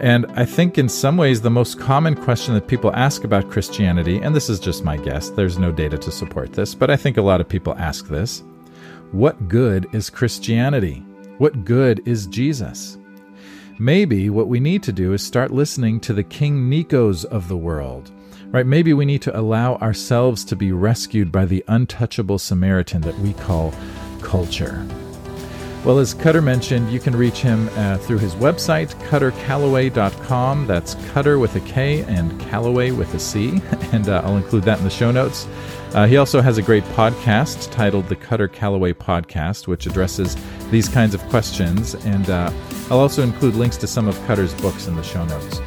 And 0.00 0.26
I 0.32 0.44
think 0.44 0.76
in 0.76 0.90
some 0.90 1.16
ways, 1.16 1.40
the 1.40 1.50
most 1.50 1.80
common 1.80 2.14
question 2.14 2.52
that 2.54 2.68
people 2.68 2.94
ask 2.94 3.24
about 3.24 3.50
Christianity, 3.50 4.18
and 4.18 4.36
this 4.36 4.50
is 4.50 4.60
just 4.60 4.84
my 4.84 4.98
guess, 4.98 5.30
there's 5.30 5.58
no 5.58 5.72
data 5.72 5.96
to 5.96 6.10
support 6.10 6.52
this, 6.52 6.74
but 6.74 6.90
I 6.90 6.96
think 6.96 7.16
a 7.16 7.22
lot 7.22 7.40
of 7.40 7.48
people 7.48 7.74
ask 7.78 8.06
this 8.06 8.42
What 9.12 9.48
good 9.48 9.88
is 9.94 10.10
Christianity? 10.10 11.02
What 11.38 11.64
good 11.64 12.06
is 12.06 12.26
Jesus? 12.26 12.98
Maybe 13.78 14.28
what 14.28 14.48
we 14.48 14.60
need 14.60 14.82
to 14.84 14.92
do 14.92 15.14
is 15.14 15.22
start 15.22 15.50
listening 15.50 16.00
to 16.00 16.12
the 16.12 16.24
King 16.24 16.70
Nechos 16.70 17.24
of 17.24 17.48
the 17.48 17.56
world. 17.56 18.10
Right? 18.48 18.66
Maybe 18.66 18.92
we 18.92 19.04
need 19.04 19.22
to 19.22 19.38
allow 19.38 19.76
ourselves 19.76 20.44
to 20.44 20.56
be 20.56 20.72
rescued 20.72 21.32
by 21.32 21.46
the 21.46 21.64
untouchable 21.68 22.38
Samaritan 22.38 23.02
that 23.02 23.18
we 23.18 23.32
call 23.32 23.74
culture. 24.22 24.86
Well, 25.86 26.00
as 26.00 26.14
Kutter 26.14 26.42
mentioned, 26.42 26.90
you 26.90 26.98
can 26.98 27.14
reach 27.14 27.38
him 27.38 27.68
uh, 27.76 27.98
through 27.98 28.18
his 28.18 28.34
website, 28.34 28.92
kuttercallaway.com. 29.08 30.66
That's 30.66 30.96
Kutter 30.96 31.38
with 31.38 31.54
a 31.54 31.60
K 31.60 32.02
and 32.02 32.40
Callaway 32.40 32.90
with 32.90 33.14
a 33.14 33.20
C. 33.20 33.62
And 33.92 34.08
uh, 34.08 34.20
I'll 34.24 34.36
include 34.36 34.64
that 34.64 34.78
in 34.78 34.84
the 34.84 34.90
show 34.90 35.12
notes. 35.12 35.46
Uh, 35.94 36.08
he 36.08 36.16
also 36.16 36.40
has 36.40 36.58
a 36.58 36.62
great 36.62 36.82
podcast 36.96 37.70
titled 37.70 38.08
The 38.08 38.16
Kutter 38.16 38.52
Callaway 38.52 38.94
Podcast, 38.94 39.68
which 39.68 39.86
addresses 39.86 40.36
these 40.72 40.88
kinds 40.88 41.14
of 41.14 41.22
questions. 41.28 41.94
And 41.94 42.28
uh, 42.30 42.50
I'll 42.90 42.98
also 42.98 43.22
include 43.22 43.54
links 43.54 43.76
to 43.76 43.86
some 43.86 44.08
of 44.08 44.16
Kutter's 44.26 44.54
books 44.60 44.88
in 44.88 44.96
the 44.96 45.04
show 45.04 45.24
notes. 45.24 45.60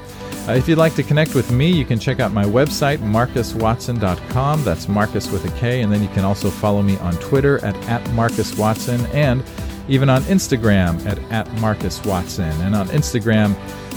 Uh, 0.50 0.52
if 0.52 0.68
you'd 0.68 0.78
like 0.78 0.96
to 0.96 1.04
connect 1.04 1.34
with 1.34 1.50
me, 1.50 1.72
you 1.72 1.86
can 1.86 1.98
check 1.98 2.20
out 2.20 2.34
my 2.34 2.44
website, 2.44 2.98
markuswatson.com. 2.98 4.64
That's 4.66 4.90
Markus 4.90 5.32
with 5.32 5.46
a 5.46 5.60
K. 5.60 5.82
And 5.82 5.94
then 5.94 6.04
you 6.04 6.10
can 6.10 6.26
also 6.26 6.50
follow 6.50 6.82
me 6.82 6.98
on 6.98 7.14
Twitter 7.20 7.64
at, 7.64 7.76
at 7.88 8.08
Markus 8.12 8.58
Watson 8.58 9.06
and 9.14 9.42
even 9.90 10.10
on 10.10 10.22
Instagram 10.24 11.06
at, 11.06 11.20
at 11.32 11.52
Markus 11.60 12.04
Watson. 12.06 12.52
And 12.62 12.76
on 12.76 12.88
Instagram, 12.90 13.56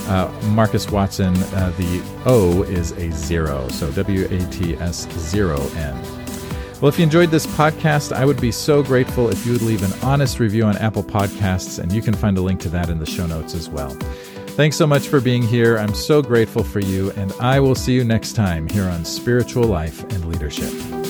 uh, 0.08 0.30
Markus 0.48 0.90
Watson, 0.90 1.36
uh, 1.36 1.72
the 1.76 2.02
O 2.26 2.62
is 2.64 2.92
a 2.92 3.10
zero, 3.12 3.68
so 3.68 3.90
W 3.92 4.24
A 4.24 4.50
T 4.50 4.74
S 4.76 5.08
zero 5.12 5.60
N. 5.76 5.94
Well, 6.80 6.88
if 6.88 6.98
you 6.98 7.04
enjoyed 7.04 7.30
this 7.30 7.46
podcast, 7.46 8.12
I 8.12 8.24
would 8.24 8.40
be 8.40 8.50
so 8.50 8.82
grateful 8.82 9.28
if 9.28 9.46
you 9.46 9.52
would 9.52 9.62
leave 9.62 9.84
an 9.84 9.92
honest 10.02 10.40
review 10.40 10.64
on 10.64 10.76
Apple 10.78 11.04
Podcasts, 11.04 11.78
and 11.78 11.92
you 11.92 12.02
can 12.02 12.12
find 12.12 12.36
a 12.36 12.40
link 12.40 12.58
to 12.62 12.68
that 12.70 12.90
in 12.90 12.98
the 12.98 13.06
show 13.06 13.24
notes 13.24 13.54
as 13.54 13.68
well. 13.68 13.90
Thanks 14.56 14.76
so 14.76 14.86
much 14.86 15.06
for 15.06 15.20
being 15.20 15.42
here. 15.42 15.78
I'm 15.78 15.94
so 15.94 16.20
grateful 16.20 16.64
for 16.64 16.80
you, 16.80 17.12
and 17.12 17.32
I 17.40 17.60
will 17.60 17.76
see 17.76 17.92
you 17.92 18.02
next 18.02 18.32
time 18.32 18.68
here 18.68 18.88
on 18.88 19.04
Spiritual 19.04 19.64
Life 19.64 20.02
and 20.12 20.24
Leadership. 20.24 21.01